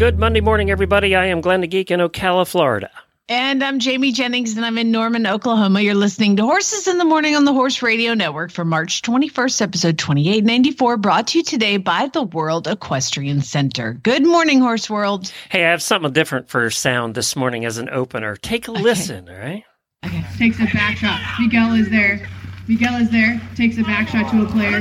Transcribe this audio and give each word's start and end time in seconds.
Good 0.00 0.18
Monday 0.18 0.40
morning, 0.40 0.70
everybody. 0.70 1.14
I 1.14 1.26
am 1.26 1.42
Glenn 1.42 1.60
the 1.60 1.66
Geek 1.66 1.90
in 1.90 2.00
Ocala, 2.00 2.48
Florida. 2.48 2.90
And 3.28 3.62
I'm 3.62 3.78
Jamie 3.78 4.12
Jennings, 4.12 4.56
and 4.56 4.64
I'm 4.64 4.78
in 4.78 4.90
Norman, 4.90 5.26
Oklahoma. 5.26 5.82
You're 5.82 5.94
listening 5.94 6.36
to 6.36 6.42
Horses 6.42 6.88
in 6.88 6.96
the 6.96 7.04
Morning 7.04 7.36
on 7.36 7.44
the 7.44 7.52
Horse 7.52 7.82
Radio 7.82 8.14
Network 8.14 8.50
for 8.50 8.64
March 8.64 9.02
21st, 9.02 9.60
episode 9.60 9.98
2894, 9.98 10.96
brought 10.96 11.26
to 11.26 11.38
you 11.38 11.44
today 11.44 11.76
by 11.76 12.06
the 12.14 12.22
World 12.22 12.66
Equestrian 12.66 13.42
Center. 13.42 13.92
Good 14.02 14.26
morning, 14.26 14.60
Horse 14.60 14.88
World. 14.88 15.30
Hey, 15.50 15.66
I 15.66 15.70
have 15.70 15.82
something 15.82 16.14
different 16.14 16.48
for 16.48 16.70
sound 16.70 17.14
this 17.14 17.36
morning 17.36 17.66
as 17.66 17.76
an 17.76 17.90
opener. 17.90 18.36
Take 18.36 18.68
a 18.68 18.72
listen, 18.72 19.28
all 19.28 19.36
right? 19.36 19.64
Okay. 20.06 20.24
takes 20.38 20.58
a 20.60 20.64
back 20.72 20.96
shot. 20.96 21.20
Miguel 21.38 21.74
is 21.74 21.90
there. 21.90 22.26
Miguel 22.68 22.94
is 22.94 23.10
there. 23.10 23.38
Takes 23.54 23.76
a 23.76 23.82
back 23.82 24.08
shot 24.08 24.30
to 24.30 24.44
a 24.44 24.46
player. 24.46 24.80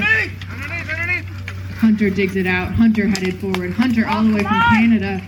Hunter 1.79 2.09
digs 2.09 2.35
it 2.35 2.45
out. 2.45 2.73
Hunter 2.73 3.07
headed 3.07 3.39
forward. 3.39 3.71
Hunter 3.71 4.05
all 4.05 4.21
the 4.21 4.33
way 4.33 4.43
from 4.43 4.61
Canada. 4.73 5.21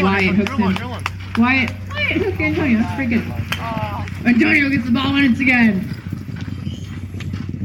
Wyatt 0.00 0.36
hooks 0.36 0.52
him. 0.52 0.74
Wyatt. 1.36 1.72
Wyatt 1.90 2.22
hooked 2.22 2.40
Antonio. 2.40 2.78
That's 2.78 2.94
pretty 2.94 3.16
good. 3.16 3.26
Antonio 4.24 4.68
gets 4.70 4.84
the 4.84 4.92
ball 4.92 5.10
once 5.10 5.40
again. 5.40 5.90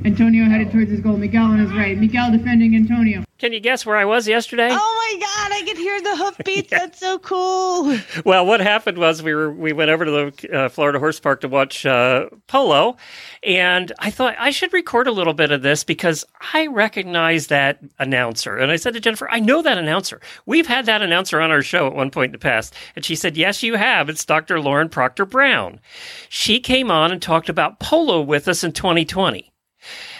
Antonio 0.05 0.45
headed 0.45 0.71
towards 0.71 0.89
his 0.89 1.01
goal. 1.01 1.17
Miguel 1.17 1.43
on 1.45 1.59
his 1.59 1.71
right. 1.71 1.97
Miguel 1.97 2.31
defending 2.31 2.75
Antonio. 2.75 3.23
Can 3.39 3.53
you 3.53 3.61
guess 3.61 3.85
where 3.85 3.95
I 3.95 4.03
was 4.03 4.27
yesterday? 4.27 4.67
Oh 4.69 4.75
my 5.13 5.19
God, 5.19 5.53
I 5.53 5.63
could 5.65 5.77
hear 5.77 6.01
the 6.01 6.15
hoofbeats. 6.17 6.69
That's 6.71 6.99
so 6.99 7.19
cool. 7.19 7.97
Well, 8.25 8.45
what 8.45 8.59
happened 8.59 8.97
was 8.97 9.23
we 9.23 9.33
were 9.33 9.49
we 9.49 9.71
went 9.71 9.89
over 9.89 10.03
to 10.03 10.11
the 10.11 10.53
uh, 10.53 10.69
Florida 10.69 10.99
Horse 10.99 11.21
Park 11.21 11.39
to 11.41 11.47
watch 11.47 11.85
uh, 11.85 12.27
polo, 12.47 12.97
and 13.41 13.93
I 13.99 14.11
thought 14.11 14.35
I 14.37 14.49
should 14.49 14.73
record 14.73 15.07
a 15.07 15.13
little 15.13 15.33
bit 15.33 15.51
of 15.51 15.61
this 15.61 15.85
because 15.85 16.25
I 16.53 16.67
recognize 16.67 17.47
that 17.47 17.79
announcer. 17.97 18.57
And 18.57 18.71
I 18.71 18.75
said 18.75 18.93
to 18.95 18.99
Jennifer, 18.99 19.29
"I 19.31 19.39
know 19.39 19.61
that 19.61 19.77
announcer. 19.77 20.19
We've 20.45 20.67
had 20.67 20.85
that 20.87 21.01
announcer 21.01 21.39
on 21.39 21.49
our 21.49 21.61
show 21.61 21.87
at 21.87 21.95
one 21.95 22.11
point 22.11 22.29
in 22.29 22.33
the 22.33 22.39
past." 22.39 22.73
And 22.97 23.05
she 23.05 23.15
said, 23.15 23.37
"Yes, 23.37 23.63
you 23.63 23.75
have. 23.75 24.09
It's 24.09 24.25
Dr. 24.25 24.59
Lauren 24.59 24.89
Proctor 24.89 25.25
Brown. 25.25 25.79
She 26.27 26.59
came 26.59 26.91
on 26.91 27.09
and 27.09 27.21
talked 27.21 27.47
about 27.47 27.79
polo 27.79 28.19
with 28.21 28.49
us 28.49 28.65
in 28.65 28.73
2020." 28.73 29.48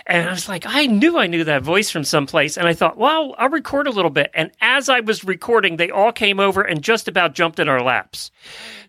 And 0.05 0.27
I 0.27 0.31
was 0.31 0.49
like, 0.49 0.63
I 0.65 0.85
knew 0.85 1.17
I 1.17 1.27
knew 1.27 1.43
that 1.43 1.61
voice 1.61 1.89
from 1.89 2.03
someplace. 2.03 2.57
And 2.57 2.67
I 2.67 2.73
thought, 2.73 2.97
well, 2.97 3.35
I'll 3.37 3.49
record 3.49 3.87
a 3.87 3.91
little 3.91 4.11
bit. 4.11 4.31
And 4.33 4.51
as 4.61 4.89
I 4.89 5.01
was 5.01 5.23
recording, 5.23 5.77
they 5.77 5.91
all 5.91 6.11
came 6.11 6.39
over 6.39 6.61
and 6.61 6.81
just 6.81 7.07
about 7.07 7.33
jumped 7.33 7.59
in 7.59 7.69
our 7.69 7.81
laps. 7.81 8.31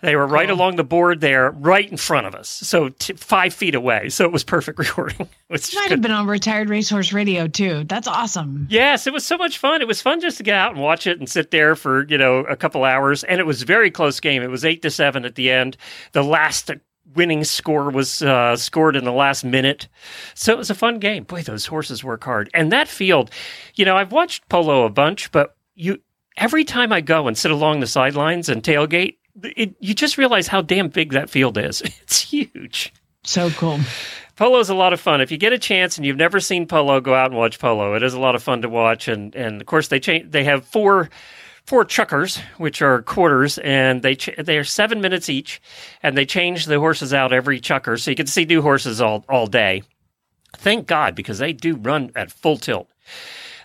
They 0.00 0.16
were 0.16 0.26
right 0.26 0.50
oh. 0.50 0.54
along 0.54 0.76
the 0.76 0.84
board 0.84 1.20
there, 1.20 1.50
right 1.50 1.90
in 1.90 1.96
front 1.96 2.26
of 2.26 2.34
us. 2.34 2.48
So 2.48 2.88
t- 2.90 3.14
five 3.14 3.52
feet 3.52 3.74
away. 3.74 4.08
So 4.08 4.24
it 4.24 4.32
was 4.32 4.44
perfect 4.44 4.78
recording. 4.78 5.28
It 5.50 5.70
Might 5.74 5.82
good. 5.82 5.90
have 5.90 6.02
been 6.02 6.10
on 6.10 6.26
Retired 6.26 6.70
Racehorse 6.70 7.12
Radio, 7.12 7.46
too. 7.48 7.84
That's 7.84 8.08
awesome. 8.08 8.66
Yes, 8.70 9.06
it 9.06 9.12
was 9.12 9.26
so 9.26 9.36
much 9.36 9.58
fun. 9.58 9.82
It 9.82 9.88
was 9.88 10.00
fun 10.00 10.20
just 10.20 10.38
to 10.38 10.42
get 10.42 10.54
out 10.54 10.72
and 10.72 10.80
watch 10.80 11.06
it 11.06 11.18
and 11.18 11.28
sit 11.28 11.50
there 11.50 11.76
for, 11.76 12.06
you 12.06 12.16
know, 12.16 12.38
a 12.40 12.56
couple 12.56 12.84
hours. 12.84 13.24
And 13.24 13.40
it 13.40 13.44
was 13.46 13.62
a 13.62 13.66
very 13.66 13.90
close 13.90 14.20
game. 14.20 14.42
It 14.42 14.50
was 14.50 14.64
eight 14.64 14.82
to 14.82 14.90
seven 14.90 15.24
at 15.24 15.34
the 15.34 15.50
end. 15.50 15.76
The 16.12 16.24
last 16.24 16.70
winning 17.14 17.44
score 17.44 17.90
was 17.90 18.22
uh, 18.22 18.56
scored 18.56 18.96
in 18.96 19.04
the 19.04 19.12
last 19.12 19.44
minute. 19.44 19.88
So 20.34 20.52
it 20.52 20.58
was 20.58 20.70
a 20.70 20.74
fun 20.74 20.98
game. 20.98 21.24
Boy, 21.24 21.42
those 21.42 21.66
horses 21.66 22.04
work 22.04 22.24
hard. 22.24 22.50
And 22.54 22.72
that 22.72 22.88
field, 22.88 23.30
you 23.74 23.84
know, 23.84 23.96
I've 23.96 24.12
watched 24.12 24.48
polo 24.48 24.84
a 24.84 24.90
bunch, 24.90 25.30
but 25.32 25.56
you 25.74 26.00
every 26.36 26.64
time 26.64 26.92
I 26.92 27.00
go 27.00 27.28
and 27.28 27.36
sit 27.36 27.50
along 27.50 27.80
the 27.80 27.86
sidelines 27.86 28.48
and 28.48 28.62
tailgate, 28.62 29.16
it, 29.42 29.74
you 29.80 29.94
just 29.94 30.18
realize 30.18 30.46
how 30.46 30.62
damn 30.62 30.88
big 30.88 31.12
that 31.12 31.30
field 31.30 31.58
is. 31.58 31.82
It's 32.02 32.20
huge. 32.20 32.92
So 33.22 33.50
cool. 33.50 33.78
Polo 34.36 34.58
is 34.58 34.70
a 34.70 34.74
lot 34.74 34.92
of 34.92 35.00
fun. 35.00 35.20
If 35.20 35.30
you 35.30 35.36
get 35.36 35.52
a 35.52 35.58
chance 35.58 35.96
and 35.96 36.06
you've 36.06 36.16
never 36.16 36.40
seen 36.40 36.66
polo, 36.66 37.00
go 37.00 37.14
out 37.14 37.26
and 37.26 37.36
watch 37.36 37.58
polo. 37.58 37.94
It 37.94 38.02
is 38.02 38.14
a 38.14 38.18
lot 38.18 38.34
of 38.34 38.42
fun 38.42 38.62
to 38.62 38.68
watch, 38.68 39.06
and 39.06 39.34
and 39.34 39.60
of 39.60 39.66
course 39.66 39.88
they 39.88 40.00
change. 40.00 40.30
They 40.30 40.44
have 40.44 40.64
four 40.64 41.10
four 41.66 41.84
chukkers, 41.84 42.40
which 42.58 42.82
are 42.82 43.02
quarters, 43.02 43.58
and 43.58 44.02
they 44.02 44.14
ch- 44.16 44.30
they 44.38 44.58
are 44.58 44.64
seven 44.64 45.00
minutes 45.00 45.28
each, 45.28 45.60
and 46.02 46.16
they 46.16 46.26
change 46.26 46.66
the 46.66 46.78
horses 46.80 47.12
out 47.14 47.32
every 47.32 47.60
chukker, 47.60 47.98
so 47.98 48.10
you 48.10 48.16
can 48.16 48.26
see 48.26 48.44
new 48.44 48.62
horses 48.62 49.00
all 49.00 49.24
all 49.28 49.46
day. 49.46 49.82
Thank 50.56 50.86
God, 50.86 51.14
because 51.14 51.38
they 51.38 51.52
do 51.52 51.76
run 51.76 52.10
at 52.16 52.32
full 52.32 52.56
tilt, 52.56 52.88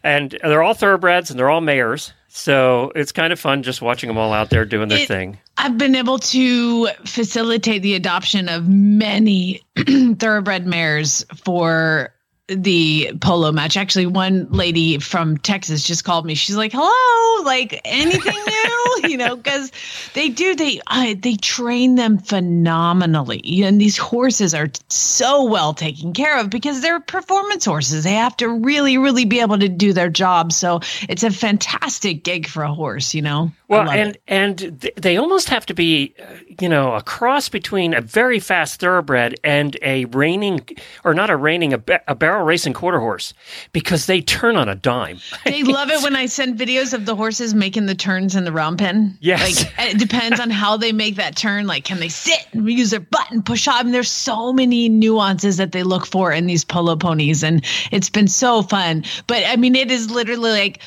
and 0.03 0.37
they're 0.43 0.61
all 0.63 0.73
thoroughbreds 0.75 1.29
and 1.31 1.39
they're 1.39 1.49
all 1.49 1.61
mares. 1.61 2.13
So 2.27 2.91
it's 2.95 3.13
kind 3.13 3.31
of 3.31 3.39
fun 3.39 3.63
just 3.63 3.81
watching 3.81 4.09
them 4.09 4.17
all 4.17 4.33
out 4.33 4.49
there 4.49 4.65
doing 4.65 4.89
their 4.89 4.99
It- 4.99 5.07
thing. 5.07 5.39
I've 5.57 5.77
been 5.77 5.95
able 5.95 6.19
to 6.19 6.87
facilitate 7.05 7.81
the 7.81 7.95
adoption 7.95 8.49
of 8.49 8.67
many 8.67 9.61
thoroughbred 10.19 10.67
mares 10.67 11.25
for 11.45 12.13
the 12.47 13.11
polo 13.21 13.51
match. 13.51 13.77
Actually, 13.77 14.05
one 14.05 14.47
lady 14.51 14.99
from 14.99 15.37
Texas 15.37 15.83
just 15.83 16.03
called 16.03 16.25
me. 16.25 16.35
She's 16.35 16.55
like, 16.55 16.71
"Hello, 16.73 17.43
like 17.43 17.81
anything 17.83 18.33
new?" 18.45 19.09
you 19.09 19.17
know, 19.17 19.35
because 19.35 19.71
they 20.13 20.29
do. 20.29 20.55
They 20.55 20.79
uh, 20.87 21.15
they 21.17 21.35
train 21.35 21.95
them 21.95 22.17
phenomenally, 22.17 23.41
and 23.63 23.81
these 23.81 23.97
horses 23.97 24.53
are 24.53 24.69
so 24.89 25.45
well 25.45 25.73
taken 25.73 26.13
care 26.13 26.39
of 26.39 26.49
because 26.49 26.81
they're 26.81 26.99
performance 26.99 27.65
horses. 27.65 28.03
They 28.03 28.13
have 28.13 28.37
to 28.37 28.49
really, 28.49 28.97
really 28.97 29.25
be 29.25 29.39
able 29.39 29.59
to 29.59 29.69
do 29.69 29.93
their 29.93 30.09
job. 30.09 30.51
So 30.51 30.81
it's 31.09 31.23
a 31.23 31.31
fantastic 31.31 32.23
gig 32.23 32.47
for 32.47 32.63
a 32.63 32.73
horse. 32.73 33.13
You 33.13 33.23
know. 33.23 33.51
I 33.67 33.73
Well, 33.73 33.89
and 33.89 34.15
it. 34.15 34.21
and 34.27 34.81
th- 34.81 34.93
they 34.95 35.17
almost 35.17 35.49
have 35.49 35.65
to 35.67 35.73
be, 35.73 36.13
uh, 36.21 36.25
you 36.61 36.69
know, 36.69 36.93
a 36.93 37.01
cross 37.01 37.49
between 37.49 37.93
a 37.93 38.01
very 38.01 38.39
fast 38.39 38.79
thoroughbred 38.79 39.39
and 39.43 39.75
a 39.81 40.05
reining, 40.05 40.61
or 41.03 41.13
not 41.13 41.29
a 41.29 41.35
reining, 41.35 41.73
a, 41.73 41.77
ba- 41.79 42.01
a 42.07 42.13
barrel 42.15 42.45
racing 42.45 42.73
quarter 42.73 42.99
horse, 42.99 43.33
because 43.71 44.05
they 44.05 44.21
turn 44.21 44.55
on 44.55 44.69
a 44.69 44.75
dime. 44.75 45.19
They 45.45 45.63
love 45.63 45.89
it 45.89 46.01
when 46.03 46.15
I 46.15 46.25
send 46.25 46.59
videos 46.59 46.93
of 46.93 47.05
the 47.05 47.15
horses 47.15 47.53
making 47.53 47.85
the 47.85 47.95
turns 47.95 48.35
in 48.35 48.43
the 48.45 48.51
round 48.51 48.77
pen. 48.79 49.17
Yes. 49.21 49.63
Like 49.77 49.89
it 49.93 49.97
depends 49.99 50.39
on 50.39 50.49
how 50.49 50.75
they 50.77 50.91
make 50.91 51.15
that 51.15 51.35
turn. 51.35 51.65
Like, 51.65 51.85
can 51.85 51.99
they 51.99 52.09
sit 52.09 52.45
and 52.53 52.69
use 52.69 52.91
their 52.91 52.99
butt 52.99 53.31
and 53.31 53.45
push 53.45 53.67
up? 53.67 53.81
And 53.85 53.93
there's 53.93 54.09
so 54.11 54.51
many 54.53 54.89
nuances 54.89 55.57
that 55.57 55.71
they 55.71 55.83
look 55.83 56.05
for 56.05 56.31
in 56.31 56.45
these 56.45 56.63
polo 56.65 56.95
ponies. 56.95 57.43
And 57.43 57.63
it's 57.91 58.09
been 58.09 58.27
so 58.27 58.61
fun. 58.63 59.03
But 59.27 59.43
I 59.47 59.55
mean, 59.55 59.75
it 59.75 59.89
is 59.91 60.09
literally 60.11 60.51
like, 60.51 60.81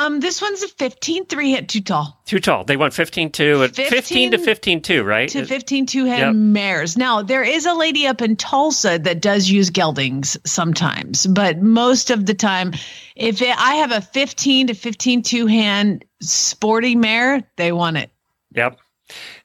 um, 0.00 0.20
this 0.20 0.40
one's 0.42 0.62
a 0.62 0.68
15 0.68 1.26
3 1.26 1.50
hit 1.50 1.68
too 1.68 1.80
tall 1.80 2.20
Too 2.24 2.38
tall. 2.40 2.64
They 2.64 2.76
went 2.76 2.92
15 2.94 3.30
2 3.30 3.64
at 3.64 3.76
15 3.76 4.32
to 4.32 4.38
15 4.38 4.44
15 4.44 4.82
2, 4.82 5.02
right? 5.04 5.28
to 5.30 5.44
15 5.44 5.86
two 5.86 6.04
head 6.06 6.18
Yep. 6.20 6.34
mares. 6.34 6.96
Now, 6.96 7.22
there 7.22 7.42
is 7.42 7.66
a 7.66 7.74
lady 7.74 8.06
up 8.06 8.22
in 8.22 8.36
Tulsa 8.36 8.98
that 8.98 9.20
does 9.20 9.48
use 9.50 9.70
geldings 9.70 10.36
sometimes, 10.44 11.26
but 11.26 11.60
most 11.60 12.10
of 12.10 12.26
the 12.26 12.34
time, 12.34 12.72
if 13.16 13.42
it, 13.42 13.54
I 13.58 13.76
have 13.76 13.92
a 13.92 14.00
15 14.00 14.68
to 14.68 14.74
15 14.74 15.22
two 15.22 15.46
hand 15.46 16.04
sporty 16.20 16.94
mare, 16.96 17.42
they 17.56 17.72
want 17.72 17.96
it. 17.96 18.10
Yep. 18.54 18.78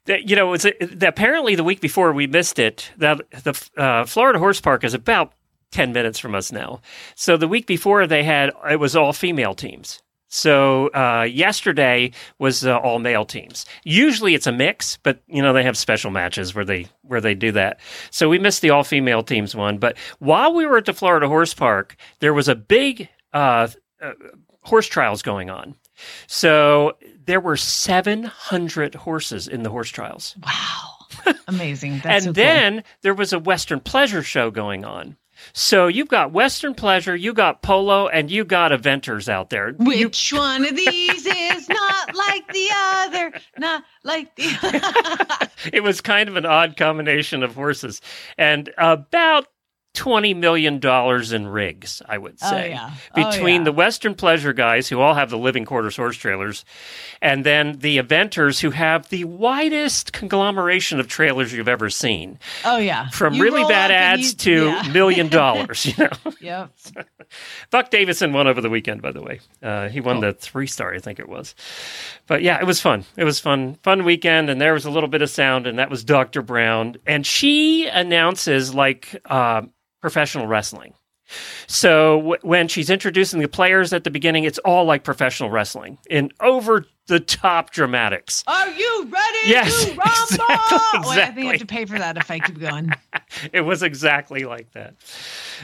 That- 0.06 0.30
You 0.30 0.36
know, 0.36 0.54
it's 0.54 0.66
a, 0.66 0.74
apparently 1.08 1.56
the 1.56 1.64
week 1.64 1.82
before 1.82 2.14
we 2.14 2.28
missed 2.28 2.60
it. 2.60 2.92
That 2.98 3.22
the 3.44 3.70
uh, 3.78 4.06
Florida 4.06 4.40
Horse 4.40 4.62
Park 4.62 4.84
is 4.84 4.94
about 4.94 5.34
ten 5.72 5.92
minutes 5.92 6.20
from 6.20 6.36
us 6.36 6.52
now. 6.52 6.82
So 7.16 7.36
the 7.38 7.48
week 7.48 7.66
before 7.68 8.06
they 8.08 8.24
had 8.24 8.52
it 8.70 8.80
was 8.80 8.96
all 8.96 9.12
female 9.14 9.56
teams. 9.56 10.02
So 10.36 10.88
uh, 10.88 11.24
yesterday 11.24 12.12
was 12.40 12.66
uh, 12.66 12.78
all 12.78 13.00
male 13.00 13.24
teams. 13.24 13.66
Usually 13.86 14.36
it's 14.36 14.48
a 14.48 14.52
mix, 14.52 14.98
but 14.98 15.22
you 15.28 15.42
know 15.42 15.54
they 15.54 15.64
have 15.64 15.78
special 15.78 16.12
matches 16.12 16.54
where 16.54 16.66
they 16.66 16.88
where 17.04 17.22
they 17.22 17.34
do 17.34 17.54
that. 17.54 17.80
So 18.12 18.28
we 18.28 18.38
missed 18.38 18.62
the 18.62 18.70
all 18.72 18.84
female 18.84 19.24
teams 19.24 19.56
one. 19.56 19.78
But 19.78 19.98
while 20.20 20.54
we 20.54 20.66
were 20.66 20.78
at 20.78 20.86
the 20.86 20.94
Florida 20.94 21.30
Horse 21.30 21.54
Park, 21.54 21.96
there 22.20 22.34
was 22.34 22.50
a 22.50 22.56
big 22.56 23.08
uh, 23.32 23.70
uh, 24.02 24.12
horse 24.60 24.88
trials 24.88 25.22
going 25.22 25.50
on. 25.50 25.76
So 26.28 26.98
there 27.26 27.40
were 27.40 27.56
700 27.56 28.94
horses 28.94 29.48
in 29.48 29.64
the 29.64 29.70
horse 29.70 29.90
trials. 29.90 30.36
Wow. 30.44 31.34
Amazing. 31.48 32.02
That's 32.04 32.08
and 32.08 32.24
so 32.24 32.26
cool. 32.26 32.34
then 32.34 32.84
there 33.04 33.14
was 33.14 33.32
a 33.32 33.40
Western 33.40 33.80
pleasure 33.80 34.22
show 34.22 34.52
going 34.52 34.84
on. 34.84 35.16
So 35.54 35.88
you've 35.88 36.08
got 36.08 36.32
Western 36.32 36.74
pleasure, 36.74 37.16
you 37.16 37.34
got 37.34 37.62
polo, 37.62 38.08
and 38.08 38.30
you 38.32 38.46
got 38.46 38.72
eventers 38.72 39.28
out 39.30 39.50
there. 39.50 39.70
You- 39.70 39.76
Which 40.08 40.34
one 40.34 40.66
of 40.66 40.76
these 40.76 41.26
is 41.26 41.70
not 41.70 42.16
like 42.16 42.48
the 42.54 42.68
other? 42.74 43.34
Not 43.58 43.84
like 44.04 44.36
the 44.36 45.50
it 45.74 45.82
was 45.84 46.02
kind 46.02 46.30
of 46.30 46.36
an 46.36 46.46
odd 46.46 46.78
combination 46.78 47.44
of 47.44 47.56
horses. 47.56 48.02
And 48.38 48.72
about 48.78 49.48
twenty 49.96 50.34
million 50.34 50.80
dollars 50.80 51.32
in 51.32 51.48
rigs. 51.48 52.02
I 52.08 52.18
would 52.18 52.38
Oh, 52.44 52.50
say 52.50 52.70
yeah. 52.70 52.92
Oh, 53.16 53.32
between 53.32 53.62
yeah. 53.62 53.66
the 53.66 53.72
Western 53.72 54.14
Pleasure 54.14 54.54
guys 54.54 54.88
who 54.88 55.00
all 55.02 55.14
have 55.16 55.30
the 55.30 55.38
living 55.38 55.66
quarters 55.66 55.96
horse 55.96 56.18
trailers, 56.18 56.64
and 57.22 57.44
then 57.44 57.80
the 57.80 57.98
eventers 57.98 58.60
who 58.60 58.70
have 58.72 59.10
the 59.10 59.24
widest 59.24 60.14
conglomeration 60.14 61.00
of 61.00 61.08
trailers 61.08 61.52
you've 61.54 61.68
ever 61.68 61.90
seen, 61.90 62.38
Oh 62.64 62.78
yeah. 62.78 63.10
from 63.10 63.34
You 63.34 63.44
really 63.44 63.64
bad 63.64 63.90
ads 63.92 64.32
you- 64.32 64.38
to 64.38 64.66
yeah. 64.68 64.88
million 64.94 65.30
dollars. 65.30 65.86
You 65.86 65.94
know, 66.06 66.32
Yep. 66.42 66.72
Buck 67.72 67.90
Davidson 67.90 68.34
won 68.34 68.48
over 68.48 68.62
the 68.62 68.70
weekend. 68.70 69.02
By 69.02 69.12
the 69.12 69.22
way, 69.22 69.40
uh, 69.64 69.90
he 69.90 70.00
won 70.02 70.20
the 70.20 70.34
three 70.34 70.68
star, 70.68 70.94
I 70.94 71.00
think 71.00 71.20
it 71.20 71.28
was. 71.30 71.56
But 72.28 72.42
yeah, 72.44 72.60
it 72.60 72.66
was 72.66 72.82
fun. 72.82 73.06
It 73.18 73.24
was 73.24 73.40
fun, 73.40 73.76
fun 73.84 74.04
weekend, 74.04 74.50
and 74.50 74.60
there 74.62 74.74
was 74.74 74.86
a 74.86 74.92
little 74.92 75.10
bit 75.10 75.22
of 75.22 75.30
sound, 75.30 75.66
and 75.68 75.80
that 75.80 75.90
was 75.90 76.04
Dr. 76.04 76.42
Brown, 76.42 76.98
and 77.08 77.26
she 77.26 77.88
announces 77.88 78.74
like 78.76 79.22
uh, 79.26 79.62
professional 80.06 80.46
wrestling. 80.46 80.94
So 81.66 82.18
w- 82.18 82.38
when 82.44 82.68
she's 82.68 82.92
introducing 82.92 83.40
the 83.40 83.48
players 83.48 83.92
at 83.92 84.04
the 84.04 84.12
beginning, 84.12 84.44
it's 84.44 84.60
all 84.60 84.86
like 84.86 85.04
professional 85.04 85.50
wrestling 85.50 85.98
in 86.08 86.30
over 86.40 86.86
the 87.08 87.20
top 87.20 87.72
dramatics. 87.72 88.44
Are 88.48 88.70
you 88.70 89.08
ready 89.10 89.38
Yes, 89.50 89.86
to 89.86 89.90
rumble? 89.96 90.56
exactly, 90.96 91.10
Wait, 91.10 91.20
I 91.24 91.32
think 91.32 91.48
I 91.48 91.52
have 91.52 91.60
to 91.60 91.66
pay 91.66 91.86
for 91.86 92.00
that 92.00 92.18
if 92.18 92.32
I 92.32 92.40
keep 92.40 92.60
going. 92.60 92.92
It 93.52 93.62
was 93.62 93.84
exactly 93.84 94.46
like 94.46 94.72
that. 94.74 94.94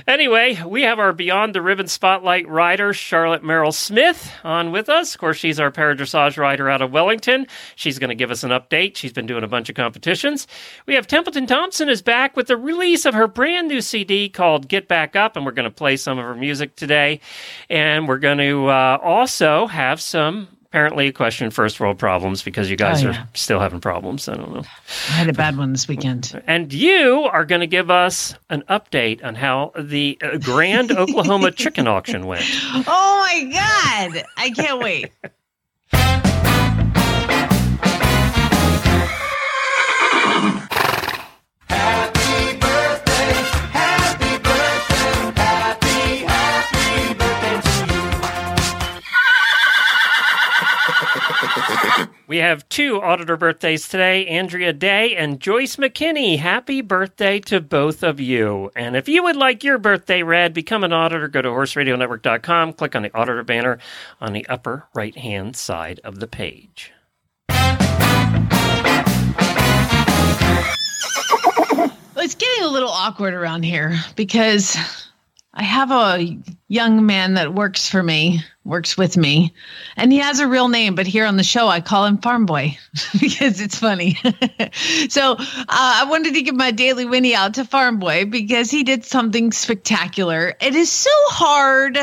Anyway, 0.06 0.62
we 0.66 0.82
have 0.82 1.00
our 1.00 1.14
Beyond 1.14 1.56
the 1.56 1.62
Ribbon 1.62 1.88
Spotlight 1.88 2.48
rider, 2.50 2.92
Charlotte 2.92 3.44
Merle-Smith, 3.44 4.30
on 4.44 4.72
with 4.72 4.90
us. 4.90 5.14
Of 5.14 5.22
course, 5.22 5.38
she's 5.38 5.60
our 5.60 5.72
paradressage 5.72 6.38
rider 6.38 6.70
out 6.70 6.82
of 6.82 6.92
Wellington. 6.92 7.48
She's 7.76 7.98
going 7.98 8.10
to 8.10 8.16
give 8.16 8.30
us 8.32 8.44
an 8.44 8.50
update. 8.52 8.98
She's 8.98 9.14
been 9.14 9.26
doing 9.26 9.44
a 9.44 9.48
bunch 9.48 9.70
of 9.70 9.76
competitions. 9.76 10.48
We 10.86 10.96
have 10.96 11.08
Templeton 11.08 11.46
Thompson 11.46 11.88
is 11.88 12.02
back 12.02 12.36
with 12.36 12.48
the 12.48 12.58
release 12.58 13.06
of 13.06 13.14
her 13.14 13.28
brand 13.28 13.68
new 13.70 13.80
CD 13.80 14.28
called 14.28 14.68
Get 14.68 14.88
Back 14.90 15.16
Up, 15.16 15.38
and 15.38 15.46
we're 15.46 15.52
going 15.52 15.64
to 15.70 15.72
play 15.76 15.96
some 15.96 16.18
of 16.20 16.26
her 16.26 16.36
music 16.36 16.76
today. 16.76 17.22
And 17.70 18.08
we're 18.08 18.18
going 18.20 18.40
to 18.40 18.68
uh, 18.68 18.98
also 19.02 19.68
have 19.68 20.02
some. 20.02 20.48
Apparently, 20.71 21.07
Equestrian 21.07 21.51
first 21.51 21.81
world 21.81 22.00
problems 22.00 22.44
because 22.44 22.69
you 22.69 22.77
guys 22.77 23.03
Oh, 23.03 23.09
are 23.09 23.12
yeah. 23.12 23.25
still 23.33 23.59
having 23.59 23.81
problems. 23.81 24.29
I 24.29 24.35
don't 24.35 24.53
know. 24.53 24.63
I 25.09 25.12
had 25.12 25.27
a 25.27 25.33
bad 25.33 25.57
one 25.57 25.73
this 25.73 25.85
weekend. 25.89 26.41
And 26.47 26.71
you 26.71 27.23
are 27.23 27.44
going 27.44 27.59
to 27.59 27.68
give 27.68 27.89
us 27.91 28.35
an 28.50 28.63
update 28.69 29.21
on 29.21 29.35
how 29.35 29.73
the 29.77 30.18
uh, 30.23 30.38
Grand 30.38 30.91
Oklahoma 30.97 31.51
chicken 31.51 31.88
auction 31.89 32.25
went. 32.25 32.45
Oh 32.73 33.27
my 33.27 33.44
god! 33.51 34.23
I 34.38 34.50
can't 34.51 34.79
wait. 34.81 35.12
We 52.31 52.38
have 52.38 52.69
two 52.69 53.01
auditor 53.01 53.36
birthdays 53.36 53.89
today 53.89 54.25
Andrea 54.25 54.72
Day 54.72 55.18
and 55.18 55.38
Joyce 55.38 55.75
McKinney. 55.75 56.39
Happy 56.39 56.80
birthday 56.80 57.42
to 57.42 57.60
both 57.60 58.04
of 58.04 58.22
you. 58.22 58.72
And 58.74 58.95
if 58.95 59.10
you 59.10 59.22
would 59.24 59.36
like 59.36 59.66
your 59.66 59.78
birthday 59.78 60.24
read, 60.24 60.54
become 60.54 60.86
an 60.86 60.94
auditor. 60.94 61.28
Go 61.28 61.42
to 61.42 61.50
horseradionetwork.com, 61.50 62.72
click 62.72 62.95
on 62.95 63.01
the 63.01 63.13
auditor 63.13 63.44
banner 63.44 63.80
on 64.22 64.31
the 64.31 64.48
upper 64.48 64.88
right 64.94 65.18
hand 65.18 65.57
side 65.57 66.00
of 66.06 66.22
the 66.22 66.28
page. 66.28 66.94
It's 72.16 72.36
getting 72.36 72.63
a 72.63 72.69
little 72.69 72.92
awkward 72.92 73.33
around 73.33 73.63
here 73.63 74.00
because 74.16 74.78
I 75.53 75.63
have 75.63 75.92
a 75.92 76.38
young 76.69 77.06
man 77.06 77.33
that 77.33 77.53
works 77.53 77.89
for 77.89 78.01
me, 78.01 78.42
works 78.63 78.98
with 78.98 79.18
me, 79.18 79.53
and 79.98 80.09
he 80.09 80.19
has 80.19 80.39
a 80.39 80.48
real 80.48 80.69
name, 80.69 80.95
but 80.95 81.07
here 81.07 81.25
on 81.25 81.36
the 81.36 81.44
show 81.44 81.68
I 81.68 81.81
call 81.81 82.06
him 82.06 82.19
Farm 82.19 82.45
Boy 82.45 82.77
because 83.19 83.59
it's 83.59 83.77
funny. 83.77 84.15
so 85.09 85.33
uh, 85.33 85.65
I 85.68 86.06
wanted 86.09 86.36
to 86.36 86.42
give 86.42 86.56
my 86.56 86.71
daily 86.71 87.06
Whinny 87.06 87.36
out 87.36 87.56
to 87.56 87.65
Farm 87.65 88.00
Boy 88.00 88.24
because 88.24 88.71
he 88.71 88.83
did 88.83 89.03
something 89.03 89.51
spectacular. 89.51 90.56
It 90.62 90.74
is 90.74 90.89
so 90.89 91.12
hard 91.25 92.00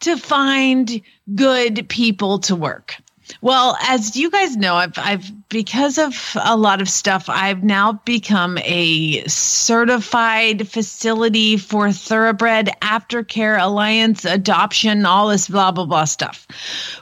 to 0.00 0.16
find 0.16 1.02
good 1.34 1.88
people 1.88 2.38
to 2.40 2.54
work. 2.54 2.94
Well, 3.42 3.76
as 3.82 4.16
you 4.16 4.30
guys 4.30 4.56
know, 4.56 4.76
I've 4.76 4.96
I've 4.96 5.48
because 5.48 5.98
of 5.98 6.36
a 6.44 6.56
lot 6.56 6.80
of 6.80 6.88
stuff, 6.88 7.28
I've 7.28 7.64
now 7.64 7.94
become 8.04 8.56
a 8.58 9.24
certified 9.26 10.68
facility 10.68 11.56
for 11.56 11.90
thoroughbred 11.90 12.70
aftercare 12.82 13.60
alliance 13.60 14.24
adoption, 14.24 15.04
all 15.04 15.28
this 15.28 15.48
blah 15.48 15.72
blah 15.72 15.86
blah 15.86 16.04
stuff. 16.04 16.46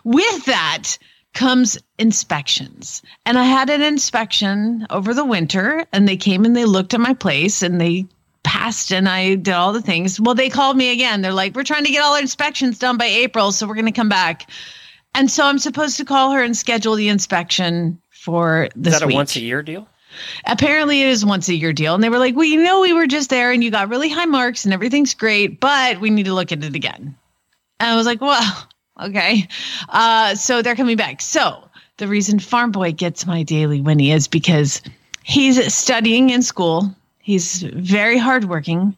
With 0.03 0.47
that 0.47 0.97
comes 1.35 1.77
inspections. 1.99 3.03
And 3.27 3.39
I 3.39 3.45
had 3.45 3.69
an 3.69 3.83
inspection 3.83 4.87
over 4.89 5.13
the 5.13 5.27
winter 5.27 5.85
and 5.93 6.09
they 6.09 6.17
came 6.17 6.47
and 6.47 6.57
they 6.57 6.65
looked 6.65 6.95
at 6.95 7.01
my 7.01 7.13
place 7.13 7.63
and 7.63 7.79
they 7.79 8.07
passed 8.43 8.93
and 8.93 9.11
I 9.11 9.35
did 9.35 9.53
all 9.53 9.75
the 9.75 9.83
things. 9.83 10.19
Well, 10.19 10.35
they 10.35 10.49
called 10.49 10.79
me 10.79 10.91
again. 10.91 11.21
They're 11.21 11.35
like, 11.35 11.55
"We're 11.55 11.65
trying 11.65 11.85
to 11.85 11.93
get 11.93 12.03
all 12.03 12.15
our 12.15 12.21
inspections 12.21 12.79
done 12.79 12.97
by 12.97 13.05
April, 13.05 13.53
so 13.53 13.67
we're 13.67 13.75
going 13.75 13.85
to 13.85 13.93
come 13.93 14.09
back." 14.09 14.49
And 15.15 15.31
so 15.31 15.45
I'm 15.45 15.59
supposed 15.59 15.97
to 15.99 16.05
call 16.05 16.31
her 16.33 16.43
and 16.43 16.57
schedule 16.57 16.95
the 16.95 17.09
inspection 17.09 18.01
for 18.11 18.69
this 18.77 18.95
Is 18.95 19.01
that 19.01 19.05
a 19.05 19.09
week. 19.09 19.17
once 19.17 19.37
a 19.37 19.41
year 19.41 19.62
deal? 19.62 19.89
Apparently, 20.45 21.03
it 21.03 21.09
is 21.09 21.25
once 21.25 21.49
a 21.49 21.55
year 21.55 21.73
deal, 21.73 21.95
and 21.95 22.03
they 22.03 22.09
were 22.09 22.19
like, 22.19 22.35
"Well, 22.35 22.45
you 22.45 22.62
know, 22.62 22.81
we 22.81 22.93
were 22.93 23.07
just 23.07 23.31
there, 23.31 23.53
and 23.53 23.62
you 23.62 23.71
got 23.71 23.89
really 23.89 24.09
high 24.09 24.25
marks, 24.27 24.65
and 24.65 24.75
everything's 24.75 25.15
great, 25.15 25.61
but 25.61 26.01
we 26.01 26.11
need 26.11 26.27
to 26.27 26.35
look 26.35 26.53
at 26.53 26.65
it 26.65 26.75
again." 26.75 27.15
And 27.79 27.91
I 27.91 27.97
was 27.97 28.07
like, 28.07 28.21
"Well, 28.21 28.69
okay." 29.01 29.47
Uh, 29.89 30.35
so 30.35 30.62
they're 30.62 30.77
coming 30.77 30.97
back. 30.97 31.21
So 31.21 31.69
the 31.99 32.09
reason 32.09 32.39
Farm 32.41 32.73
Boy 32.73 32.93
gets 32.93 33.27
my 33.27 33.43
daily 33.45 33.81
Whinny 33.81 34.11
is 34.11 34.27
because 34.27 34.83
he's 35.23 35.73
studying 35.73 36.31
in 36.31 36.43
school. 36.43 36.95
He's 37.21 37.63
very 37.63 38.19
hardworking, 38.19 38.97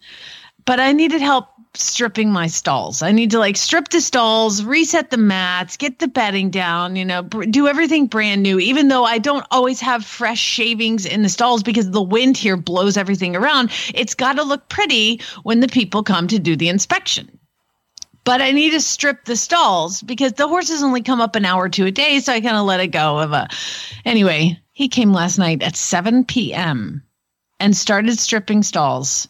but 0.65 0.81
I 0.81 0.93
needed 0.93 1.21
help 1.21 1.49
stripping 1.75 2.31
my 2.31 2.47
stalls. 2.47 3.03
I 3.03 3.13
need 3.13 3.31
to 3.31 3.39
like 3.39 3.57
strip 3.57 3.89
the 3.89 4.01
stalls, 4.01 4.63
reset 4.63 5.11
the 5.11 5.17
mats, 5.17 5.77
get 5.77 5.99
the 5.99 6.09
bedding 6.09 6.51
down, 6.51 6.97
you 6.97 7.05
know, 7.05 7.23
br- 7.23 7.45
do 7.45 7.67
everything 7.67 8.07
brand 8.07 8.43
new, 8.43 8.59
even 8.59 8.89
though 8.89 9.05
I 9.05 9.19
don't 9.19 9.47
always 9.51 9.81
have 9.81 10.05
fresh 10.05 10.41
shavings 10.41 11.07
in 11.07 11.23
the 11.23 11.29
stalls 11.29 11.63
because 11.63 11.91
the 11.91 12.03
wind 12.03 12.37
here 12.37 12.57
blows 12.57 12.97
everything 12.97 13.35
around. 13.35 13.71
It's 13.95 14.15
got 14.15 14.37
to 14.37 14.43
look 14.43 14.69
pretty 14.69 15.21
when 15.45 15.61
the 15.61 15.69
people 15.69 16.03
come 16.03 16.29
to 16.29 16.39
do 16.39 16.57
the 16.57 16.69
inspection. 16.69 17.39
But 18.25 18.41
I 18.43 18.53
need 18.53 18.71
to 18.71 18.81
strip 18.81 19.25
the 19.25 19.37
stalls 19.37 20.03
because 20.03 20.35
the 20.35 20.49
horses 20.49 20.83
only 20.83 21.03
come 21.03 21.21
up 21.21 21.35
an 21.35 21.45
hour 21.45 21.65
or 21.65 21.69
two 21.69 21.87
a 21.87 21.91
day, 21.91 22.21
so 22.21 22.33
I 22.33 22.41
kind 22.41 22.57
of 22.57 22.67
let 22.67 22.81
it 22.81 22.89
go. 22.89 23.19
Of 23.19 23.33
a 23.33 23.49
anyway, 24.05 24.61
he 24.73 24.89
came 24.89 25.13
last 25.13 25.39
night 25.39 25.63
at 25.63 25.75
7 25.75 26.25
p.m. 26.27 27.03
and 27.59 27.77
started 27.77 28.19
stripping 28.19 28.63
stalls 28.63 29.27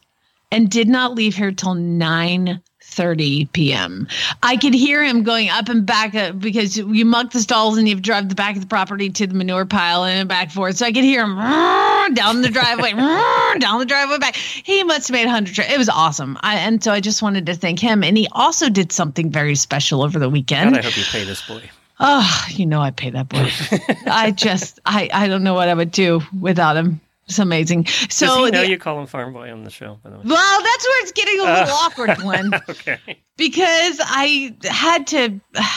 and 0.52 0.70
did 0.70 0.88
not 0.88 1.14
leave 1.14 1.34
here 1.34 1.50
till 1.50 1.74
9 1.74 2.62
30 2.92 3.46
p.m. 3.46 4.06
I 4.42 4.58
could 4.58 4.74
hear 4.74 5.02
him 5.02 5.22
going 5.22 5.48
up 5.48 5.70
and 5.70 5.86
back 5.86 6.14
uh, 6.14 6.32
because 6.32 6.76
you 6.76 7.04
muck 7.06 7.32
the 7.32 7.40
stalls 7.40 7.78
and 7.78 7.88
you 7.88 7.98
drive 7.98 8.28
the 8.28 8.34
back 8.34 8.54
of 8.54 8.60
the 8.60 8.68
property 8.68 9.08
to 9.08 9.26
the 9.26 9.34
manure 9.34 9.64
pile 9.64 10.04
and 10.04 10.28
back 10.28 10.50
forth. 10.50 10.76
So 10.76 10.86
I 10.86 10.92
could 10.92 11.04
hear 11.04 11.24
him 11.24 11.36
down 12.14 12.42
the 12.42 12.50
driveway, 12.50 12.92
down 13.58 13.78
the 13.78 13.86
driveway 13.86 14.18
back. 14.18 14.36
He 14.36 14.84
must 14.84 15.08
have 15.08 15.14
made 15.14 15.24
100 15.24 15.54
trips. 15.54 15.72
It 15.72 15.78
was 15.78 15.88
awesome. 15.88 16.36
I, 16.42 16.56
and 16.56 16.84
so 16.84 16.92
I 16.92 17.00
just 17.00 17.22
wanted 17.22 17.46
to 17.46 17.54
thank 17.54 17.78
him. 17.78 18.04
And 18.04 18.16
he 18.16 18.28
also 18.32 18.68
did 18.68 18.92
something 18.92 19.30
very 19.30 19.54
special 19.54 20.02
over 20.02 20.18
the 20.18 20.28
weekend. 20.28 20.74
God, 20.74 20.80
I 20.80 20.82
hope 20.82 20.96
you 20.98 21.04
pay 21.04 21.24
this 21.24 21.46
boy. 21.46 21.62
Oh, 21.98 22.46
you 22.48 22.66
know 22.66 22.80
I 22.80 22.90
pay 22.90 23.10
that 23.10 23.28
boy. 23.28 23.48
I 24.06 24.32
just 24.32 24.80
I 24.84 25.08
I 25.12 25.28
don't 25.28 25.44
know 25.44 25.54
what 25.54 25.68
I 25.68 25.74
would 25.74 25.92
do 25.92 26.20
without 26.38 26.76
him. 26.76 27.00
It's 27.32 27.38
amazing. 27.38 27.86
So 28.10 28.26
Does 28.26 28.36
he 28.36 28.50
know 28.50 28.60
the- 28.60 28.68
you 28.68 28.76
call 28.76 29.00
him 29.00 29.06
Farm 29.06 29.32
Boy 29.32 29.50
on 29.50 29.64
the 29.64 29.70
show? 29.70 29.98
By 30.02 30.10
the 30.10 30.16
way. 30.16 30.22
well, 30.26 30.62
that's 30.62 30.84
where 30.84 31.02
it's 31.02 31.12
getting 31.12 31.40
a 31.40 31.44
little 31.44 31.64
oh. 31.68 31.86
awkward, 31.86 32.14
Glenn, 32.18 32.50
Okay. 32.68 32.98
because 33.38 33.98
I 34.02 34.54
had 34.64 35.06
to. 35.08 35.40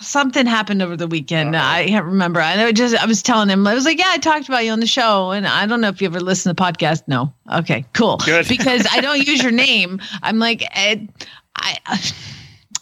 Something 0.00 0.46
happened 0.46 0.80
over 0.80 0.96
the 0.96 1.08
weekend. 1.08 1.56
I 1.56 1.86
can't 1.88 2.06
remember. 2.06 2.40
I 2.40 2.70
just 2.72 2.94
I 2.96 3.04
was 3.04 3.20
telling 3.20 3.48
him 3.50 3.66
I 3.66 3.74
was 3.74 3.84
like, 3.84 3.98
yeah, 3.98 4.06
I 4.08 4.16
talked 4.18 4.48
about 4.48 4.64
you 4.64 4.70
on 4.70 4.78
the 4.80 4.86
show, 4.86 5.32
and 5.32 5.46
I 5.46 5.66
don't 5.66 5.80
know 5.80 5.88
if 5.88 6.00
you 6.00 6.06
ever 6.06 6.20
listen 6.20 6.48
to 6.48 6.54
the 6.54 6.62
podcast. 6.72 7.02
No, 7.08 7.34
okay, 7.52 7.84
cool. 7.94 8.16
Good. 8.18 8.46
because 8.48 8.86
I 8.90 9.00
don't 9.02 9.26
use 9.26 9.42
your 9.42 9.50
name. 9.68 10.00
I'm 10.22 10.38
like, 10.38 10.62
Ed, 10.74 11.12
I, 11.56 11.76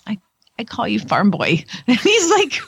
I, 0.06 0.18
I 0.58 0.64
call 0.64 0.86
you 0.86 1.00
Farm 1.00 1.30
Boy, 1.30 1.64
and 1.88 1.98
he's 1.98 2.30
like, 2.30 2.60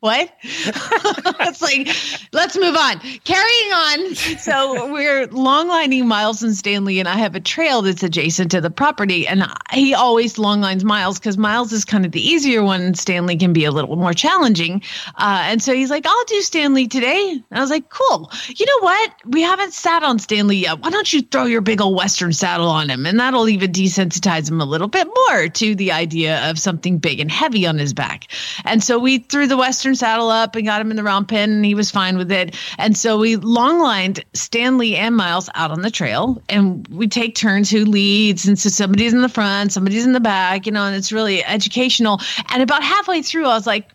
what? 0.00 0.32
it's 0.42 1.62
like, 1.62 1.88
let's 2.32 2.56
move 2.56 2.74
on. 2.74 2.98
Carrying 3.24 3.72
on. 3.72 4.14
So 4.14 4.90
we're 4.90 5.26
long 5.28 5.68
lining 5.68 6.08
Miles 6.08 6.42
and 6.42 6.56
Stanley, 6.56 7.00
and 7.00 7.08
I 7.08 7.16
have 7.16 7.34
a 7.34 7.40
trail 7.40 7.82
that's 7.82 8.02
adjacent 8.02 8.50
to 8.52 8.60
the 8.62 8.70
property. 8.70 9.26
And 9.26 9.44
he 9.72 9.92
always 9.92 10.38
long 10.38 10.62
lines 10.62 10.84
Miles 10.84 11.18
because 11.18 11.36
Miles 11.36 11.72
is 11.72 11.84
kind 11.84 12.06
of 12.06 12.12
the 12.12 12.26
easier 12.26 12.62
one, 12.62 12.80
and 12.80 12.98
Stanley 12.98 13.36
can 13.36 13.52
be 13.52 13.64
a 13.64 13.70
little 13.70 13.94
more 13.96 14.14
challenging. 14.14 14.82
Uh, 15.16 15.42
and 15.44 15.62
so 15.62 15.74
he's 15.74 15.90
like, 15.90 16.06
I'll 16.06 16.24
do 16.24 16.40
Stanley 16.40 16.88
today. 16.88 17.32
And 17.32 17.58
I 17.58 17.60
was 17.60 17.70
like, 17.70 17.90
cool. 17.90 18.30
You 18.48 18.64
know 18.64 18.80
what? 18.80 19.12
We 19.26 19.42
haven't 19.42 19.74
sat 19.74 20.02
on 20.02 20.18
Stanley 20.18 20.56
yet. 20.56 20.80
Why 20.80 20.90
don't 20.90 21.12
you 21.12 21.20
throw 21.22 21.44
your 21.44 21.60
big 21.60 21.82
old 21.82 21.96
Western 21.96 22.32
saddle 22.32 22.68
on 22.68 22.88
him? 22.88 23.04
And 23.04 23.20
that'll 23.20 23.50
even 23.50 23.70
desensitize 23.70 24.50
him 24.50 24.62
a 24.62 24.64
little 24.64 24.88
bit 24.88 25.06
more 25.28 25.48
to 25.48 25.74
the 25.74 25.92
idea 25.92 26.48
of 26.48 26.58
something 26.58 26.98
big 26.98 27.20
and 27.20 27.30
heavy 27.30 27.66
on 27.66 27.76
his 27.76 27.92
back. 27.92 28.28
And 28.64 28.82
so 28.82 28.98
we 28.98 29.18
threw 29.18 29.46
the 29.46 29.58
Western 29.58 29.89
saddle 29.94 30.30
up 30.30 30.54
and 30.56 30.66
got 30.66 30.80
him 30.80 30.90
in 30.90 30.96
the 30.96 31.02
round 31.02 31.28
pen, 31.28 31.50
and 31.50 31.64
he 31.64 31.74
was 31.74 31.90
fine 31.90 32.16
with 32.16 32.30
it. 32.30 32.56
And 32.78 32.96
so 32.96 33.18
we 33.18 33.36
long 33.36 33.80
lined 33.80 34.24
Stanley 34.34 34.96
and 34.96 35.16
Miles 35.16 35.48
out 35.54 35.70
on 35.70 35.82
the 35.82 35.90
trail, 35.90 36.42
and 36.48 36.86
we 36.88 37.08
take 37.08 37.34
turns 37.34 37.70
who 37.70 37.84
leads. 37.84 38.46
And 38.46 38.58
so 38.58 38.68
somebody's 38.68 39.12
in 39.12 39.22
the 39.22 39.28
front, 39.28 39.72
somebody's 39.72 40.06
in 40.06 40.12
the 40.12 40.20
back, 40.20 40.66
you 40.66 40.72
know, 40.72 40.84
and 40.84 40.96
it's 40.96 41.12
really 41.12 41.44
educational. 41.44 42.20
And 42.50 42.62
about 42.62 42.82
halfway 42.82 43.22
through, 43.22 43.46
I 43.46 43.54
was 43.54 43.66
like, 43.66 43.90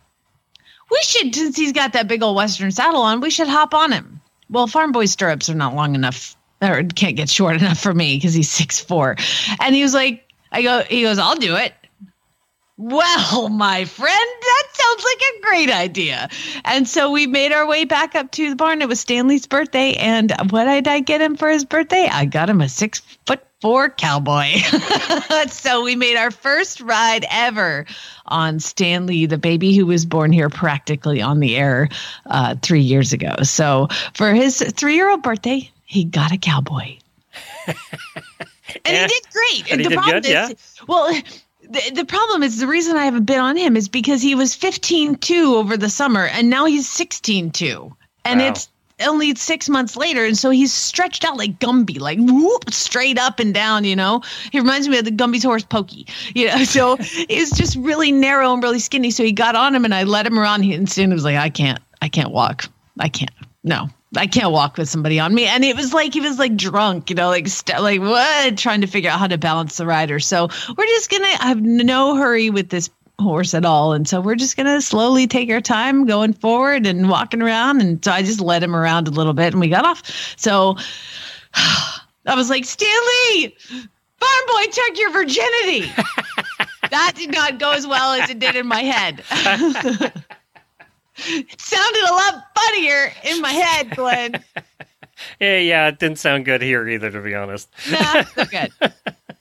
we 0.91 0.99
should, 1.01 1.33
since 1.33 1.57
he's 1.57 1.71
got 1.71 1.93
that 1.93 2.07
big 2.07 2.21
old 2.21 2.35
Western 2.35 2.71
saddle 2.71 3.01
on, 3.01 3.21
we 3.21 3.29
should 3.29 3.47
hop 3.47 3.73
on 3.73 3.91
him. 3.91 4.21
Well, 4.49 4.67
Farm 4.67 4.91
Boy 4.91 5.05
stirrups 5.05 5.49
are 5.49 5.55
not 5.55 5.75
long 5.75 5.95
enough 5.95 6.35
or 6.61 6.83
can't 6.83 7.15
get 7.15 7.29
short 7.29 7.55
enough 7.61 7.79
for 7.79 7.93
me 7.93 8.17
because 8.17 8.33
he's 8.33 8.51
six 8.51 8.79
four. 8.79 9.15
And 9.59 9.75
he 9.75 9.83
was 9.83 9.93
like, 9.93 10.23
I 10.51 10.61
go, 10.61 10.83
he 10.83 11.01
goes, 11.01 11.17
I'll 11.17 11.35
do 11.35 11.55
it. 11.55 11.73
Well, 12.77 13.47
my 13.49 13.85
friend, 13.85 14.29
that 14.41 14.63
sounds 14.73 15.03
like 15.05 15.21
a 15.21 15.41
great 15.47 15.69
idea. 15.69 16.29
And 16.65 16.87
so 16.87 17.09
we 17.09 17.25
made 17.25 17.53
our 17.53 17.65
way 17.65 17.85
back 17.85 18.15
up 18.15 18.31
to 18.31 18.49
the 18.49 18.55
barn. 18.55 18.81
It 18.81 18.89
was 18.89 18.99
Stanley's 18.99 19.47
birthday. 19.47 19.93
And 19.93 20.33
what 20.49 20.65
did 20.65 20.87
I 20.87 20.99
get 20.99 21.21
him 21.21 21.37
for 21.37 21.49
his 21.49 21.63
birthday? 21.63 22.09
I 22.11 22.25
got 22.25 22.49
him 22.49 22.59
a 22.59 22.67
six 22.67 22.99
foot 23.25 23.41
four 23.61 23.89
cowboy. 23.89 24.51
so 25.47 25.83
we 25.83 25.95
made 25.95 26.17
our 26.17 26.31
first 26.31 26.81
ride 26.81 27.25
ever 27.31 27.85
on 28.25 28.59
Stanley, 28.59 29.25
the 29.25 29.37
baby 29.37 29.73
who 29.75 29.85
was 29.85 30.05
born 30.05 30.33
here 30.33 30.49
practically 30.49 31.21
on 31.21 31.39
the 31.39 31.55
air 31.55 31.87
uh, 32.25 32.55
three 32.61 32.81
years 32.81 33.13
ago. 33.13 33.35
So 33.43 33.87
for 34.15 34.33
his 34.33 34.59
three 34.75 34.95
year 34.95 35.09
old 35.09 35.23
birthday, 35.23 35.71
he 35.85 36.03
got 36.03 36.33
a 36.33 36.37
cowboy. 36.37 36.97
and 37.67 37.77
And- 38.85 39.09
he 39.11 39.17
did 39.19 39.23
great. 39.31 39.71
and 39.71 39.79
he 39.79 39.83
the 39.85 39.89
did 39.91 39.95
problem 39.95 40.21
good, 40.21 40.29
yeah? 40.29 40.49
is, 40.49 40.75
well, 40.87 41.13
the, 41.69 41.91
the 41.95 42.05
problem 42.05 42.43
is 42.43 42.59
the 42.59 42.67
reason 42.67 42.97
I 42.97 43.05
haven't 43.05 43.25
been 43.25 43.39
on 43.39 43.57
him 43.57 43.75
is 43.77 43.87
because 43.87 44.21
he 44.21 44.35
was 44.35 44.55
15 44.55 45.15
2 45.15 45.55
over 45.55 45.77
the 45.77 45.89
summer 45.89 46.25
and 46.25 46.49
now 46.49 46.65
he's 46.65 46.89
16 46.89 47.51
2. 47.51 47.95
And 48.25 48.39
Wow. 48.39 48.47
it's 48.47 48.69
only 49.01 49.35
six 49.35 49.67
months 49.67 49.97
later. 49.97 50.25
And 50.25 50.37
so 50.37 50.49
he's 50.49 50.71
stretched 50.73 51.25
out 51.25 51.35
like 51.37 51.59
Gumby, 51.59 51.99
like 51.99 52.17
whoop, 52.19 52.71
straight 52.71 53.19
up 53.19 53.39
and 53.39 53.53
down, 53.53 53.83
you 53.83 53.95
know? 53.95 54.21
He 54.51 54.59
reminds 54.59 54.87
me 54.87 54.97
of 54.97 55.05
the 55.05 55.11
Gumby's 55.11 55.43
horse 55.43 55.63
Pokey, 55.63 56.07
you 56.33 56.47
know? 56.47 56.63
So 56.63 56.95
he's 56.97 57.51
just 57.51 57.75
really 57.75 58.11
narrow 58.11 58.53
and 58.53 58.63
really 58.63 58.79
skinny. 58.79 59.11
So 59.11 59.23
he 59.23 59.31
got 59.31 59.55
on 59.55 59.75
him 59.75 59.85
and 59.85 59.93
I 59.93 60.03
let 60.03 60.25
him 60.25 60.39
around. 60.39 60.63
And 60.63 60.89
Stan 60.89 61.11
was 61.11 61.23
like, 61.25 61.35
I 61.35 61.49
can't, 61.49 61.79
I 62.01 62.07
can't 62.09 62.31
walk. 62.31 62.65
I 62.99 63.09
can't. 63.09 63.31
No, 63.63 63.89
I 64.17 64.27
can't 64.27 64.51
walk 64.51 64.77
with 64.77 64.89
somebody 64.89 65.19
on 65.19 65.33
me. 65.33 65.45
And 65.45 65.63
it 65.63 65.75
was 65.75 65.93
like 65.93 66.13
he 66.13 66.21
was 66.21 66.39
like 66.39 66.55
drunk, 66.55 67.09
you 67.09 67.15
know, 67.15 67.29
like 67.29 67.47
st- 67.47 67.81
like 67.81 68.01
what, 68.01 68.57
trying 68.57 68.81
to 68.81 68.87
figure 68.87 69.09
out 69.09 69.19
how 69.19 69.27
to 69.27 69.37
balance 69.37 69.77
the 69.77 69.85
rider. 69.85 70.19
So 70.19 70.49
we're 70.77 70.85
just 70.85 71.09
gonna 71.09 71.37
have 71.43 71.61
no 71.61 72.15
hurry 72.15 72.49
with 72.49 72.69
this 72.69 72.89
horse 73.19 73.53
at 73.53 73.65
all, 73.65 73.93
and 73.93 74.07
so 74.07 74.19
we're 74.21 74.35
just 74.35 74.57
gonna 74.57 74.81
slowly 74.81 75.27
take 75.27 75.49
our 75.49 75.61
time 75.61 76.05
going 76.05 76.33
forward 76.33 76.85
and 76.85 77.09
walking 77.09 77.41
around. 77.41 77.81
And 77.81 78.03
so 78.03 78.11
I 78.11 78.21
just 78.21 78.41
led 78.41 78.63
him 78.63 78.75
around 78.75 79.07
a 79.07 79.11
little 79.11 79.33
bit, 79.33 79.53
and 79.53 79.59
we 79.59 79.69
got 79.69 79.85
off. 79.85 80.03
So 80.37 80.77
I 81.53 82.35
was 82.35 82.49
like, 82.49 82.65
Stanley, 82.65 83.55
Farm 84.19 84.45
Boy 84.47 84.65
took 84.71 84.97
your 84.99 85.11
virginity. 85.11 85.91
that 86.89 87.13
did 87.15 87.31
not 87.31 87.59
go 87.59 87.71
as 87.71 87.85
well 87.85 88.13
as 88.13 88.29
it 88.29 88.39
did 88.39 88.55
in 88.55 88.67
my 88.67 88.81
head. 88.81 89.23
it 91.17 91.61
sounded 91.61 92.03
a 92.03 92.13
lot 92.13 92.43
funnier 92.55 93.11
in 93.23 93.41
my 93.41 93.51
head, 93.51 93.91
Glenn. 93.95 94.43
Yeah, 95.39 95.57
yeah, 95.59 95.87
it 95.87 95.97
didn't 95.97 96.19
sound 96.19 96.43
good 96.43 96.61
here 96.61 96.85
either, 96.89 97.09
to 97.09 97.21
be 97.21 97.33
honest. 97.33 97.69
Not 97.89 98.27
so 98.27 98.43
good. 98.43 98.69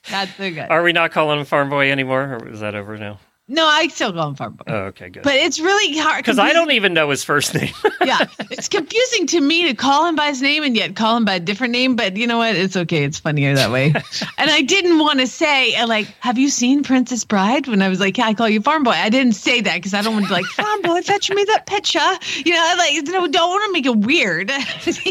Not 0.09 0.28
so 0.37 0.49
good. 0.50 0.71
Are 0.71 0.85
we 0.85 0.93
not 0.93 1.11
calling 1.11 1.40
him 1.40 1.45
Farm 1.45 1.69
Boy 1.69 1.90
anymore, 1.90 2.35
or 2.37 2.49
is 2.49 2.61
that 2.61 2.76
over 2.76 2.97
now? 2.97 3.19
No, 3.46 3.66
I 3.66 3.88
still 3.88 4.10
call 4.10 4.28
him 4.28 4.36
Farm 4.36 4.54
Boy. 4.54 4.64
Oh, 4.68 4.76
okay, 4.84 5.10
good. 5.10 5.22
but 5.22 5.34
it's 5.34 5.60
really 5.60 5.98
hard 5.98 6.24
Because 6.24 6.38
I 6.38 6.54
don't 6.54 6.70
even 6.70 6.94
know 6.94 7.10
his 7.10 7.22
first 7.22 7.54
name. 7.54 7.74
yeah, 8.04 8.26
it's 8.50 8.68
confusing 8.68 9.26
to 9.26 9.40
me 9.42 9.68
to 9.68 9.74
call 9.74 10.06
him 10.06 10.16
by 10.16 10.28
his 10.28 10.40
name 10.40 10.62
and 10.62 10.74
yet 10.74 10.96
call 10.96 11.18
him 11.18 11.26
by 11.26 11.34
a 11.34 11.40
different 11.40 11.72
name. 11.72 11.94
But 11.94 12.16
you 12.16 12.26
know 12.26 12.38
what? 12.38 12.56
It's 12.56 12.74
okay. 12.74 13.04
It's 13.04 13.18
funnier 13.18 13.54
that 13.54 13.70
way. 13.70 13.88
and 14.38 14.50
I 14.50 14.62
didn't 14.62 14.98
want 14.98 15.20
to 15.20 15.26
say 15.26 15.74
uh, 15.74 15.86
like, 15.86 16.06
"Have 16.20 16.38
you 16.38 16.48
seen 16.48 16.82
Princess 16.82 17.22
Bride?" 17.26 17.66
When 17.68 17.82
I 17.82 17.90
was 17.90 18.00
like, 18.00 18.16
"Yeah, 18.16 18.28
I 18.28 18.32
call 18.34 18.48
you 18.48 18.62
Farm 18.62 18.82
Boy." 18.82 18.92
I 18.92 19.10
didn't 19.10 19.34
say 19.34 19.60
that 19.60 19.74
because 19.74 19.92
I 19.92 20.00
don't 20.00 20.14
want 20.14 20.24
to 20.24 20.28
be 20.30 20.34
like 20.36 20.46
Farm 20.46 20.80
Boy. 20.80 21.02
Fetch 21.02 21.28
me 21.30 21.44
that 21.44 21.66
picture. 21.66 21.98
You 22.46 22.54
know, 22.54 22.74
like 22.78 22.94
no, 23.04 23.26
don't 23.28 23.50
want 23.50 23.64
to 23.66 23.72
make 23.72 23.84
it 23.84 24.06
weird. 24.06 24.50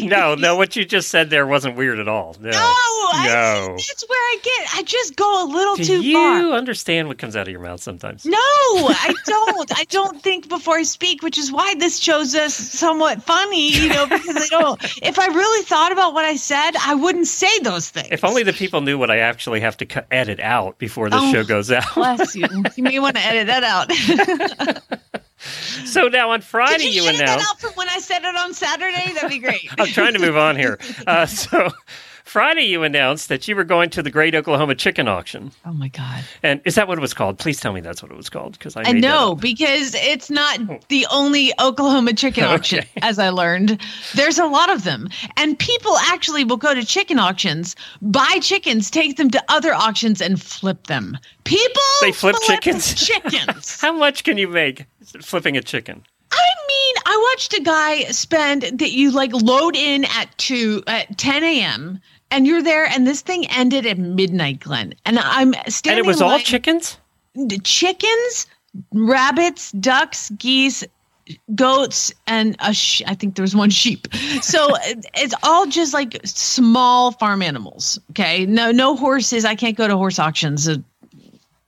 no, 0.10 0.34
no, 0.34 0.56
what 0.56 0.76
you 0.76 0.86
just 0.86 1.10
said 1.10 1.30
there 1.30 1.46
wasn't 1.46 1.76
weird 1.76 2.00
at 2.00 2.08
all. 2.08 2.36
No. 2.40 2.50
No, 2.50 2.58
I, 2.60 3.26
No. 3.28 3.74
that's 3.76 4.10
where 4.10 4.18
I 4.20 4.38
get. 4.42 4.76
I 4.76 4.82
just 4.82 5.16
go 5.16 5.46
a 5.46 5.48
little 5.52 5.76
Do 5.76 5.84
too 5.84 6.02
you 6.02 6.14
far. 6.16 6.40
You 6.40 6.54
understand 6.54 7.08
what 7.10 7.20
comes 7.20 7.36
out 7.36 7.48
of 7.48 7.52
your 7.52 7.62
mouth 7.62 7.80
sometimes? 7.82 8.23
No, 8.34 8.38
I 8.40 9.14
don't. 9.26 9.72
I 9.80 9.84
don't 9.86 10.22
think 10.22 10.48
before 10.50 10.76
I 10.78 10.84
speak, 10.84 11.22
which 11.24 11.38
is 11.38 11.52
why 11.52 11.76
this 11.76 12.00
shows 12.00 12.34
us 12.36 12.54
somewhat 12.54 13.22
funny, 13.24 13.70
you 13.72 13.90
know, 13.90 14.06
because 14.08 14.38
I 14.38 14.48
don't. 14.48 14.82
If 15.04 15.20
I 15.20 15.28
really 15.28 15.64
thought 15.66 15.92
about 15.92 16.14
what 16.14 16.24
I 16.26 16.36
said, 16.38 16.72
I 16.86 16.96
wouldn't 16.96 17.28
say 17.28 17.60
those 17.60 17.90
things. 17.90 18.08
If 18.12 18.24
only 18.24 18.44
the 18.44 18.54
people 18.54 18.82
knew 18.82 18.98
what 18.98 19.12
I 19.12 19.18
actually 19.20 19.60
have 19.60 19.76
to 19.78 19.86
cut, 19.86 20.08
edit 20.12 20.40
out 20.40 20.78
before 20.78 21.10
this 21.10 21.20
Oh. 21.22 21.32
show 21.32 21.44
goes 21.44 21.70
out. 21.72 21.84
Bless 21.96 22.36
you. 22.42 22.48
You 22.76 22.84
may 22.84 23.00
want 23.00 23.16
to 23.18 23.22
edit 23.22 23.48
that 23.48 23.64
out. 23.64 23.92
so 25.86 26.08
now 26.08 26.30
on 26.32 26.42
Friday, 26.42 26.84
Did 26.86 26.96
you, 26.96 27.02
you 27.04 27.10
edit 27.10 27.20
that 27.26 27.40
out 27.42 27.60
from 27.60 27.72
when 27.74 27.90
I 27.90 28.00
said 28.00 28.24
it 28.24 28.36
on 28.36 28.54
Saturday? 28.54 29.14
That'd 29.14 29.30
be 29.30 29.40
great. 29.40 29.68
I'm 29.78 29.88
trying 29.88 30.14
to 30.14 30.20
move 30.20 30.38
on 30.38 30.56
here. 30.56 30.80
Uh, 31.06 31.26
so 31.26 31.70
Friday, 32.34 32.64
you 32.64 32.82
announced 32.82 33.30
that 33.30 33.48
you 33.48 33.56
were 33.56 33.64
going 33.64 33.92
to 33.92 34.02
the 34.02 34.10
Great 34.10 34.34
Oklahoma 34.34 34.74
Chicken 34.74 35.08
Auction. 35.08 35.52
Oh 35.68 35.74
my 35.74 35.88
god. 35.90 36.24
And 36.42 36.62
is 36.66 36.74
that 36.74 36.88
what 36.88 36.98
it 36.98 37.02
was 37.02 37.14
called? 37.14 37.38
Please 37.38 37.60
tell 37.60 37.74
me 37.74 37.80
that's 37.80 38.02
what 38.02 38.12
it 38.12 38.18
was 38.18 38.28
called 38.28 38.54
because 38.54 38.76
I, 38.76 38.82
uh, 38.82 38.86
I 38.88 38.92
know 38.94 39.36
because 39.36 39.94
it's 39.94 40.32
not 40.32 40.60
oh. 40.68 40.80
the 40.88 41.06
only 41.12 41.54
Oklahoma 41.62 42.14
chicken 42.14 42.44
auction, 42.56 42.80
Okay. 42.80 42.90
as 43.04 43.20
I 43.20 43.30
learned. 43.30 43.80
There's 44.16 44.40
a 44.40 44.48
lot 44.48 44.72
of 44.72 44.84
them. 44.84 45.10
And 45.38 45.60
people 45.60 45.96
actually 46.08 46.44
will 46.44 46.58
go 46.58 46.74
to 46.74 46.84
chicken 46.84 47.20
auctions, 47.20 47.76
buy 48.02 48.40
chickens, 48.42 48.90
take 48.90 49.18
them 49.18 49.30
to 49.30 49.44
other 49.48 49.72
auctions, 49.72 50.20
and 50.20 50.42
flip 50.42 50.88
them. 50.88 51.20
People 51.44 51.84
They 52.02 52.14
flip 52.14 52.36
chickens? 52.42 52.96
Chickens. 53.06 53.80
How 53.80 53.94
much 53.96 54.24
can 54.24 54.40
you 54.40 54.48
make 54.48 54.88
flipping 55.22 55.56
a 55.56 55.62
chicken? 55.62 56.04
I 56.32 56.50
mean, 56.68 56.96
I 57.06 57.30
watched 57.32 57.54
a 57.54 57.62
guy 57.62 58.06
spend 58.06 58.64
that 58.64 58.92
you 58.92 59.12
like 59.12 59.34
load 59.34 59.76
in 59.76 60.06
at 60.06 60.36
two 60.40 60.82
at 60.88 61.16
10 61.20 61.44
a.m. 61.44 62.00
and 62.34 62.48
you're 62.48 62.64
there, 62.64 62.86
and 62.86 63.08
this 63.08 63.22
thing 63.22 63.46
ended 63.48 63.86
at 63.86 63.98
midnight, 63.98 64.60
Glenn. 64.60 64.94
And 65.06 65.20
I'm 65.20 65.54
standing. 65.68 66.00
And 66.00 66.06
it 66.06 66.08
was 66.08 66.22
all 66.22 66.30
line- 66.30 66.44
chickens? 66.44 66.98
chickens, 67.64 68.48
rabbits, 68.92 69.72
ducks, 69.72 70.30
geese, 70.32 70.84
goats, 71.56 72.14
and 72.28 72.56
a 72.60 72.74
sh- 72.74 73.02
I 73.08 73.16
think 73.16 73.36
there 73.36 73.44
was 73.44 73.56
one 73.56 73.70
sheep. 73.70 74.08
So 74.42 74.76
it's 75.16 75.34
all 75.44 75.66
just 75.68 75.94
like 75.94 76.20
small 76.26 77.12
farm 77.14 77.42
animals. 77.42 78.00
Okay, 78.12 78.46
no, 78.46 78.72
no 78.72 78.96
horses. 78.96 79.46
I 79.46 79.56
can't 79.56 79.78
go 79.78 79.88
to 79.88 79.96
horse 79.98 80.20
auctions. 80.20 80.70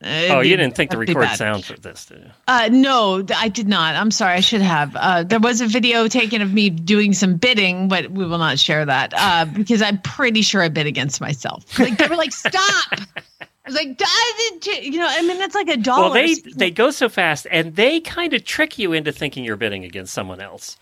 Uh, 0.03 0.27
Oh, 0.29 0.39
you 0.41 0.57
didn't 0.57 0.75
think 0.75 0.91
to 0.91 0.97
record 0.97 1.21
bad. 1.23 1.37
sound 1.37 1.63
for 1.65 1.73
this, 1.79 2.05
did 2.05 2.19
you? 2.19 2.31
Uh, 2.47 2.69
no, 2.71 3.25
I 3.35 3.47
did 3.47 3.67
not. 3.67 3.95
I'm 3.95 4.11
sorry. 4.11 4.33
I 4.33 4.39
should 4.41 4.61
have. 4.61 4.95
Uh, 4.95 5.23
there 5.23 5.39
was 5.39 5.61
a 5.61 5.67
video 5.67 6.07
taken 6.07 6.41
of 6.41 6.53
me 6.53 6.69
doing 6.69 7.13
some 7.13 7.35
bidding, 7.37 7.87
but 7.87 8.11
we 8.11 8.25
will 8.25 8.37
not 8.37 8.59
share 8.59 8.85
that 8.85 9.13
uh, 9.15 9.45
because 9.45 9.81
I'm 9.81 9.99
pretty 10.01 10.41
sure 10.41 10.61
I 10.61 10.67
bid 10.69 10.85
against 10.85 11.21
myself. 11.21 11.79
Like 11.79 11.97
they 11.97 12.07
were 12.07 12.17
like, 12.17 12.33
"Stop!" 12.33 12.53
I 12.91 13.47
was 13.65 13.75
like, 13.75 13.97
"Does 13.97 14.07
it?" 14.09 14.83
You 14.83 14.99
know, 14.99 15.07
I 15.09 15.21
mean, 15.21 15.39
that's 15.39 15.55
like 15.55 15.69
a 15.69 15.77
dollar. 15.77 16.03
Well, 16.09 16.13
they 16.13 16.35
they 16.55 16.71
go 16.71 16.91
so 16.91 17.07
fast, 17.07 17.47
and 17.49 17.75
they 17.75 18.01
kind 18.01 18.33
of 18.33 18.43
trick 18.43 18.77
you 18.77 18.91
into 18.91 19.11
thinking 19.13 19.45
you're 19.45 19.55
bidding 19.55 19.85
against 19.85 20.13
someone 20.13 20.41
else. 20.41 20.77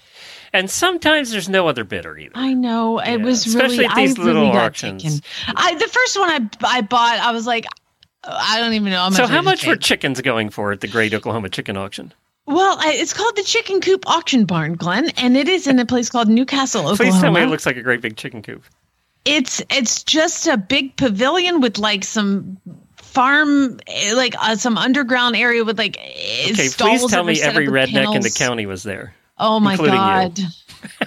And 0.54 0.70
sometimes 0.70 1.32
there's 1.32 1.50
no 1.50 1.68
other 1.68 1.84
bidder 1.84 2.18
either. 2.18 2.32
I 2.36 2.54
know 2.54 3.00
it 3.00 3.10
Yeah, 3.20 3.26
was 3.26 3.46
especially 3.46 3.78
really. 3.80 3.86
at 3.90 3.96
these 3.96 4.20
I 4.20 4.24
little 4.24 4.52
got 4.52 4.66
auctions. 4.66 5.22
I 5.48 5.76
the 5.76 5.88
first 5.88 6.20
one 6.20 6.30
I 6.30 6.50
I 6.78 6.82
bought, 6.82 7.20
I 7.20 7.32
was 7.32 7.48
like, 7.48 7.66
I 8.26 8.60
don't 8.60 8.74
even 8.74 8.92
know 8.92 9.00
how 9.00 9.10
much. 9.10 9.18
So 9.18 9.28
how 9.28 9.42
much 9.42 9.66
were 9.66 9.76
chickens 9.76 10.22
going 10.22 10.50
for 10.50 10.72
at 10.72 10.82
the 10.82 10.88
Great 10.88 11.14
Oklahoma 11.14 11.50
Chicken 11.50 11.78
Auction? 11.78 12.14
well, 12.46 12.78
I, 12.80 12.94
it's 12.94 13.14
called 13.14 13.36
the 13.36 13.44
Chicken 13.44 13.82
Coop 13.82 14.08
Auction 14.08 14.46
Barn, 14.46 14.74
Glenn, 14.76 15.10
and 15.18 15.38
it 15.38 15.48
is 15.48 15.68
in 15.68 15.80
a 15.80 15.86
place 15.86 16.10
called 16.10 16.28
Newcastle, 16.28 16.82
Oklahoma. 16.82 17.12
Please 17.12 17.22
tell 17.22 17.32
me 17.32 17.42
it 17.42 17.48
looks 17.48 17.66
like 17.66 17.78
a 17.78 17.82
great 17.82 18.02
big 18.02 18.18
chicken 18.18 18.42
coop. 18.42 18.64
It's 19.26 19.62
it's 19.70 20.04
just 20.04 20.48
a 20.48 20.58
big 20.58 20.98
pavilion 20.98 21.62
with 21.62 21.78
like 21.78 22.04
some 22.04 22.58
farm, 22.98 23.80
eh, 23.88 24.14
like 24.14 24.36
uh, 24.40 24.56
some 24.56 24.78
underground 24.78 25.36
area 25.38 25.64
with 25.64 25.78
like 25.78 25.98
eh, 25.98 26.52
Okay, 26.52 26.68
stalls 26.68 27.02
please 27.02 27.12
tell 27.12 27.24
me 27.24 27.42
every 27.42 27.68
redneck 27.68 28.14
in 28.14 28.22
the 28.22 28.30
county 28.30 28.66
was 28.66 28.84
there. 28.84 29.14
Oh 29.38 29.60
my 29.60 29.78
god! 29.78 30.38
you. 30.38 30.46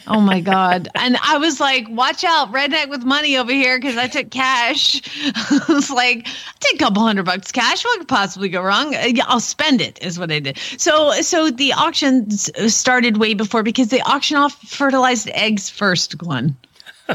Oh 0.07 0.21
my 0.21 0.41
god. 0.41 0.89
And 0.95 1.17
I 1.23 1.39
was 1.39 1.61
like, 1.61 1.87
watch 1.89 2.25
out, 2.25 2.53
redneck 2.53 2.89
with 2.89 3.05
money 3.05 3.37
over 3.37 3.53
here 3.53 3.79
because 3.79 3.97
I 3.97 4.07
took 4.09 4.31
cash. 4.31 5.01
I 5.35 5.65
was 5.69 5.91
like, 5.91 6.27
take 6.61 6.75
a 6.75 6.79
couple 6.79 7.03
hundred 7.03 7.25
bucks 7.25 7.53
cash. 7.53 7.85
What 7.85 7.99
could 7.99 8.09
possibly 8.09 8.49
go 8.49 8.63
wrong? 8.63 8.95
Uh, 8.95 9.09
I'll 9.27 9.41
spend 9.41 9.81
it 9.81 9.99
is 10.03 10.19
what 10.19 10.31
I 10.31 10.41
did. 10.41 10.59
So 10.79 11.13
so 11.23 11.51
the 11.51 11.73
auctions 11.73 12.51
started 12.73 13.17
way 13.19 13.35
before 13.35 13.63
because 13.63 13.89
they 13.89 14.01
auction 14.01 14.37
off 14.37 14.61
fertilized 14.63 15.31
eggs 15.31 15.71
first, 15.71 16.17
Glenn. 16.19 16.57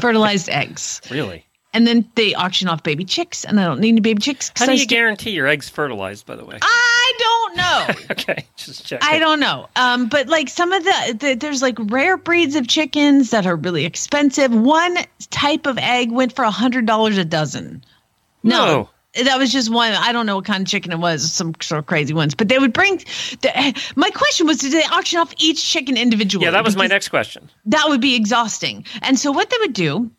Fertilized 0.00 0.48
eggs. 0.50 1.00
Really? 1.10 1.44
And 1.74 1.86
then 1.86 2.06
they 2.16 2.34
auction 2.34 2.68
off 2.68 2.82
baby 2.82 3.04
chicks, 3.04 3.44
and 3.44 3.58
I 3.58 3.64
don't 3.64 3.80
need 3.80 3.90
any 3.90 4.00
baby 4.00 4.20
chicks. 4.20 4.52
How 4.56 4.66
do 4.66 4.72
you 4.72 4.78
st- 4.78 4.90
guarantee 4.90 5.30
your 5.30 5.46
eggs 5.46 5.70
fertilized? 5.70 6.26
By 6.26 6.36
the 6.36 6.44
way. 6.44 6.58
I 6.60 7.12
don't 7.18 7.41
know. 7.56 7.86
Okay, 8.10 8.44
just 8.56 8.86
check. 8.86 9.00
I 9.02 9.18
don't 9.18 9.40
know. 9.40 9.68
Um, 9.74 10.08
but 10.08 10.28
like 10.28 10.48
some 10.48 10.72
of 10.72 10.84
the, 10.84 11.16
the 11.18 11.34
there's 11.34 11.62
like 11.62 11.76
rare 11.78 12.16
breeds 12.16 12.54
of 12.56 12.68
chickens 12.68 13.30
that 13.30 13.46
are 13.46 13.56
really 13.56 13.84
expensive. 13.86 14.52
One 14.52 14.96
type 15.30 15.66
of 15.66 15.78
egg 15.78 16.12
went 16.12 16.34
for 16.36 16.44
a 16.44 16.50
hundred 16.50 16.86
dollars 16.86 17.16
a 17.16 17.24
dozen. 17.24 17.82
No. 18.42 18.88
That 19.24 19.38
was 19.38 19.52
just 19.52 19.70
one. 19.70 19.92
I 19.92 20.12
don't 20.12 20.24
know 20.26 20.36
what 20.36 20.44
kind 20.46 20.62
of 20.62 20.68
chicken 20.68 20.90
it 20.92 20.98
was. 20.98 21.30
Some 21.32 21.54
sort 21.60 21.78
of 21.78 21.86
crazy 21.86 22.14
ones, 22.14 22.34
but 22.34 22.48
they 22.48 22.58
would 22.58 22.72
bring. 22.72 22.96
The, 23.42 23.82
my 23.94 24.10
question 24.10 24.46
was, 24.46 24.58
did 24.58 24.72
they 24.72 24.84
auction 24.84 25.18
off 25.18 25.34
each 25.38 25.62
chicken 25.62 25.96
individually? 25.98 26.44
Yeah, 26.46 26.50
that 26.52 26.64
was 26.64 26.76
my 26.76 26.86
next 26.86 27.08
question. 27.08 27.50
that 27.66 27.84
would 27.88 28.00
be 28.00 28.14
exhausting. 28.14 28.84
And 29.02 29.18
so 29.18 29.30
what 29.32 29.50
they 29.50 29.56
would 29.60 29.74
do 29.74 30.10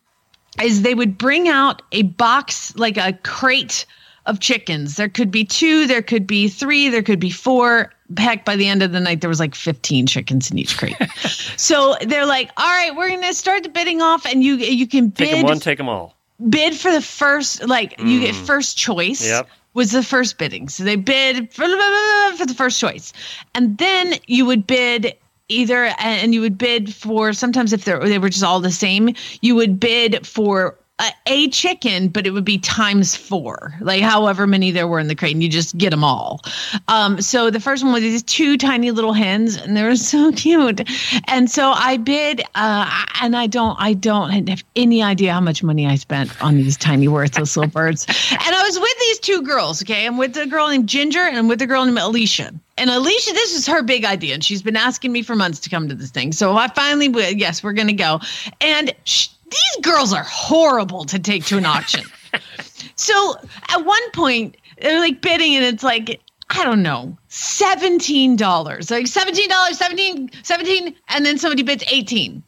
is 0.61 0.83
they 0.83 0.93
would 0.93 1.17
bring 1.17 1.47
out 1.47 1.81
a 1.91 2.03
box, 2.03 2.75
like 2.75 2.97
a 2.97 3.13
crate 3.23 3.85
of 4.25 4.39
chickens. 4.39 4.95
There 4.95 5.09
could 5.09 5.31
be 5.31 5.43
two, 5.45 5.85
there 5.87 6.01
could 6.01 6.25
be 6.25 6.47
three, 6.47 6.89
there 6.89 7.03
could 7.03 7.19
be 7.19 7.29
four. 7.29 7.91
Heck, 8.17 8.45
by 8.45 8.55
the 8.55 8.67
end 8.67 8.83
of 8.83 8.91
the 8.91 8.99
night, 8.99 9.21
there 9.21 9.27
was 9.29 9.39
like 9.39 9.55
15 9.55 10.05
chickens 10.07 10.51
in 10.51 10.57
each 10.59 10.77
crate. 10.77 10.95
so 11.57 11.95
they're 12.05 12.25
like, 12.25 12.51
all 12.57 12.67
right, 12.69 12.95
we're 12.95 13.09
gonna 13.09 13.33
start 13.33 13.63
the 13.63 13.69
bidding 13.69 14.01
off, 14.01 14.25
and 14.25 14.43
you 14.43 14.55
you 14.55 14.87
can 14.87 15.11
Take 15.11 15.31
them 15.31 15.41
bid 15.41 15.45
one, 15.45 15.59
take 15.59 15.77
them 15.77 15.89
all. 15.89 16.15
bid 16.49 16.75
for 16.75 16.91
the 16.91 17.01
first 17.01 17.63
like 17.67 17.99
you 17.99 18.19
get 18.19 18.35
first 18.35 18.77
choice 18.77 19.21
Mm. 19.23 19.29
Yep. 19.29 19.49
was 19.73 19.91
the 19.91 20.03
first 20.03 20.37
bidding 20.37 20.69
so 20.69 20.83
they 20.83 20.95
bid 20.95 21.51
for, 21.53 21.67
the 21.67 22.53
first 22.55 22.79
choice 22.79 23.13
and 23.55 23.77
then 23.77 24.15
you 24.27 24.45
would 24.45 24.67
bid 24.67 25.15
either 25.49 25.93
and 25.99 26.33
you 26.33 26.41
would 26.41 26.57
bid 26.57 26.93
for 26.93 27.33
sometimes 27.33 27.73
if 27.73 27.85
they're, 27.85 27.99
they 27.99 28.19
were 28.19 28.29
just 28.29 28.43
all 28.43 28.59
the 28.59 28.71
same 28.71 29.13
you 29.41 29.55
would 29.55 29.79
bid 29.79 30.25
for 30.27 30.77
a, 31.03 31.11
a 31.27 31.49
chicken 31.49 32.07
but 32.07 32.25
it 32.25 32.31
would 32.31 32.45
be 32.45 32.57
times 32.57 33.15
four 33.15 33.73
like 33.81 34.01
however 34.01 34.47
many 34.47 34.71
there 34.71 34.87
were 34.87 34.99
in 34.99 35.07
the 35.07 35.15
crate 35.15 35.33
and 35.33 35.43
you 35.43 35.49
just 35.49 35.77
get 35.77 35.89
them 35.89 36.03
all. 36.03 36.41
Um 36.87 37.21
so 37.21 37.49
the 37.49 37.59
first 37.59 37.83
one 37.83 37.93
was 37.93 38.01
these 38.01 38.23
two 38.23 38.57
tiny 38.57 38.91
little 38.91 39.13
hens 39.13 39.57
and 39.57 39.75
they 39.75 39.83
were 39.83 39.95
so 39.95 40.31
cute. 40.35 40.81
And 41.27 41.49
so 41.49 41.71
i 41.71 41.97
bid 41.97 42.41
uh 42.55 43.05
and 43.21 43.35
i 43.35 43.47
don't 43.47 43.75
i 43.79 43.93
don't 43.93 44.29
have 44.31 44.63
any 44.75 45.03
idea 45.03 45.33
how 45.33 45.41
much 45.41 45.63
money 45.63 45.85
i 45.87 45.95
spent 45.95 46.41
on 46.41 46.55
these 46.55 46.77
tiny 46.77 47.07
worthless 47.07 47.57
little 47.57 47.71
birds. 47.79 48.05
And 48.31 48.55
i 48.55 48.63
was 48.63 48.79
with 48.79 48.99
these 48.99 49.19
two 49.19 49.41
girls 49.41 49.81
okay? 49.83 50.05
I'm 50.05 50.17
with 50.17 50.37
a 50.37 50.47
girl 50.47 50.69
named 50.69 50.87
ginger 50.87 51.21
and 51.21 51.37
i'm 51.37 51.47
with 51.47 51.61
a 51.61 51.67
girl 51.67 51.85
named 51.85 51.97
alicia. 51.97 52.53
And 52.75 52.89
Alicia, 52.89 53.33
this 53.33 53.55
is 53.55 53.67
her 53.67 53.83
big 53.83 54.03
idea, 54.03 54.33
and 54.33 54.43
she's 54.43 54.63
been 54.63 54.75
asking 54.75 55.11
me 55.11 55.21
for 55.21 55.35
months 55.35 55.59
to 55.59 55.69
come 55.69 55.87
to 55.89 55.95
this 55.95 56.09
thing. 56.09 56.31
So 56.31 56.57
I 56.57 56.67
finally, 56.69 57.07
yes, 57.35 57.63
we're 57.63 57.73
going 57.73 57.87
to 57.87 57.93
go. 57.93 58.19
And 58.61 58.93
sh- 59.03 59.27
these 59.53 59.85
girls 59.85 60.13
are 60.13 60.23
horrible 60.23 61.05
to 61.05 61.19
take 61.19 61.45
to 61.45 61.57
an 61.57 61.65
auction. 61.65 62.05
so 62.95 63.35
at 63.69 63.85
one 63.85 64.11
point, 64.11 64.57
they're 64.81 64.99
like 64.99 65.21
bidding, 65.21 65.55
and 65.55 65.63
it's 65.63 65.83
like, 65.83 66.19
I 66.49 66.63
don't 66.63 66.83
know, 66.83 67.17
$17. 67.29 68.91
Like 68.91 69.05
$17, 69.05 69.73
17, 69.73 70.29
17, 70.43 70.95
and 71.09 71.25
then 71.25 71.37
somebody 71.37 71.63
bids 71.63 71.83
18. 71.91 72.43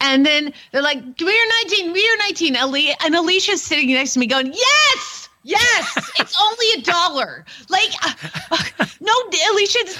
And 0.00 0.26
then 0.26 0.52
they're 0.72 0.82
like, 0.82 0.98
we're 1.20 1.48
19, 1.64 1.92
we're 1.92 2.16
19. 2.18 2.56
Ali- 2.56 2.94
and 3.04 3.14
Alicia's 3.14 3.62
sitting 3.62 3.88
next 3.92 4.12
to 4.14 4.18
me 4.18 4.26
going, 4.26 4.52
yes, 4.52 5.15
yes, 5.46 6.12
it's 6.18 6.36
only 6.40 6.66
a 6.76 6.82
dollar. 6.82 7.44
Like, 7.68 7.90
uh, 8.02 8.12
uh, 8.50 8.86
no, 9.00 9.12
Alicia, 9.52 9.78
it's 9.80 9.98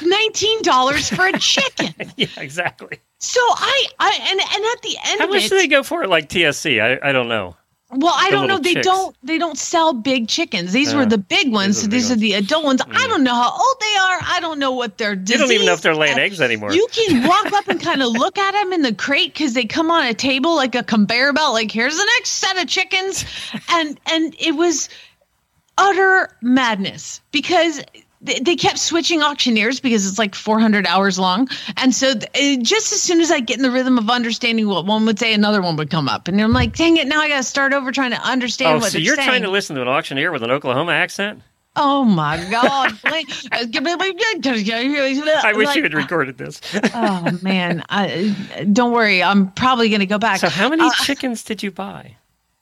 $19 0.65 1.17
for 1.17 1.27
a 1.27 1.39
chicken. 1.39 1.95
Yeah, 2.17 2.27
exactly. 2.39 2.99
So 3.19 3.41
I, 3.41 3.87
I, 3.99 4.19
and, 4.31 4.41
and 4.41 4.65
at 4.65 4.83
the 4.83 4.97
end 5.07 5.21
How 5.21 5.25
of 5.27 5.31
much 5.31 5.45
it, 5.47 5.51
do 5.51 5.57
they 5.59 5.67
go 5.69 5.83
for 5.83 6.03
it? 6.03 6.09
like 6.09 6.29
TSC? 6.29 6.81
I, 6.83 7.09
I 7.09 7.13
don't 7.13 7.29
know. 7.29 7.57
well, 7.91 8.15
I 8.17 8.31
the 8.31 8.37
don't 8.37 8.49
know. 8.49 8.59
They 8.59 8.75
chicks? 8.75 8.87
don't. 8.87 9.15
They 9.23 9.37
don't 9.39 9.59
sell 9.59 9.93
big 9.93 10.29
chickens. 10.29 10.73
These 10.73 10.95
Uh, 10.95 10.99
were 10.99 11.07
the 11.07 11.19
big 11.19 11.53
ones. 11.53 11.79
are 11.79 11.81
So 11.83 11.87
these 11.89 12.11
are 12.11 12.17
the 12.17 12.33
adult 12.35 12.65
ones. 12.65 12.81
I 12.91 13.07
don't 13.07 13.23
know 13.23 13.35
how 13.35 13.51
old 13.53 13.77
they 13.81 13.97
are. 13.97 14.19
I 14.23 14.39
don't 14.41 14.59
know 14.59 14.73
what 14.73 14.97
they're. 14.99 15.13
You 15.15 15.39
don't 15.39 15.53
even 15.53 15.67
know 15.67 15.73
if 15.75 15.83
they're 15.83 15.95
laying 15.95 16.19
eggs 16.19 16.41
anymore. 16.41 16.73
You 16.73 16.87
can 16.93 17.27
walk 17.29 17.53
up 17.53 17.69
and 17.69 17.81
kind 17.81 18.03
of 18.03 18.09
look 18.13 18.39
at 18.39 18.53
them 18.53 18.73
in 18.73 18.83
the 18.83 18.95
crate 18.95 19.35
because 19.35 19.53
they 19.55 19.65
come 19.67 19.91
on 19.91 20.07
a 20.07 20.15
table 20.15 20.55
like 20.57 20.75
a 20.75 20.83
conveyor 20.83 21.33
belt. 21.35 21.53
Like 21.53 21.71
here's 21.71 21.97
the 21.97 22.09
next 22.17 22.31
set 22.31 22.57
of 22.61 22.67
chickens, 22.67 23.25
and 23.71 24.01
and 24.07 24.35
it 24.39 24.53
was 24.57 24.89
utter 25.79 26.31
madness 26.43 27.21
because 27.33 27.83
they, 28.23 28.57
kept 28.57 28.79
switching 28.79 29.23
auctioneers 29.23 29.81
because 29.81 30.07
it's 30.07 30.19
like 30.19 30.35
400 30.35 30.87
hours 30.87 31.19
long 31.19 31.49
and 31.77 31.95
so 31.95 32.15
it, 32.35 32.63
just 32.63 32.93
as 32.93 33.03
soon 33.03 33.21
as 33.21 33.31
i 33.31 33.41
get 33.41 33.57
in 33.57 33.63
the 33.63 33.71
rhythm 33.71 33.99
of 33.99 34.11
understanding 34.11 34.69
what 34.69 34.87
one 34.87 35.05
would 35.07 35.19
say 35.19 35.35
another 35.35 35.63
one 35.63 35.77
would 35.77 35.91
come 35.91 36.09
up 36.09 36.27
and 36.27 36.41
i'm 36.41 36.53
like 36.53 36.75
dang 36.75 36.97
it 36.97 37.07
now 37.07 37.21
i 37.21 37.29
gotta 37.29 37.43
start 37.43 37.73
over 37.73 37.93
trying 37.93 38.11
to 38.11 38.21
understand 38.23 38.79
oh, 38.79 38.81
what 38.81 38.93
so 38.93 38.99
you're 38.99 39.17
saying 39.17 39.29
trying 39.29 39.43
to 39.43 39.51
listen 39.51 39.77
to 39.77 39.83
an 39.83 39.89
auctioneer 39.89 40.33
with 40.33 40.43
an 40.43 40.51
Oklahoma 40.51 40.93
accent? 40.93 41.43
oh 41.77 42.05
my 42.05 42.39
god 42.51 42.99
i 43.05 43.25
wish 45.55 45.77
you 45.77 45.83
had 45.83 45.95
recorded 45.95 46.39
this. 46.39 46.61
oh 46.95 47.39
man 47.43 47.85
I, 47.91 48.35
don't 48.73 48.93
worry 48.93 49.23
i'm 49.23 49.53
probably 49.53 49.91
gonna 49.91 50.07
go 50.07 50.19
back 50.19 50.41
so, 50.41 50.49
how 50.49 50.71
many 50.71 50.85
Uh, 50.85 50.91
chickens 51.05 51.45
did 51.45 51.63
you 51.63 51.71
buy? 51.71 52.17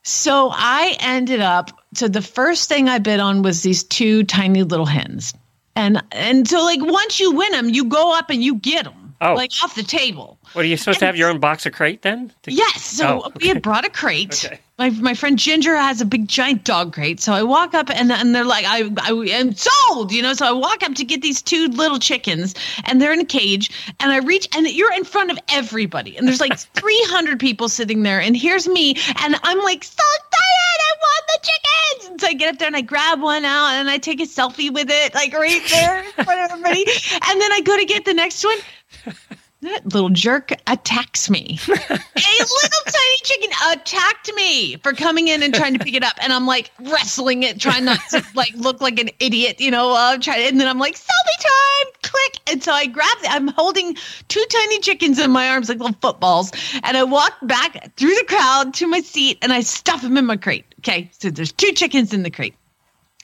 So 0.07 0.51
I 0.53 0.97
ended 1.01 1.41
up. 1.41 1.71
So 1.95 2.09
the 2.09 2.23
first 2.23 2.69
thing 2.69 2.89
I 2.89 2.99
bid 2.99 3.21
on 3.21 3.43
was 3.43 3.63
these 3.63 3.83
two 3.85 4.25
tiny 4.25 4.63
little 4.63 4.87
hens, 4.87 5.33
and 5.77 6.03
and 6.13 6.49
so 6.49 6.63
like 6.65 6.81
once 6.83 7.19
you 7.21 7.33
win 7.33 7.53
them, 7.53 7.69
you 7.71 7.85
go 7.85 8.17
up 8.17 8.31
and 8.31 8.43
you 8.43 8.57
get 8.57 8.85
them 8.85 8.95
Oh. 9.21 9.35
like 9.35 9.53
off 9.63 9.75
the 9.75 9.83
table. 9.85 10.39
What 10.53 10.65
are 10.65 10.69
you 10.69 10.77
supposed 10.77 10.99
to 10.99 11.07
have 11.07 11.17
your 11.17 11.31
own 11.31 11.39
box 11.39 11.65
of 11.67 11.73
crate 11.73 12.03
then? 12.03 12.31
To- 12.43 12.53
Yes. 12.53 12.83
So 12.83 13.23
Oh, 13.25 13.33
we 13.41 13.49
had 13.49 13.63
brought 13.63 13.87
a 13.87 13.89
crate. 13.91 14.45
Okay. 14.45 14.59
My, 14.77 14.91
my 14.91 15.15
friend 15.15 15.39
Ginger 15.39 15.77
has 15.77 16.01
a 16.01 16.05
big 16.05 16.27
giant 16.29 16.65
dog 16.65 16.93
crate. 16.93 17.21
So 17.21 17.33
I 17.33 17.43
walk 17.45 17.75
up 17.75 17.89
and, 17.91 18.11
and 18.13 18.35
they're 18.35 18.45
like, 18.45 18.65
I, 18.67 18.91
I 19.01 19.13
am 19.31 19.55
sold, 19.55 20.13
you 20.13 20.21
know? 20.21 20.35
So 20.35 20.47
I 20.47 20.53
walk 20.53 20.83
up 20.83 20.95
to 20.97 21.05
get 21.05 21.23
these 21.23 21.41
two 21.41 21.69
little 21.69 22.01
chickens 22.01 22.55
and 22.85 23.01
they're 23.01 23.13
in 23.13 23.21
a 23.21 23.25
cage 23.25 23.71
and 24.01 24.11
I 24.13 24.19
reach 24.19 24.49
and 24.55 24.67
you're 24.69 24.93
in 24.93 25.05
front 25.05 25.31
of 25.31 25.39
everybody. 25.49 26.17
And 26.19 26.27
there's 26.27 26.41
like 26.41 26.59
300 26.75 27.39
people 27.41 27.69
sitting 27.69 28.03
there. 28.03 28.21
And 28.21 28.37
here's 28.37 28.69
me. 28.69 28.97
And 29.23 29.37
I'm 29.45 29.59
like, 29.63 29.85
so 29.85 30.03
excited. 30.17 30.64
Want 31.05 31.25
the 31.29 31.39
chickens. 31.43 32.11
And 32.11 32.21
so 32.21 32.27
I 32.29 32.33
get 32.35 32.53
up 32.53 32.59
there 32.59 32.69
and 32.69 32.77
I 32.77 32.81
grab 32.81 33.21
one 33.21 33.45
out 33.45 33.73
and 33.73 33.91
I 33.91 33.99
take 33.99 34.21
a 34.21 34.25
selfie 34.25 34.73
with 34.73 34.89
it, 34.91 35.15
like 35.15 35.33
right 35.35 35.63
there 35.71 36.05
in 36.05 36.25
front 36.25 36.41
of 36.41 36.51
everybody. 36.51 36.85
And 37.29 37.41
then 37.41 37.53
I 37.53 37.61
go 37.63 37.77
to 37.77 37.85
get 37.85 38.05
the 38.05 38.15
next 38.15 38.45
one. 38.45 38.59
That 39.65 39.95
little 39.95 40.11
jerk 40.11 40.53
attacks 40.67 41.31
me. 41.31 41.59
a 41.69 41.73
little 41.73 42.85
tiny 42.85 43.17
chicken 43.23 43.51
attacked 43.73 44.31
me 44.35 44.77
for 44.83 44.93
coming 44.93 45.29
in 45.29 45.43
and 45.43 45.55
trying 45.55 45.73
to 45.73 45.83
pick 45.83 45.95
it 45.95 46.05
up, 46.05 46.13
and 46.21 46.35
I'm 46.35 46.47
like 46.47 46.71
wrestling 46.81 47.45
it, 47.45 47.59
trying 47.59 47.87
not 47.87 47.99
to 48.11 48.23
like 48.35 48.53
look 48.57 48.83
like 48.83 49.01
an 49.01 49.09
idiot, 49.21 49.63
you 49.63 49.71
know. 49.71 49.93
Uh, 49.93 50.19
trying, 50.19 50.49
and 50.49 50.61
then 50.61 50.69
I'm 50.69 50.79
like, 50.79 50.97
selfie 50.97 51.41
time, 51.41 51.93
click, 52.03 52.53
and 52.53 52.63
so 52.63 52.73
I 52.73 52.85
grab. 52.85 53.17
I'm 53.23 53.49
holding 53.49 53.97
two 54.29 54.45
tiny 54.51 54.81
chickens 54.81 55.19
in 55.19 55.31
my 55.31 55.49
arms 55.49 55.71
like 55.71 55.79
little 55.79 55.97
footballs, 56.03 56.53
and 56.83 56.99
I 56.99 57.05
walk 57.05 57.33
back 57.41 57.97
through 57.97 58.15
the 58.15 58.27
crowd 58.29 58.75
to 58.75 58.87
my 58.87 59.01
seat, 59.01 59.39
and 59.41 59.51
I 59.51 59.63
stuff 59.63 60.03
them 60.03 60.19
in 60.19 60.27
my 60.27 60.37
crate. 60.37 60.67
Okay, 60.81 61.11
so 61.19 61.31
there's 61.31 61.53
two 61.53 61.73
chickens 61.73 62.13
in 62.13 62.23
the 62.23 62.31
crate 62.31 62.55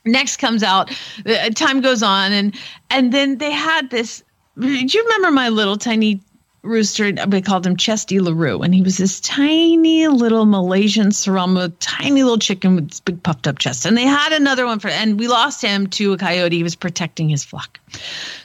next 0.07 0.39
comes 0.39 0.63
out 0.63 0.91
uh, 1.27 1.51
time 1.51 1.83
goes 1.83 2.03
on 2.03 2.33
and 2.33 2.59
and 2.89 3.13
then 3.13 3.37
they 3.37 3.51
had 3.51 3.91
this 3.91 4.23
do 4.59 4.67
you 4.67 5.03
remember 5.03 5.31
my 5.31 5.51
little 5.51 5.77
tiny 5.77 6.23
rooster 6.63 7.13
we 7.29 7.41
called 7.41 7.67
him 7.67 7.77
chesty 7.77 8.21
larue 8.21 8.61
and 8.61 8.75
he 8.75 8.83
was 8.83 8.99
this 8.99 9.21
tiny 9.21 10.09
little 10.09 10.45
malaysian 10.45 11.09
serama 11.09 11.73
tiny 11.81 12.23
little 12.23 12.39
chicken 12.39 12.77
with 12.77 13.05
big 13.05 13.23
puffed 13.23 13.47
up 13.47 13.59
chest. 13.59 13.87
And 13.87 13.97
they 13.97 14.05
had 14.05 14.33
another 14.33 14.67
one 14.67 14.79
for 14.79 14.89
and 14.89 15.19
we 15.19 15.29
lost 15.29 15.63
him 15.63 15.87
to 15.89 16.13
a 16.13 16.19
coyote. 16.19 16.57
He 16.57 16.63
was 16.63 16.77
protecting 16.77 17.29
his 17.29 17.45
flock. 17.45 17.79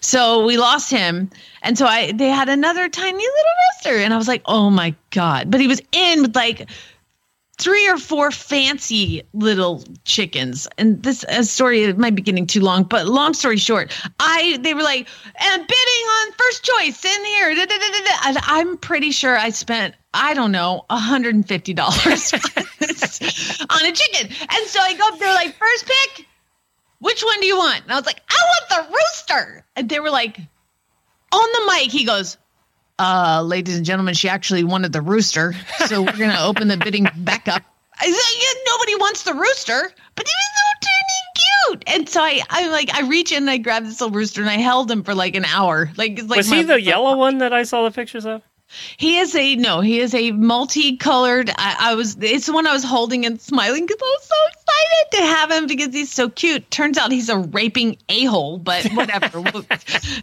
So 0.01 0.45
we 0.45 0.57
lost 0.57 0.91
him. 0.91 1.29
And 1.61 1.77
so 1.77 1.85
i 1.85 2.11
they 2.11 2.29
had 2.29 2.49
another 2.49 2.89
tiny 2.89 3.13
little 3.13 3.53
rooster. 3.73 3.97
And 3.99 4.13
i 4.13 4.17
was 4.17 4.27
like 4.27 4.41
oh 4.45 4.69
my 4.69 4.95
god. 5.11 5.51
But 5.51 5.61
he 5.61 5.67
was 5.67 5.81
in 5.91 6.21
with 6.21 6.35
like 6.35 6.69
three 7.57 7.89
or 7.89 7.97
four 7.97 8.31
fancy 8.31 9.23
little 9.33 9.83
chickens 10.03 10.67
and 10.77 11.01
this 11.03 11.23
a 11.29 11.43
story 11.43 11.83
it 11.83 11.97
might 11.97 12.15
be 12.15 12.21
getting 12.21 12.45
too 12.45 12.59
long 12.61 12.83
but 12.83 13.07
long 13.07 13.33
story 13.33 13.57
short 13.57 13.91
i 14.19 14.57
they 14.61 14.73
were 14.73 14.83
like 14.83 15.07
and 15.39 15.61
I'm 15.61 15.61
bidding 15.61 16.05
on 16.17 16.31
first 16.33 16.63
choice 16.63 17.05
in 17.05 17.25
here 17.25 17.55
da, 17.55 17.65
da, 17.65 17.77
da, 17.77 17.91
da, 17.91 18.03
da." 18.03 18.11
and 18.25 18.37
i'm 18.43 18.77
pretty 18.77 19.11
sure 19.11 19.37
i 19.37 19.49
spent 19.49 19.95
i 20.13 20.33
don't 20.33 20.51
know 20.51 20.85
$150 20.89 21.39
on 23.69 23.85
a 23.85 23.91
chicken 23.91 24.27
and 24.27 24.67
so 24.67 24.79
i 24.81 24.93
go 24.93 25.07
up 25.07 25.19
there 25.19 25.33
like 25.33 25.55
first 25.55 25.85
pick 25.85 26.25
which 26.99 27.23
one 27.23 27.39
do 27.39 27.45
you 27.45 27.57
want? 27.57 27.83
And 27.83 27.91
I 27.91 27.95
was 27.95 28.05
like, 28.05 28.21
I 28.29 28.41
want 28.41 28.87
the 28.87 28.93
rooster. 28.93 29.65
And 29.75 29.89
they 29.89 29.99
were 29.99 30.09
like, 30.09 30.39
on 31.31 31.49
the 31.53 31.71
mic, 31.71 31.91
he 31.91 32.03
goes, 32.05 32.37
uh, 32.99 33.41
ladies 33.45 33.77
and 33.77 33.85
gentlemen, 33.85 34.13
she 34.13 34.29
actually 34.29 34.63
wanted 34.63 34.93
the 34.93 35.01
rooster. 35.01 35.53
So 35.87 36.01
we're 36.01 36.17
going 36.17 36.31
to 36.35 36.43
open 36.43 36.67
the 36.67 36.77
bidding 36.77 37.07
back 37.17 37.47
up. 37.47 37.63
I 37.97 38.05
said, 38.05 38.41
yeah, 38.41 38.71
nobody 38.73 38.95
wants 38.95 39.23
the 39.23 39.33
rooster, 39.33 39.93
but 40.15 40.27
he 40.27 40.31
was 40.33 40.49
so 40.57 40.87
tiny 40.87 41.79
cute. 41.79 41.83
And 41.95 42.09
so 42.09 42.21
I, 42.21 42.41
I 42.49 42.67
like, 42.69 42.93
I 42.93 43.07
reach 43.07 43.31
in 43.31 43.39
and 43.39 43.49
I 43.49 43.57
grab 43.57 43.85
this 43.85 44.01
little 44.01 44.13
rooster 44.15 44.41
and 44.41 44.49
I 44.49 44.57
held 44.57 44.91
him 44.91 45.03
for 45.03 45.15
like 45.15 45.35
an 45.35 45.45
hour. 45.45 45.89
Like, 45.95 46.19
like 46.23 46.37
Was 46.37 46.49
my- 46.49 46.57
he 46.57 46.63
the 46.63 46.81
yellow 46.81 47.17
one 47.17 47.37
that 47.39 47.53
I 47.53 47.63
saw 47.63 47.83
the 47.83 47.91
pictures 47.91 48.25
of? 48.25 48.41
He 48.97 49.17
is 49.17 49.35
a 49.35 49.55
no. 49.55 49.81
He 49.81 49.99
is 49.99 50.13
a 50.13 50.31
multicolored. 50.31 51.49
I, 51.57 51.75
I 51.79 51.95
was. 51.95 52.17
It's 52.19 52.45
the 52.47 52.53
one 52.53 52.67
I 52.67 52.73
was 52.73 52.83
holding 52.83 53.25
and 53.25 53.39
smiling 53.39 53.85
because 53.85 54.01
I 54.01 54.15
was 54.19 54.23
so 54.23 54.35
excited 54.53 55.11
to 55.11 55.17
have 55.35 55.51
him 55.51 55.67
because 55.67 55.93
he's 55.93 56.11
so 56.11 56.29
cute. 56.29 56.69
Turns 56.71 56.97
out 56.97 57.11
he's 57.11 57.29
a 57.29 57.37
raping 57.37 57.97
a 58.09 58.25
hole, 58.25 58.57
but 58.57 58.85
whatever. 58.93 59.39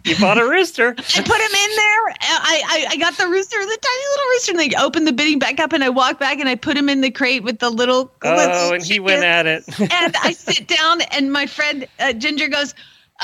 You 0.03 0.15
bought 0.19 0.37
a 0.37 0.47
rooster. 0.47 0.89
I 0.89 1.21
put 1.21 1.39
him 1.41 1.55
in 1.55 1.75
there. 1.75 2.15
I, 2.21 2.61
I 2.65 2.87
I 2.91 2.97
got 2.97 3.17
the 3.17 3.27
rooster, 3.27 3.57
the 3.57 3.65
tiny 3.65 4.03
little 4.11 4.29
rooster, 4.31 4.51
and 4.51 4.59
they 4.59 4.75
opened 4.77 5.07
the 5.07 5.13
bidding 5.13 5.39
back 5.39 5.59
up, 5.59 5.73
and 5.73 5.83
I 5.83 5.89
walked 5.89 6.19
back 6.19 6.39
and 6.39 6.49
I 6.49 6.55
put 6.55 6.77
him 6.77 6.89
in 6.89 7.01
the 7.01 7.11
crate 7.11 7.43
with 7.43 7.59
the 7.59 7.69
little. 7.69 8.11
Oh, 8.23 8.73
and 8.73 8.83
he 8.83 8.99
went 8.99 9.23
at 9.23 9.45
it. 9.45 9.63
and 9.79 10.15
I 10.21 10.31
sit 10.37 10.67
down, 10.67 11.01
and 11.11 11.31
my 11.31 11.45
friend 11.45 11.87
uh, 11.99 12.13
Ginger 12.13 12.47
goes. 12.47 12.73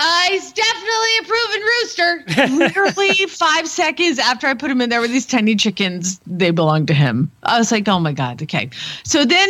Uh, 0.01 0.21
he's 0.29 0.53
definitely 0.53 1.17
a 1.19 1.23
proven 1.23 1.61
rooster. 1.61 2.23
Literally 2.55 3.25
five 3.27 3.67
seconds 3.67 4.17
after 4.17 4.47
I 4.47 4.53
put 4.53 4.71
him 4.71 4.79
in 4.79 4.89
there 4.89 5.01
with 5.01 5.11
these 5.11 5.25
tiny 5.25 5.57
chickens, 5.57 6.21
they 6.25 6.51
belong 6.51 6.85
to 6.85 6.93
him. 6.93 7.29
I 7.43 7.59
was 7.59 7.69
like, 7.69 7.85
oh 7.89 7.99
my 7.99 8.13
god, 8.13 8.41
okay. 8.43 8.69
So 9.03 9.25
then 9.25 9.49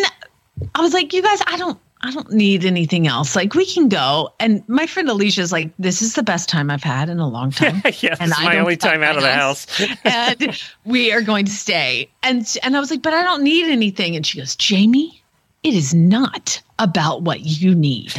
I 0.74 0.82
was 0.82 0.94
like, 0.94 1.14
you 1.14 1.22
guys, 1.22 1.40
I 1.46 1.56
don't, 1.58 1.80
I 2.02 2.12
don't 2.12 2.32
need 2.32 2.66
anything 2.66 3.06
else. 3.06 3.36
Like 3.36 3.54
we 3.54 3.64
can 3.64 3.90
go. 3.90 4.34
And 4.40 4.68
my 4.68 4.88
friend 4.88 5.08
Alicia's 5.08 5.52
like, 5.52 5.72
this 5.78 6.02
is 6.02 6.16
the 6.16 6.24
best 6.24 6.50
time 6.50 6.72
I've 6.72 6.84
had 6.84 7.10
in 7.10 7.20
a 7.20 7.28
long 7.28 7.52
time. 7.52 7.84
yeah, 8.00 8.16
And 8.20 8.34
I 8.34 8.46
my 8.46 8.58
only 8.58 8.78
time 8.78 9.04
out 9.04 9.18
of 9.18 9.22
the 9.22 9.32
house. 9.32 9.68
and 10.04 10.60
we 10.84 11.12
are 11.12 11.22
going 11.22 11.46
to 11.46 11.52
stay. 11.52 12.10
And 12.24 12.58
and 12.64 12.76
I 12.76 12.80
was 12.80 12.90
like, 12.90 13.04
but 13.04 13.14
I 13.14 13.22
don't 13.22 13.44
need 13.44 13.70
anything. 13.70 14.16
And 14.16 14.26
she 14.26 14.40
goes, 14.40 14.56
Jamie, 14.56 15.22
it 15.62 15.76
is 15.76 15.94
not 15.94 16.60
about 16.80 17.22
what 17.22 17.42
you 17.42 17.76
need. 17.76 18.14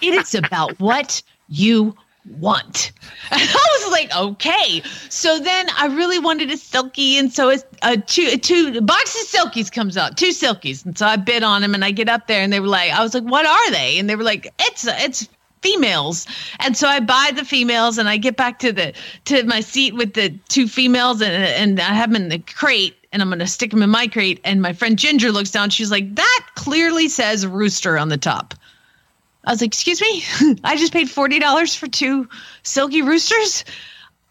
it 0.00 0.14
is 0.14 0.32
about 0.34 0.78
what 0.78 1.22
you 1.48 1.94
want. 2.38 2.92
And 3.28 3.40
I 3.42 3.78
was 3.80 3.90
like, 3.90 4.16
okay. 4.16 4.82
So 5.08 5.40
then 5.40 5.66
I 5.76 5.86
really 5.86 6.20
wanted 6.20 6.48
a 6.52 6.56
silky, 6.56 7.18
and 7.18 7.32
so 7.32 7.48
it's 7.48 7.64
uh, 7.82 7.96
two 8.06 8.36
two 8.36 8.80
boxes 8.80 9.34
of 9.34 9.40
silkies 9.40 9.72
comes 9.72 9.96
out, 9.96 10.16
two 10.16 10.28
silkies, 10.28 10.86
and 10.86 10.96
so 10.96 11.06
I 11.06 11.16
bid 11.16 11.42
on 11.42 11.60
them, 11.60 11.74
and 11.74 11.84
I 11.84 11.90
get 11.90 12.08
up 12.08 12.28
there, 12.28 12.40
and 12.40 12.52
they 12.52 12.60
were 12.60 12.68
like, 12.68 12.92
I 12.92 13.02
was 13.02 13.14
like, 13.14 13.24
what 13.24 13.46
are 13.46 13.70
they? 13.72 13.98
And 13.98 14.08
they 14.08 14.14
were 14.14 14.22
like, 14.22 14.54
it's 14.60 14.86
it's 14.86 15.28
females 15.62 16.26
and 16.60 16.76
so 16.76 16.86
i 16.86 17.00
buy 17.00 17.30
the 17.34 17.44
females 17.44 17.98
and 17.98 18.08
i 18.08 18.16
get 18.16 18.36
back 18.36 18.58
to 18.58 18.72
the 18.72 18.92
to 19.24 19.42
my 19.44 19.60
seat 19.60 19.94
with 19.94 20.14
the 20.14 20.28
two 20.48 20.68
females 20.68 21.20
and 21.20 21.32
and 21.32 21.80
i 21.80 21.94
have 21.94 22.12
them 22.12 22.22
in 22.22 22.28
the 22.28 22.38
crate 22.38 22.94
and 23.10 23.22
i'm 23.22 23.28
going 23.28 23.38
to 23.38 23.46
stick 23.46 23.70
them 23.70 23.82
in 23.82 23.90
my 23.90 24.06
crate 24.06 24.38
and 24.44 24.62
my 24.62 24.72
friend 24.72 24.98
ginger 24.98 25.32
looks 25.32 25.50
down 25.50 25.70
she's 25.70 25.90
like 25.90 26.14
that 26.14 26.46
clearly 26.54 27.08
says 27.08 27.46
rooster 27.46 27.98
on 27.98 28.10
the 28.10 28.18
top 28.18 28.54
i 29.46 29.50
was 29.52 29.60
like 29.60 29.68
excuse 29.68 30.00
me 30.00 30.22
i 30.64 30.76
just 30.76 30.92
paid 30.92 31.08
$40 31.08 31.76
for 31.76 31.86
two 31.86 32.28
silky 32.62 33.02
roosters 33.02 33.64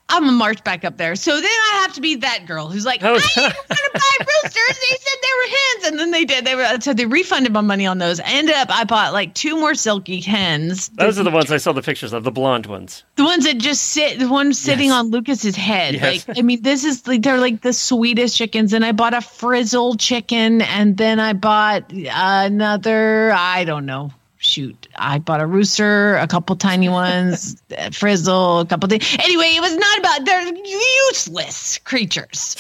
i'm 0.09 0.21
gonna 0.23 0.33
march 0.33 0.63
back 0.63 0.85
up 0.85 0.97
there 0.97 1.15
so 1.15 1.31
then 1.35 1.43
i 1.45 1.79
have 1.81 1.93
to 1.93 2.01
be 2.01 2.15
that 2.17 2.45
girl 2.45 2.67
who's 2.69 2.85
like 2.85 3.01
Oh, 3.03 3.15
i 3.15 3.17
didn't 3.17 3.35
want 3.43 3.55
to 3.55 3.89
buy 3.93 3.99
roosters 4.19 4.79
they 4.79 4.95
said 4.97 5.17
they 5.23 5.33
were 5.39 5.49
hens 5.57 5.85
and 5.87 5.99
then 5.99 6.11
they 6.11 6.25
did 6.25 6.45
they 6.45 6.53
were 6.55 6.79
so 6.79 6.93
they 6.93 7.07
refunded 7.07 7.51
my 7.53 7.61
money 7.61 7.87
on 7.87 7.97
those 7.97 8.19
I 8.19 8.25
ended 8.33 8.53
up 8.55 8.69
i 8.69 8.83
bought 8.83 9.13
like 9.13 9.33
two 9.33 9.55
more 9.59 9.73
silky 9.73 10.21
hens 10.21 10.89
Those 10.89 11.17
are 11.17 11.23
the 11.23 11.31
ones 11.31 11.51
I 11.51 11.57
saw 11.57 11.71
the 11.71 11.81
pictures 11.81 12.13
of, 12.13 12.23
the 12.23 12.31
blonde 12.31 12.67
ones. 12.67 13.03
the 13.15 13.23
ones 13.23 13.45
that 13.45 13.57
just 13.57 13.81
sit, 13.81 14.19
the 14.19 14.29
ones 14.29 14.59
sitting 14.59 14.89
Yes. 14.89 14.93
on 14.95 15.09
Lucas's 15.09 15.55
head. 15.55 15.95
Yes. 15.95 16.27
Like, 16.27 16.37
I 16.37 16.41
mean, 16.43 16.61
this 16.61 16.83
is 16.85 17.07
like 17.07 17.23
they're 17.23 17.39
like 17.39 17.61
the 17.61 17.73
sweetest 17.73 18.37
chickens. 18.37 18.73
And 18.73 18.85
I 18.85 18.91
bought 18.91 19.13
a 19.13 19.21
frizzle 19.21 19.95
chicken, 19.95 20.61
and 20.61 20.97
then 20.97 21.19
I 21.19 21.33
bought 21.33 21.91
another. 21.91 23.31
I 23.35 23.63
don't 23.65 23.85
know. 23.85 24.11
Shoot, 24.45 24.87
I 24.95 25.17
bought 25.17 25.41
a 25.41 25.47
rooster, 25.47 26.17
a 26.17 26.27
couple 26.27 26.55
tiny 26.55 26.87
ones, 26.87 27.61
a 27.71 27.91
frizzle, 27.91 28.59
a 28.59 28.65
couple 28.65 28.87
things. 28.87 29.17
Anyway, 29.19 29.45
it 29.55 29.59
was 29.59 29.75
not 29.75 29.99
about. 29.99 30.25
They're 30.25 30.53
useless 30.53 31.79
creatures. 31.79 32.55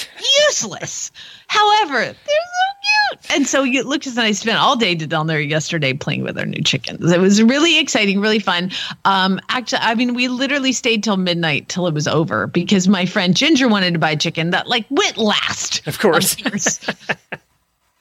Useless. 0.47 1.11
However, 1.47 1.99
they're 1.99 2.15
so 2.15 3.19
cute. 3.19 3.35
And 3.35 3.47
so 3.47 3.61
you, 3.63 3.83
Lucas 3.83 4.17
and 4.17 4.25
I 4.25 4.31
spent 4.31 4.57
all 4.57 4.75
day 4.75 4.95
down 4.95 5.27
there 5.27 5.39
yesterday 5.39 5.93
playing 5.93 6.23
with 6.23 6.39
our 6.39 6.45
new 6.45 6.63
chickens. 6.63 7.11
It 7.11 7.19
was 7.19 7.41
really 7.43 7.77
exciting, 7.77 8.19
really 8.19 8.39
fun. 8.39 8.71
Um, 9.05 9.39
actually, 9.49 9.81
I 9.81 9.93
mean, 9.93 10.15
we 10.15 10.27
literally 10.27 10.73
stayed 10.73 11.03
till 11.03 11.17
midnight 11.17 11.69
till 11.69 11.85
it 11.85 11.93
was 11.93 12.07
over 12.07 12.47
because 12.47 12.87
my 12.87 13.05
friend 13.05 13.37
Ginger 13.37 13.67
wanted 13.67 13.93
to 13.93 13.99
buy 13.99 14.11
a 14.11 14.17
chicken 14.17 14.49
that 14.49 14.67
like 14.67 14.87
went 14.89 15.17
last. 15.17 15.85
Of 15.87 15.99
course. 15.99 16.35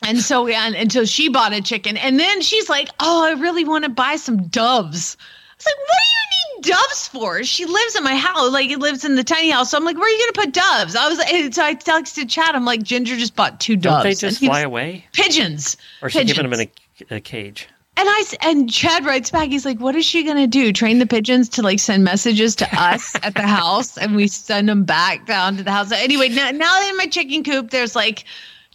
And 0.07 0.21
so, 0.21 0.47
yeah, 0.47 0.67
and, 0.67 0.75
until 0.75 1.05
she 1.07 1.29
bought 1.29 1.53
a 1.53 1.61
chicken, 1.61 1.97
and 1.97 2.19
then 2.19 2.43
she's 2.43 2.69
like, 2.69 2.89
"Oh, 3.01 3.25
I 3.25 3.33
really 3.33 3.65
want 3.65 3.85
to 3.85 3.91
buy 3.91 4.17
some 4.17 4.49
doves." 4.49 5.17
I 5.51 5.55
was 5.57 5.67
like, 5.67 5.79
"What 5.89 5.99
do 5.99 6.11
you 6.11 6.57
need 6.57 6.77
doves 6.77 7.09
for?" 7.09 7.45
She 7.45 7.65
lives 7.65 7.97
in 7.97 8.05
my 8.05 8.17
house, 8.17 8.53
like 8.53 8.71
it 8.71 8.79
lives 8.79 9.05
in 9.05 9.17
the 9.17 9.25
tiny 9.25 9.51
house. 9.51 9.71
So 9.71 9.79
I'm 9.79 9.85
like, 9.85 9.97
"Where 9.97 10.07
are 10.07 10.11
you 10.11 10.19
gonna 10.33 10.47
put 10.47 10.55
doves?" 10.55 10.95
I 10.95 11.09
was, 11.09 11.19
and 11.21 11.55
so 11.55 11.65
I 11.65 11.75
texted 11.75 12.29
Chad. 12.29 12.55
I'm 12.55 12.65
like, 12.65 12.83
"Ginger 12.83 13.17
just 13.17 13.35
bought 13.35 13.61
two 13.61 13.77
Don't 13.77 13.93
doves." 13.93 14.05
they 14.21 14.27
And 14.27 14.35
just 14.35 14.45
fly 14.45 14.61
away? 14.61 15.07
Pigeons. 15.13 15.77
Or 16.03 16.09
is 16.09 16.13
she 16.13 16.25
keeping 16.25 16.49
them 16.49 16.53
in 16.53 16.69
a, 17.11 17.17
a 17.17 17.21
cage? 17.21 17.69
And 17.97 18.09
I 18.11 18.25
and 18.43 18.73
Chad 18.73 19.07
writes 19.07 19.31
back. 19.31 19.49
He's 19.49 19.65
like, 19.65 19.79
"What 19.79 19.95
is 19.95 20.05
she 20.05 20.25
gonna 20.25 20.49
do? 20.49 20.73
Train 20.73 20.99
the 20.99 21.07
pigeons 21.07 21.49
to 21.51 21.63
like 21.63 21.79
send 21.79 22.03
messages 22.03 22.57
to 22.57 22.69
us 22.73 23.15
at 23.23 23.35
the 23.35 23.43
house, 23.47 23.97
and 23.97 24.17
we 24.17 24.27
send 24.27 24.69
them 24.69 24.85
back 24.85 25.27
down 25.27 25.57
to 25.59 25.63
the 25.63 25.71
house." 25.71 25.93
Anyway, 25.93 26.29
now, 26.29 26.51
now 26.51 26.89
in 26.89 26.97
my 26.97 27.07
chicken 27.07 27.45
coop, 27.45 27.71
there's 27.71 27.95
like 27.95 28.25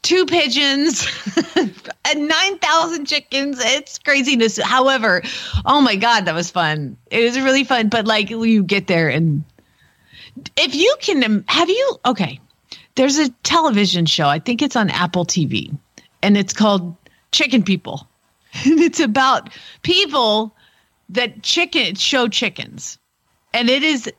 two 0.02 0.26
pigeons 0.26 1.08
and 1.56 2.28
nine 2.28 2.58
thousand 2.60 3.06
chickens. 3.06 3.60
It's 3.60 4.00
craziness. 4.00 4.58
However, 4.58 5.22
oh 5.66 5.82
my 5.82 5.96
god, 5.96 6.26
that 6.26 6.36
was 6.36 6.52
fun. 6.52 6.98
It 7.12 7.24
was 7.24 7.40
really 7.40 7.64
fun. 7.64 7.90
But 7.90 8.06
like, 8.06 8.30
you 8.30 8.64
get 8.64 8.88
there 8.88 9.10
and 9.10 9.44
if 10.56 10.76
you 10.76 10.96
can, 11.02 11.44
have 11.48 11.70
you? 11.70 11.98
Okay, 12.06 12.40
there's 12.96 13.18
a 13.18 13.30
television 13.44 14.06
show. 14.06 14.28
I 14.28 14.40
think 14.40 14.62
it's 14.62 14.76
on 14.76 14.90
Apple 14.90 15.26
TV, 15.26 15.76
and 16.22 16.38
it's 16.38 16.54
called 16.54 16.96
Chicken 17.32 17.64
People. 17.64 18.08
and 18.66 18.80
it's 18.80 19.00
about 19.00 19.50
people 19.84 20.56
that 21.10 21.44
chicken 21.44 21.96
show 21.96 22.28
chickens 22.28 22.98
and 23.54 23.70
it 23.70 23.84
is 23.84 24.12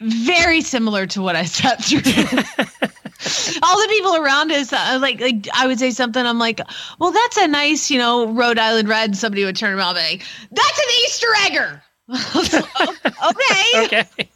very 0.00 0.60
similar 0.60 1.06
to 1.06 1.22
what 1.22 1.36
i 1.36 1.44
sat 1.44 1.82
through 1.82 2.00
all 3.62 3.80
the 3.80 3.88
people 3.88 4.16
around 4.16 4.52
us 4.52 4.72
uh, 4.72 4.98
like 5.00 5.20
like 5.20 5.48
i 5.52 5.66
would 5.66 5.78
say 5.78 5.90
something 5.90 6.24
i'm 6.24 6.38
like 6.38 6.60
well 7.00 7.10
that's 7.10 7.36
a 7.36 7.48
nice 7.48 7.90
you 7.90 7.98
know 7.98 8.28
rhode 8.28 8.58
island 8.58 8.88
red 8.88 9.16
somebody 9.16 9.44
would 9.44 9.56
turn 9.56 9.74
around 9.74 9.96
and 9.96 10.06
be 10.06 10.16
like 10.18 10.26
that's 10.52 10.78
an 10.78 10.84
easter 11.04 11.26
egger 11.46 11.82
okay 13.30 13.84
Okay. 13.84 14.30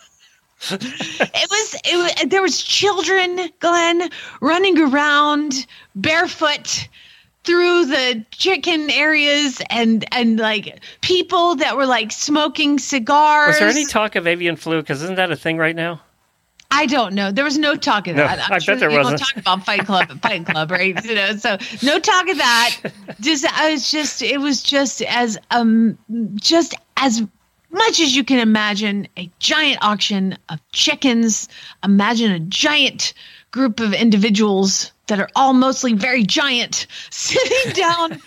it 0.71 1.51
was 1.51 1.81
it 1.85 1.97
was 1.97 2.31
there 2.31 2.43
was 2.43 2.63
children 2.63 3.51
glenn 3.61 4.09
running 4.41 4.79
around 4.81 5.67
barefoot 5.95 6.89
through 7.45 7.87
the 7.87 8.25
chicken 8.31 8.89
areas 8.91 9.61
and 9.71 10.05
and 10.13 10.39
like 10.39 10.81
people 11.01 11.57
that 11.57 11.77
were 11.77 11.87
like 11.87 12.13
smoking 12.13 12.79
cigars 12.79 13.49
Was 13.49 13.59
there 13.59 13.69
any 13.69 13.87
talk 13.87 14.15
of 14.15 14.27
avian 14.29 14.55
flu? 14.57 14.81
Because 14.81 15.03
isn't 15.03 15.17
that 15.17 15.33
a 15.33 15.37
thing 15.37 15.57
right 15.59 15.75
now? 15.75 16.01
I 16.73 16.87
don't 16.87 17.15
know. 17.15 17.31
There 17.31 17.45
was 17.45 17.59
no 17.59 17.77
talk 17.77 18.09
of 18.09 18.17
No, 18.17 18.27
that. 18.27 18.39
I'm 18.47 18.53
I 18.55 18.59
sure 18.59 18.75
bet 18.75 18.81
there 18.81 18.91
you 18.91 18.97
wasn't. 18.99 19.21
Talk 19.21 19.37
about 19.37 19.65
Fight 19.67 19.85
Club 19.87 20.09
Fight 20.23 20.47
Club, 20.47 20.71
right? 20.71 21.05
You 21.05 21.15
know, 21.15 21.37
so 21.37 21.59
no 21.83 21.99
talk 21.99 22.29
of 22.29 22.39
that. 22.39 22.79
Just 23.21 23.45
I 23.47 23.73
was 23.73 23.91
just 23.91 24.23
it 24.23 24.41
was 24.41 24.63
just 24.63 25.03
as 25.03 25.39
um 25.51 25.99
just 26.35 26.75
as 26.97 27.23
much 27.71 28.01
as 28.01 28.17
you 28.17 28.25
can 28.25 28.39
imagine 28.39 29.07
a 29.17 29.31
giant 29.39 29.79
auction 29.83 30.37
of 30.49 30.61
chickens. 30.73 31.49
Imagine 31.85 32.33
a 32.33 32.41
giant 32.41 33.13
group 33.51 33.81
of 33.81 33.93
individuals 33.93 34.93
that 35.09 35.21
are 35.21 35.29
all 35.37 35.53
mostly 35.53 35.93
very 35.93 36.23
giant 36.23 36.87
sitting 37.11 37.73
down 37.75 38.21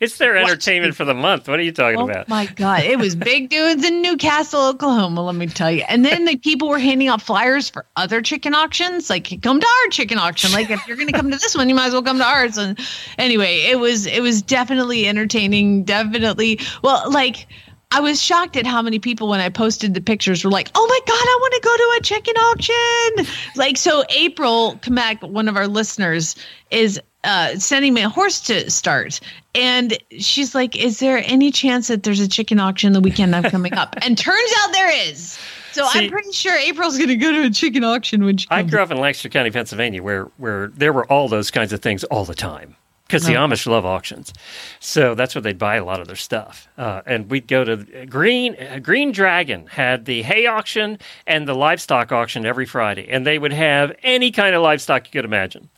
It's 0.00 0.18
their 0.18 0.36
entertainment 0.36 0.94
for 0.96 1.04
the 1.04 1.14
month. 1.14 1.48
What 1.48 1.58
are 1.58 1.62
you 1.62 1.72
talking 1.72 1.98
Oh 2.00 2.08
about? 2.08 2.28
my 2.28 2.46
god, 2.46 2.82
it 2.84 2.98
was 2.98 3.14
big 3.14 3.50
dudes 3.50 3.84
in 3.84 4.02
Newcastle, 4.02 4.62
Oklahoma. 4.68 5.22
Let 5.24 5.34
me 5.34 5.46
tell 5.46 5.70
you. 5.70 5.84
And 5.88 6.04
then 6.04 6.24
the 6.24 6.36
people 6.36 6.68
were 6.68 6.78
handing 6.78 7.08
out 7.08 7.20
flyers 7.22 7.68
for 7.68 7.86
other 7.96 8.20
chicken 8.22 8.54
auctions. 8.54 9.10
Like, 9.10 9.40
come 9.42 9.60
to 9.60 9.66
our 9.66 9.90
chicken 9.90 10.18
auction. 10.18 10.52
Like, 10.52 10.70
if 10.70 10.86
you're 10.86 10.96
going 10.96 11.08
to 11.08 11.12
come 11.12 11.30
to 11.30 11.36
this 11.36 11.54
one, 11.56 11.68
you 11.68 11.74
might 11.74 11.86
as 11.86 11.92
well 11.92 12.02
come 12.02 12.18
to 12.18 12.24
ours. 12.24 12.56
And 12.58 12.78
anyway, 13.18 13.62
it 13.70 13.78
was 13.78 14.06
it 14.06 14.22
was 14.22 14.42
definitely 14.42 15.06
entertaining. 15.06 15.84
Definitely. 15.84 16.60
Well, 16.82 17.10
like. 17.10 17.46
I 17.94 18.00
was 18.00 18.20
shocked 18.20 18.56
at 18.56 18.66
how 18.66 18.82
many 18.82 18.98
people, 18.98 19.28
when 19.28 19.40
I 19.40 19.48
posted 19.48 19.94
the 19.94 20.00
pictures, 20.00 20.44
were 20.44 20.50
like, 20.50 20.68
"Oh 20.74 20.86
my 20.86 21.00
god, 21.06 21.14
I 21.14 21.38
want 21.40 21.54
to 21.54 21.60
go 21.60 21.76
to 21.76 21.98
a 21.98 22.02
chicken 22.02 22.34
auction. 22.36 23.34
Like, 23.56 23.76
so 23.76 24.04
April 24.10 24.78
Kamek, 24.82 25.22
one 25.30 25.48
of 25.48 25.56
our 25.56 25.68
listeners, 25.68 26.34
is 26.70 27.00
uh, 27.24 27.56
sending 27.56 27.94
me 27.94 28.02
a 28.02 28.08
horse 28.08 28.40
to 28.42 28.70
start. 28.70 29.20
And 29.54 29.96
she's 30.18 30.54
like, 30.54 30.76
Is 30.76 30.98
there 30.98 31.22
any 31.24 31.50
chance 31.50 31.88
that 31.88 32.02
there's 32.02 32.20
a 32.20 32.28
chicken 32.28 32.60
auction 32.60 32.92
the 32.92 33.00
weekend 33.00 33.34
I'm 33.34 33.44
coming 33.44 33.72
up? 33.74 33.96
and 34.02 34.16
turns 34.16 34.52
out 34.60 34.72
there 34.72 35.08
is. 35.08 35.38
So 35.72 35.88
See- 35.88 36.00
I'm 36.00 36.10
pretty 36.10 36.32
sure 36.32 36.56
April's 36.56 36.96
going 36.96 37.08
to 37.08 37.16
go 37.16 37.32
to 37.32 37.42
a 37.44 37.50
chicken 37.50 37.82
auction 37.82 38.24
when 38.24 38.36
she 38.36 38.46
I 38.50 38.62
grew 38.62 38.80
up 38.80 38.90
in 38.90 38.98
Lancaster 38.98 39.28
County, 39.28 39.50
Pennsylvania, 39.50 40.02
where 40.02 40.24
where 40.36 40.68
there 40.68 40.92
were 40.92 41.06
all 41.06 41.28
those 41.28 41.50
kinds 41.50 41.72
of 41.72 41.80
things 41.80 42.04
all 42.04 42.24
the 42.24 42.34
time 42.34 42.76
because 43.06 43.24
the 43.26 43.34
Amish 43.34 43.66
love 43.66 43.84
auctions. 43.84 44.32
So 44.80 45.14
that's 45.14 45.34
where 45.34 45.42
they'd 45.42 45.58
buy 45.58 45.76
a 45.76 45.84
lot 45.84 46.00
of 46.00 46.06
their 46.06 46.16
stuff. 46.16 46.68
Uh, 46.78 47.02
and 47.06 47.30
we'd 47.30 47.46
go 47.46 47.64
to 47.64 48.06
Green 48.06 48.56
uh, 48.56 48.78
Green 48.78 49.12
Dragon 49.12 49.66
had 49.66 50.06
the 50.06 50.22
hay 50.22 50.46
auction 50.46 50.98
and 51.26 51.46
the 51.46 51.54
livestock 51.54 52.12
auction 52.12 52.46
every 52.46 52.66
Friday, 52.66 53.08
and 53.08 53.26
they 53.26 53.38
would 53.38 53.52
have 53.52 53.92
any 54.02 54.30
kind 54.30 54.54
of 54.54 54.62
livestock 54.62 55.06
you 55.06 55.12
could 55.12 55.24
imagine, 55.24 55.68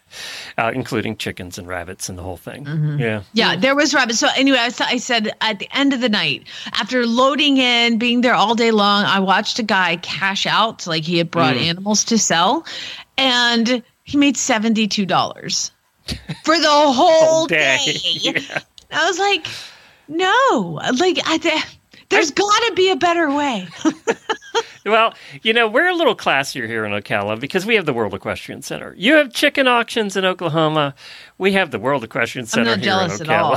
uh, 0.57 0.71
including 0.73 1.17
chickens 1.17 1.59
and 1.59 1.67
rabbits 1.67 2.09
and 2.09 2.17
the 2.17 2.23
whole 2.23 2.37
thing. 2.37 2.65
Yeah. 2.99 3.23
Yeah, 3.33 3.57
there 3.57 3.75
was 3.75 3.93
rabbits. 3.93 4.21
So 4.21 4.29
anyway, 4.37 4.59
I 4.59 4.99
said 4.99 5.33
at 5.41 5.59
the 5.59 5.69
end 5.77 5.93
of 5.93 6.01
the 6.01 6.09
night, 6.09 6.47
after 6.75 7.07
loading 7.07 7.57
in, 7.57 7.99
being 7.99 8.21
there 8.21 8.35
all 8.35 8.55
day 8.55 8.71
long, 8.71 9.05
I 9.05 9.19
watched 9.19 9.59
a 9.59 9.65
guy 9.65 9.97
cash 9.97 10.47
out, 10.47 10.87
like 10.87 11.03
he 11.03 11.19
had 11.19 11.31
brought 11.31 11.57
animals 11.57 12.05
to 12.05 12.19
sell, 12.19 12.65
and 13.19 13.83
he 14.05 14.17
made 14.17 14.37
seventy 14.37 14.87
two 14.87 15.05
dollars 15.07 15.73
for 16.45 16.59
the 16.59 16.69
whole 16.69 17.47
day. 17.49 17.79
day. 18.23 18.40
I 18.92 19.07
was 19.07 19.19
like, 19.19 19.47
no, 20.09 20.81
like 20.99 21.19
I. 21.27 21.38
th- 21.38 21.79
There's 22.09 22.31
got 22.31 22.59
to 22.69 22.73
be 22.75 22.90
a 22.90 22.97
better 22.97 23.31
way. 23.31 23.66
Well, 24.87 25.14
you 25.42 25.53
know, 25.53 25.66
we're 25.66 25.88
a 25.88 25.95
little 25.97 26.14
classier 26.14 26.69
here 26.69 26.85
in 26.85 26.92
Ocala 26.92 27.40
because 27.40 27.66
we 27.66 27.75
have 27.75 27.87
the 27.87 27.92
World 27.92 28.14
Equestrian 28.14 28.62
Center. 28.62 28.95
You 28.97 29.14
have 29.14 29.33
chicken 29.33 29.66
auctions 29.66 30.16
in 30.16 30.25
Oklahoma. 30.25 30.95
We 31.38 31.55
have 31.55 31.73
the 31.73 31.81
World 31.81 32.05
Equestrian 32.05 32.45
I'm 32.45 32.49
Center 32.49 32.64
not 32.71 32.79
here 32.79 32.85
jealous 32.85 33.21
in 33.21 33.29
at 33.29 33.40
all. 33.40 33.57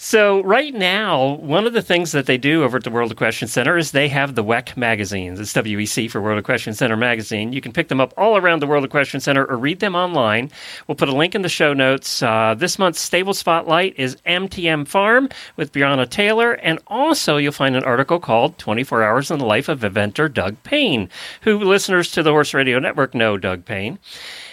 So 0.00 0.44
right 0.44 0.72
now, 0.72 1.34
one 1.38 1.66
of 1.66 1.72
the 1.72 1.82
things 1.82 2.12
that 2.12 2.26
they 2.26 2.38
do 2.38 2.62
over 2.62 2.76
at 2.76 2.84
the 2.84 2.90
World 2.90 3.10
Equestrian 3.10 3.48
Center 3.48 3.76
is 3.76 3.90
they 3.90 4.06
have 4.06 4.36
the 4.36 4.44
WEC 4.44 4.76
magazines. 4.76 5.40
It's 5.40 5.52
WEC 5.52 6.08
for 6.08 6.20
World 6.20 6.38
Equestrian 6.38 6.76
Center 6.76 6.96
magazine. 6.96 7.52
You 7.52 7.60
can 7.60 7.72
pick 7.72 7.88
them 7.88 8.00
up 8.00 8.14
all 8.16 8.36
around 8.36 8.62
the 8.62 8.68
World 8.68 8.84
Equestrian 8.84 9.20
Center 9.20 9.44
or 9.44 9.56
read 9.56 9.80
them 9.80 9.96
online. 9.96 10.52
We'll 10.86 10.94
put 10.94 11.08
a 11.08 11.16
link 11.16 11.34
in 11.34 11.42
the 11.42 11.48
show 11.48 11.72
notes. 11.74 12.22
Uh, 12.22 12.54
this 12.56 12.78
month's 12.78 13.00
stable 13.00 13.34
spotlight 13.34 13.98
is 13.98 14.14
MTM 14.24 14.86
Farm 14.86 15.30
with 15.56 15.72
Brianna 15.72 16.08
Taylor, 16.08 16.52
and 16.52 16.78
also 16.86 17.36
you'll 17.36 17.50
find 17.50 17.74
an 17.74 17.82
article 17.82 18.20
called 18.20 18.56
"24 18.58 19.02
Hours 19.02 19.32
in 19.32 19.40
the 19.40 19.46
Life 19.46 19.68
of 19.68 19.80
Eventer 19.80 20.32
Doug 20.32 20.62
Payne," 20.62 21.10
who 21.40 21.58
listeners 21.58 22.12
to 22.12 22.22
the 22.22 22.30
Horse 22.30 22.54
Radio 22.54 22.78
Network 22.78 23.16
know 23.16 23.36
Doug 23.36 23.64
Payne. 23.64 23.98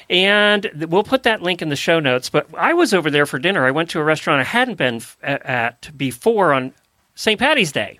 And 0.09 0.87
we'll 0.89 1.03
put 1.03 1.23
that 1.23 1.41
link 1.41 1.61
in 1.61 1.69
the 1.69 1.75
show 1.75 1.99
notes. 1.99 2.29
But 2.29 2.47
I 2.57 2.73
was 2.73 2.93
over 2.93 3.09
there 3.09 3.25
for 3.25 3.39
dinner. 3.39 3.65
I 3.65 3.71
went 3.71 3.89
to 3.91 3.99
a 3.99 4.03
restaurant 4.03 4.39
I 4.41 4.43
hadn't 4.43 4.75
been 4.75 4.95
f- 4.97 5.17
at 5.23 5.95
before 5.97 6.53
on 6.53 6.73
St. 7.15 7.39
Patty's 7.39 7.71
Day. 7.71 7.99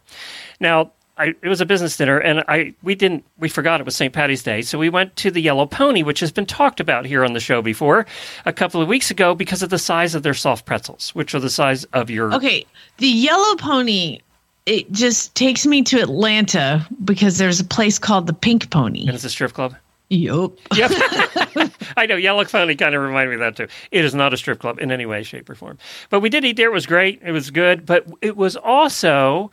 Now, 0.60 0.91
I, 1.18 1.34
it 1.41 1.48
was 1.48 1.62
a 1.62 1.65
business 1.65 1.96
dinner, 1.96 2.18
and 2.18 2.44
I 2.50 2.74
we 2.84 2.94
didn't 2.94 3.24
we 3.38 3.48
forgot 3.48 3.80
it 3.80 3.86
was 3.86 3.96
St. 3.96 4.13
Patty's 4.13 4.44
Day, 4.44 4.62
so 4.62 4.78
we 4.78 4.89
went 4.89 5.15
to 5.15 5.32
the 5.32 5.41
Yellow 5.41 5.65
Pony, 5.65 6.04
which 6.04 6.20
has 6.20 6.30
been 6.30 6.46
talked 6.46 6.82
about 6.82 7.06
here 7.06 7.24
on 7.24 7.32
the 7.32 7.39
show 7.39 7.62
before 7.62 8.06
a 8.46 8.52
couple 8.52 8.82
of 8.82 8.89
weeks 8.89 9.10
ago 9.10 9.34
because 9.34 9.63
of 9.63 9.70
the 9.70 9.80
size 9.80 10.13
of 10.13 10.24
their 10.24 10.34
soft 10.34 10.65
pretzels, 10.65 11.15
which 11.15 11.34
are 11.34 11.39
the 11.39 11.50
size 11.50 11.86
of 11.86 12.10
your 12.10 12.34
Okay, 12.34 12.65
the 12.98 13.08
yellow 13.08 13.56
pony. 13.56 14.20
It 14.65 14.91
just 14.91 15.34
takes 15.36 15.65
me 15.65 15.84
to 15.84 16.02
Atlanta 16.02 16.86
because 17.06 17.38
there's 17.38 17.62
a 17.62 17.63
place 17.65 17.98
called 17.98 18.28
the 18.28 18.34
Pink 18.34 18.70
Pony. 18.70 19.02
and 19.06 19.12
it's 19.15 19.24
a 19.24 19.30
strip 19.30 19.54
club. 19.54 19.76
Yup. 20.10 20.54
Yep. 20.76 20.91
I 21.98 22.06
know. 22.06 22.15
Yellow 22.15 22.45
Pony 22.45 22.76
kind 22.76 22.95
of 22.95 23.02
reminded 23.02 23.30
me 23.30 23.36
of 23.36 23.56
that 23.56 23.56
too. 23.56 23.74
It 23.91 24.06
is 24.06 24.15
not 24.15 24.34
a 24.34 24.38
strip 24.38 24.60
club 24.60 24.80
in 24.80 24.91
any 24.91 25.06
way, 25.06 25.24
shape, 25.24 25.50
or 25.50 25.56
form. 25.56 25.78
But 26.10 26.19
we 26.19 26.30
did 26.30 26.45
eat 26.45 26.58
there. 26.58 26.69
It 26.69 26.74
was 26.74 26.86
great. 26.86 27.21
It 27.24 27.32
was 27.32 27.52
good. 27.52 27.86
But 27.86 28.08
it 28.21 28.38
was 28.38 28.56
also 28.56 29.52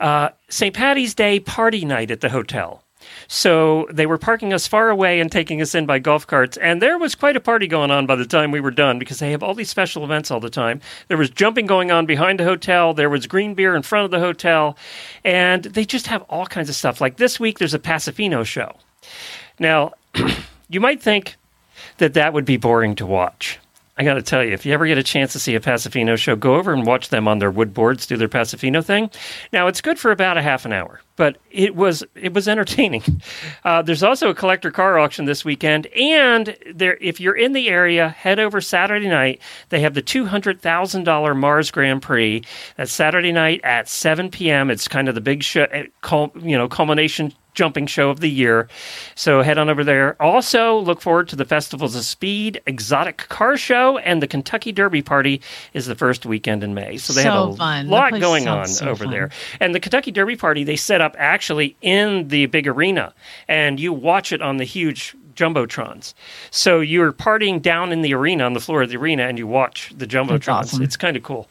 uh, 0.00 0.30
St. 0.48 0.74
Patty's 0.74 1.14
Day 1.14 1.40
party 1.40 1.84
night 1.84 2.10
at 2.10 2.20
the 2.20 2.28
hotel. 2.28 2.84
So 3.28 3.86
they 3.90 4.06
were 4.06 4.18
parking 4.18 4.52
us 4.52 4.66
far 4.66 4.90
away 4.90 5.20
and 5.20 5.30
taking 5.30 5.60
us 5.62 5.74
in 5.74 5.86
by 5.86 5.98
golf 5.98 6.26
carts. 6.26 6.56
And 6.58 6.82
there 6.82 6.98
was 6.98 7.14
quite 7.14 7.36
a 7.36 7.40
party 7.40 7.66
going 7.66 7.90
on 7.90 8.06
by 8.06 8.16
the 8.16 8.26
time 8.26 8.50
we 8.50 8.60
were 8.60 8.70
done 8.70 8.98
because 8.98 9.18
they 9.18 9.30
have 9.30 9.42
all 9.42 9.54
these 9.54 9.70
special 9.70 10.04
events 10.04 10.30
all 10.30 10.40
the 10.40 10.50
time. 10.50 10.80
There 11.08 11.16
was 11.16 11.30
jumping 11.30 11.66
going 11.66 11.90
on 11.90 12.06
behind 12.06 12.38
the 12.38 12.44
hotel, 12.44 12.94
there 12.94 13.10
was 13.10 13.26
green 13.26 13.54
beer 13.54 13.74
in 13.74 13.82
front 13.82 14.04
of 14.04 14.10
the 14.10 14.20
hotel, 14.20 14.76
and 15.24 15.64
they 15.64 15.84
just 15.84 16.06
have 16.08 16.22
all 16.22 16.46
kinds 16.46 16.68
of 16.68 16.74
stuff. 16.74 17.00
Like 17.00 17.16
this 17.16 17.40
week, 17.40 17.58
there's 17.58 17.74
a 17.74 17.78
Paso 17.78 18.12
Fino 18.12 18.44
show. 18.44 18.72
Now, 19.58 19.92
you 20.68 20.80
might 20.80 21.02
think 21.02 21.36
that 22.00 22.14
that 22.14 22.32
would 22.32 22.44
be 22.44 22.56
boring 22.56 22.96
to 22.96 23.06
watch. 23.06 23.58
I 24.00 24.02
got 24.02 24.14
to 24.14 24.22
tell 24.22 24.42
you, 24.42 24.54
if 24.54 24.64
you 24.64 24.72
ever 24.72 24.86
get 24.86 24.96
a 24.96 25.02
chance 25.02 25.34
to 25.34 25.38
see 25.38 25.54
a 25.54 25.60
Paso 25.60 25.90
Fino 25.90 26.16
show, 26.16 26.34
go 26.34 26.54
over 26.54 26.72
and 26.72 26.86
watch 26.86 27.10
them 27.10 27.28
on 27.28 27.38
their 27.38 27.50
wood 27.50 27.74
boards 27.74 28.06
do 28.06 28.16
their 28.16 28.28
Paso 28.28 28.56
Fino 28.56 28.80
thing. 28.80 29.10
Now, 29.52 29.66
it's 29.66 29.82
good 29.82 29.98
for 29.98 30.10
about 30.10 30.38
a 30.38 30.42
half 30.42 30.64
an 30.64 30.72
hour, 30.72 31.02
but 31.16 31.36
it 31.50 31.76
was 31.76 32.02
it 32.14 32.32
was 32.32 32.48
entertaining. 32.48 33.02
Uh, 33.62 33.82
there's 33.82 34.02
also 34.02 34.30
a 34.30 34.34
collector 34.34 34.70
car 34.70 34.98
auction 34.98 35.26
this 35.26 35.44
weekend, 35.44 35.86
and 35.88 36.56
there, 36.72 36.96
if 37.00 37.20
you're 37.20 37.36
in 37.36 37.52
the 37.52 37.68
area, 37.68 38.08
head 38.08 38.38
over 38.38 38.60
Saturday 38.60 39.08
night. 39.08 39.38
They 39.68 39.80
have 39.80 39.92
the 39.92 40.00
two 40.02 40.24
hundred 40.24 40.62
thousand 40.62 41.04
dollar 41.04 41.34
Mars 41.34 41.70
Grand 41.70 42.00
Prix. 42.00 42.42
That's 42.76 42.90
Saturday 42.90 43.32
night 43.32 43.60
at 43.64 43.86
seven 43.88 44.30
p.m. 44.30 44.70
It's 44.70 44.88
kind 44.88 45.08
of 45.08 45.14
the 45.14 45.20
big 45.20 45.42
show, 45.42 45.64
eh, 45.64 45.86
you 46.42 46.56
know, 46.56 46.68
culmination 46.68 47.34
jumping 47.54 47.86
show 47.86 48.10
of 48.10 48.20
the 48.20 48.30
year. 48.30 48.68
So 49.14 49.42
head 49.42 49.58
on 49.58 49.68
over 49.68 49.84
there. 49.84 50.20
Also, 50.20 50.78
look 50.78 51.00
forward 51.00 51.28
to 51.30 51.36
the 51.36 51.44
Festivals 51.44 51.94
of 51.94 52.04
Speed, 52.04 52.60
Exotic 52.66 53.16
Car 53.28 53.56
Show, 53.56 53.98
and 53.98 54.22
the 54.22 54.26
Kentucky 54.26 54.72
Derby 54.72 55.02
Party 55.02 55.40
is 55.74 55.86
the 55.86 55.94
first 55.94 56.26
weekend 56.26 56.62
in 56.64 56.74
May. 56.74 56.96
So 56.96 57.12
they 57.12 57.22
So 57.22 57.30
have 57.30 57.48
a 57.50 57.56
fun. 57.56 57.88
Lot 57.88 58.18
going 58.20 58.48
on 58.48 58.66
so 58.68 58.88
over 58.88 59.04
fun. 59.04 59.12
there. 59.12 59.30
And 59.60 59.74
the 59.74 59.80
Kentucky 59.80 60.10
Derby 60.10 60.36
Party, 60.36 60.64
they 60.64 60.76
set 60.76 61.00
up 61.00 61.14
actually 61.18 61.76
in 61.82 62.28
the 62.28 62.46
big 62.46 62.66
arena, 62.66 63.14
and 63.48 63.78
you 63.80 63.92
watch 63.92 64.32
it 64.32 64.42
on 64.42 64.56
the 64.56 64.64
huge 64.64 65.14
jumbotrons. 65.40 66.14
So 66.50 66.80
you're 66.80 67.12
partying 67.12 67.62
down 67.62 67.92
in 67.92 68.02
the 68.02 68.14
arena 68.14 68.44
on 68.44 68.52
the 68.52 68.60
floor 68.60 68.82
of 68.82 68.90
the 68.90 68.96
arena, 68.96 69.24
and 69.24 69.38
you 69.38 69.46
watch 69.46 69.92
the 69.96 70.06
jumbotrons. 70.06 70.48
awesome. 70.48 70.82
It's 70.82 70.96
kind 70.96 71.16
of 71.16 71.22
cool. 71.22 71.48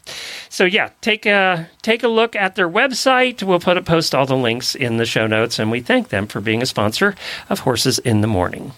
So 0.49 0.65
yeah, 0.65 0.89
take 1.02 1.25
a 1.25 1.69
take 1.82 2.04
a 2.04 2.08
look 2.08 2.36
at 2.36 2.56
their 2.56 2.69
website. 2.69 3.41
We'll 3.41 3.60
put 3.60 3.78
a, 3.78 3.82
post 3.82 4.13
all 4.13 4.25
the 4.25 4.38
links 4.38 4.75
in 4.75 4.97
the 4.97 5.06
show 5.06 5.28
notes, 5.28 5.60
and 5.60 5.71
we 5.71 5.82
thank 5.82 6.10
them 6.10 6.28
for 6.28 6.41
being 6.41 6.62
a 6.62 6.65
sponsor 6.65 7.15
of 7.49 7.60
Horses 7.60 7.99
in 7.99 8.21
the 8.21 8.28
Morning. 8.28 8.73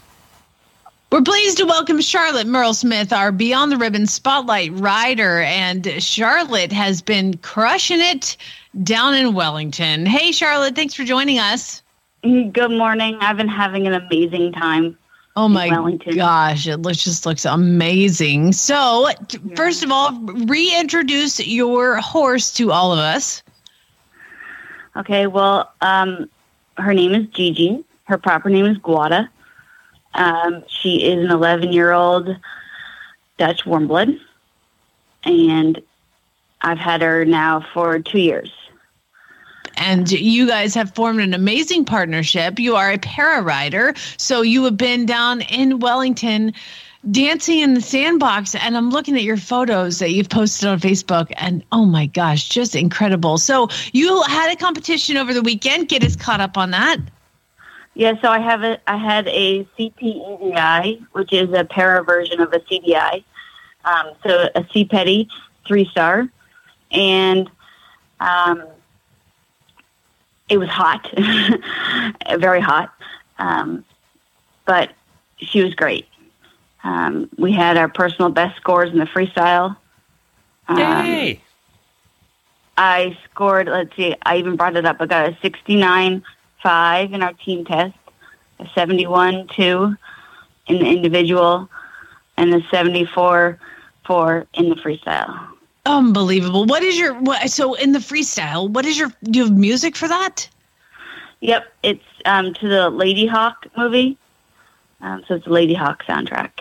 We're 1.11 1.21
pleased 1.21 1.57
to 1.57 1.65
welcome 1.65 1.99
Charlotte 1.99 2.47
Merle 2.47 2.73
Smith, 2.73 3.11
our 3.11 3.33
Beyond 3.33 3.69
the 3.69 3.77
Ribbon 3.77 4.07
Spotlight 4.07 4.71
rider. 4.75 5.41
And 5.41 6.01
Charlotte 6.01 6.71
has 6.71 7.01
been 7.01 7.35
crushing 7.39 7.99
it 7.99 8.37
down 8.83 9.15
in 9.15 9.33
Wellington. 9.33 10.05
Hey, 10.05 10.31
Charlotte, 10.31 10.73
thanks 10.73 10.93
for 10.93 11.03
joining 11.03 11.37
us. 11.37 11.81
Good 12.23 12.71
morning. 12.71 13.17
I've 13.19 13.35
been 13.35 13.49
having 13.49 13.87
an 13.87 13.93
amazing 13.93 14.53
time. 14.53 14.97
Oh 15.35 15.47
my 15.47 15.69
gosh, 16.13 16.67
it 16.67 16.77
looks, 16.77 17.03
just 17.03 17.25
looks 17.25 17.45
amazing. 17.45 18.51
So, 18.51 19.09
t- 19.29 19.39
first 19.55 19.81
of 19.81 19.91
all, 19.91 20.11
reintroduce 20.45 21.39
your 21.45 21.97
horse 21.97 22.53
to 22.55 22.71
all 22.71 22.91
of 22.91 22.99
us. 22.99 23.41
Okay, 24.97 25.27
well, 25.27 25.71
um, 25.79 26.29
her 26.77 26.93
name 26.93 27.15
is 27.15 27.27
Gigi. 27.27 27.83
Her 28.05 28.17
proper 28.17 28.49
name 28.49 28.65
is 28.65 28.77
Guada. 28.79 29.29
Um, 30.15 30.63
she 30.67 31.05
is 31.05 31.23
an 31.23 31.31
11 31.31 31.71
year 31.71 31.93
old 31.93 32.35
Dutch 33.37 33.65
warm 33.65 33.87
blood, 33.87 34.09
and 35.23 35.81
I've 36.61 36.77
had 36.77 37.01
her 37.01 37.23
now 37.23 37.65
for 37.73 37.99
two 37.99 38.19
years. 38.19 38.51
And 39.81 40.11
you 40.11 40.47
guys 40.47 40.75
have 40.75 40.93
formed 40.93 41.21
an 41.21 41.33
amazing 41.33 41.85
partnership. 41.85 42.59
You 42.59 42.75
are 42.75 42.91
a 42.91 42.99
para 42.99 43.41
rider. 43.41 43.95
So, 44.17 44.43
you 44.43 44.63
have 44.65 44.77
been 44.77 45.05
down 45.05 45.41
in 45.41 45.79
Wellington 45.79 46.53
dancing 47.09 47.59
in 47.59 47.73
the 47.73 47.81
sandbox. 47.81 48.53
And 48.53 48.77
I'm 48.77 48.91
looking 48.91 49.15
at 49.15 49.23
your 49.23 49.37
photos 49.37 49.97
that 49.97 50.11
you've 50.11 50.29
posted 50.29 50.69
on 50.69 50.79
Facebook. 50.79 51.33
And 51.35 51.63
oh 51.71 51.85
my 51.85 52.05
gosh, 52.05 52.47
just 52.47 52.75
incredible. 52.75 53.39
So, 53.39 53.69
you 53.91 54.21
had 54.23 54.53
a 54.53 54.55
competition 54.55 55.17
over 55.17 55.33
the 55.33 55.41
weekend. 55.41 55.89
Get 55.89 56.03
us 56.03 56.15
caught 56.15 56.41
up 56.41 56.57
on 56.57 56.71
that. 56.71 56.97
Yeah, 57.93 58.13
so 58.21 58.29
I 58.29 58.39
have 58.39 58.63
a 58.63 58.79
I 58.87 58.97
had 58.97 59.27
a 59.27 59.65
CPEDI, 59.77 61.05
which 61.11 61.33
is 61.33 61.51
a 61.53 61.65
para 61.65 62.03
version 62.03 62.39
of 62.39 62.53
a 62.53 62.59
CDI. 62.59 63.23
Um, 63.83 64.11
so 64.23 64.49
a 64.55 64.85
petty 64.85 65.27
three 65.67 65.85
star, 65.85 66.29
and 66.91 67.49
um, 68.19 68.63
it 70.51 70.57
was 70.57 70.67
hot, 70.67 71.09
very 72.37 72.59
hot, 72.59 72.93
um, 73.39 73.85
but 74.65 74.91
she 75.37 75.63
was 75.63 75.73
great. 75.73 76.07
Um, 76.83 77.29
we 77.37 77.53
had 77.53 77.77
our 77.77 77.87
personal 77.87 78.29
best 78.29 78.57
scores 78.57 78.91
in 78.91 78.99
the 78.99 79.05
freestyle. 79.05 79.77
Um, 80.67 80.77
Yay! 80.77 81.41
I 82.75 83.17
scored, 83.23 83.67
let's 83.69 83.95
see, 83.95 84.13
I 84.23 84.37
even 84.37 84.57
brought 84.57 84.75
it 84.75 84.85
up. 84.85 84.97
I 84.99 85.05
got 85.05 85.29
a 85.29 85.37
69 85.41 86.21
5 86.61 87.13
in 87.13 87.23
our 87.23 87.33
team 87.33 87.63
test. 87.63 87.95
a 88.59 88.67
71 88.75 89.47
2 89.55 89.95
in 90.67 90.79
the 90.79 90.85
individual, 90.85 91.69
and 92.35 92.53
a 92.53 92.61
74 92.69 93.57
4 94.05 94.47
in 94.55 94.69
the 94.69 94.75
freestyle. 94.75 95.50
Unbelievable. 95.85 96.65
What 96.65 96.83
is 96.83 96.97
your 96.97 97.13
what 97.15 97.49
so 97.49 97.73
in 97.73 97.91
the 97.91 97.99
freestyle, 97.99 98.69
what 98.69 98.85
is 98.85 98.97
your 98.97 99.11
do 99.23 99.39
you 99.39 99.45
have 99.45 99.57
music 99.57 99.95
for 99.95 100.07
that? 100.07 100.47
Yep, 101.39 101.73
it's 101.81 102.03
um, 102.25 102.53
to 102.55 102.67
the 102.67 102.91
Ladyhawke 102.91 103.65
movie. 103.75 104.17
Um, 105.01 105.23
so 105.27 105.35
it's 105.35 105.45
the 105.45 105.51
Ladyhawke 105.51 106.03
soundtrack. 106.03 106.51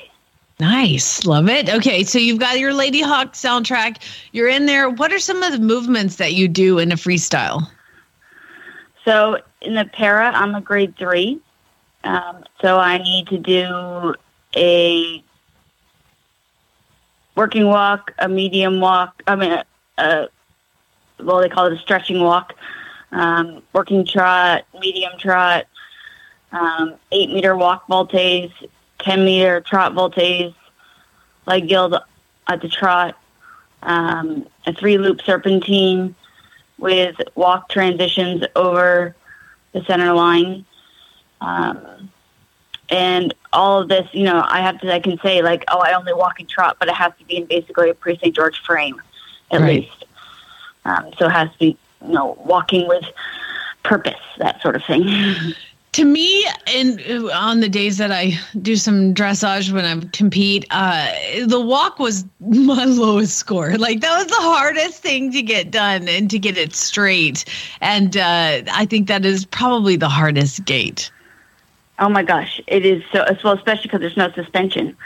Nice. 0.59 1.25
Love 1.27 1.49
it. 1.49 1.69
Okay, 1.69 2.05
so 2.05 2.19
you've 2.19 2.39
got 2.39 2.59
your 2.59 2.73
Ladyhawke 2.73 3.33
soundtrack. 3.33 3.99
You're 4.33 4.49
in 4.49 4.67
there. 4.67 4.89
What 4.89 5.13
are 5.13 5.19
some 5.19 5.43
of 5.43 5.53
the 5.53 5.59
movements 5.59 6.17
that 6.17 6.35
you 6.35 6.49
do 6.49 6.79
in 6.79 6.93
a 6.93 6.97
freestyle? 6.97 7.67
So 9.05 9.39
in 9.61 9.75
the 9.75 9.87
para, 9.87 10.31
I'm 10.35 10.55
a 10.55 10.61
grade 10.61 10.97
three. 10.97 11.41
Um, 12.05 12.45
so 12.61 12.79
I 12.79 12.99
need 12.99 13.27
to 13.29 13.39
do 13.39 14.15
a 14.57 15.23
working 17.35 17.67
walk, 17.67 18.13
a 18.19 18.29
medium 18.29 18.81
walk. 18.81 19.23
I 19.27 19.37
mean, 19.37 19.53
a, 19.53 19.65
a 19.99 20.29
well, 21.19 21.41
they 21.41 21.49
call 21.49 21.67
it 21.67 21.73
a 21.73 21.79
stretching 21.79 22.21
walk, 22.21 22.55
um, 23.13 23.63
working 23.73 24.05
trot, 24.07 24.65
medium 24.81 25.13
trot, 25.19 25.67
um, 26.53 26.95
eight 27.13 27.31
meter 27.31 27.57
walk 27.57 27.87
voltes, 27.87 28.53
ten 28.99 29.25
meter 29.25 29.61
trot 29.61 29.93
voltes, 29.93 30.55
leg 31.47 31.71
yield 31.71 31.97
at 32.47 32.61
the 32.61 32.69
trot, 32.69 33.17
um, 33.83 34.47
a 34.67 34.73
three 34.73 34.99
loop 34.99 35.21
serpentine 35.23 36.15
with 36.79 37.17
walk 37.35 37.69
transitions 37.69 38.43
over 38.57 39.15
the 39.73 39.85
center 39.85 40.13
line. 40.13 40.65
Um, 41.41 42.11
and 42.89 43.35
all 43.53 43.83
of 43.83 43.89
this, 43.89 44.09
you 44.13 44.25
know, 44.25 44.45
I 44.47 44.61
have 44.61 44.81
to, 44.81 44.93
I 44.93 45.01
can 45.01 45.19
say 45.21 45.43
like, 45.43 45.65
oh, 45.69 45.79
I 45.79 45.93
only 45.95 46.13
walk 46.13 46.39
and 46.41 46.49
trot, 46.49 46.77
but 46.79 46.89
it 46.89 46.95
has 46.95 47.13
to 47.19 47.25
be 47.25 47.37
in 47.39 47.47
basically 47.47 47.91
a 47.91 47.95
Prix 47.95 48.19
St. 48.19 48.35
George 48.35 48.61
frame, 48.65 49.01
at 49.51 49.61
Right. 49.61 49.83
least. 49.83 50.05
Um, 50.85 51.11
so 51.19 51.27
it 51.27 51.33
has 51.33 51.51
to 51.53 51.59
be, 51.59 51.77
you 52.07 52.13
know, 52.13 52.39
walking 52.45 52.87
with 52.89 53.05
purpose, 53.83 54.21
that 54.39 54.61
sort 54.63 54.77
of 54.77 54.85
thing. 54.85 55.05
To 55.95 56.05
me, 56.05 56.47
and 56.73 57.01
on 57.33 57.59
the 57.59 57.69
days 57.69 57.99
that 57.99 58.13
I 58.13 58.39
do 58.63 58.77
some 58.77 59.13
dressage 59.13 59.73
when 59.73 59.85
I 59.85 60.01
compete, 60.13 60.65
uh, 60.71 61.11
the 61.47 61.61
walk 61.61 61.99
was 61.99 62.25
my 62.41 62.85
lowest 62.85 63.37
score. 63.37 63.77
Like 63.77 64.01
that 64.01 64.17
was 64.17 64.29
the 64.29 64.39
hardest 64.39 65.03
thing 65.03 65.33
to 65.33 65.43
get 65.43 65.73
done 65.73 66.07
and 66.09 66.31
to 66.31 66.39
get 66.39 66.57
it 66.57 66.77
straight. 66.77 67.45
And 67.81 68.17
uh, 68.17 68.63
I 68.73 68.87
think 68.89 69.09
that 69.09 69.25
is 69.25 69.45
probably 69.45 69.97
the 69.97 70.09
hardest 70.09 70.65
gait. 70.65 71.11
Oh 72.01 72.09
my 72.09 72.23
gosh, 72.23 72.61
it 72.67 72.85
is 72.87 73.03
so 73.13 73.23
as 73.23 73.43
well, 73.45 73.53
especially 73.53 73.83
because 73.83 74.01
there's 74.01 74.17
no 74.17 74.33
suspension, 74.33 74.97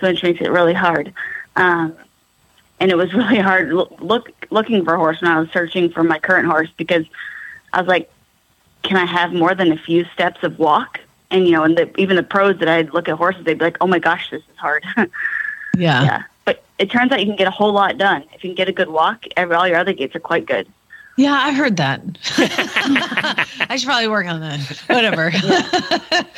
so 0.00 0.06
it 0.06 0.22
makes 0.22 0.40
it 0.40 0.50
really 0.50 0.72
hard. 0.72 1.12
Um, 1.56 1.94
and 2.80 2.90
it 2.90 2.96
was 2.96 3.12
really 3.14 3.38
hard 3.38 3.72
look, 3.72 3.96
look 4.00 4.30
looking 4.50 4.84
for 4.84 4.94
a 4.94 4.98
horse 4.98 5.20
when 5.20 5.30
I 5.30 5.40
was 5.40 5.50
searching 5.50 5.90
for 5.90 6.04
my 6.04 6.18
current 6.18 6.46
horse 6.46 6.70
because 6.76 7.04
I 7.72 7.80
was 7.80 7.88
like, 7.88 8.10
can 8.82 8.96
I 8.96 9.04
have 9.04 9.32
more 9.32 9.54
than 9.54 9.72
a 9.72 9.76
few 9.76 10.04
steps 10.14 10.42
of 10.42 10.58
walk? 10.58 11.00
And 11.30 11.46
you 11.46 11.52
know, 11.52 11.64
and 11.64 11.76
the, 11.76 12.00
even 12.00 12.16
the 12.16 12.22
pros 12.22 12.58
that 12.60 12.68
I'd 12.68 12.94
look 12.94 13.08
at 13.08 13.16
horses, 13.16 13.44
they'd 13.44 13.58
be 13.58 13.64
like, 13.64 13.78
oh 13.80 13.88
my 13.88 13.98
gosh, 13.98 14.30
this 14.30 14.42
is 14.42 14.56
hard. 14.56 14.84
Yeah. 15.76 16.04
yeah, 16.04 16.22
but 16.44 16.62
it 16.78 16.88
turns 16.88 17.10
out 17.10 17.18
you 17.18 17.26
can 17.26 17.34
get 17.34 17.48
a 17.48 17.50
whole 17.50 17.72
lot 17.72 17.98
done 17.98 18.22
if 18.32 18.44
you 18.44 18.50
can 18.50 18.54
get 18.54 18.68
a 18.68 18.72
good 18.72 18.88
walk. 18.88 19.24
Every, 19.36 19.56
all 19.56 19.66
your 19.66 19.76
other 19.76 19.92
gaits 19.92 20.14
are 20.14 20.20
quite 20.20 20.46
good. 20.46 20.68
Yeah, 21.16 21.32
I 21.32 21.52
heard 21.52 21.76
that. 21.76 22.00
I 23.70 23.76
should 23.76 23.86
probably 23.86 24.08
work 24.08 24.26
on 24.26 24.40
that. 24.40 24.60
Whatever. 24.88 25.30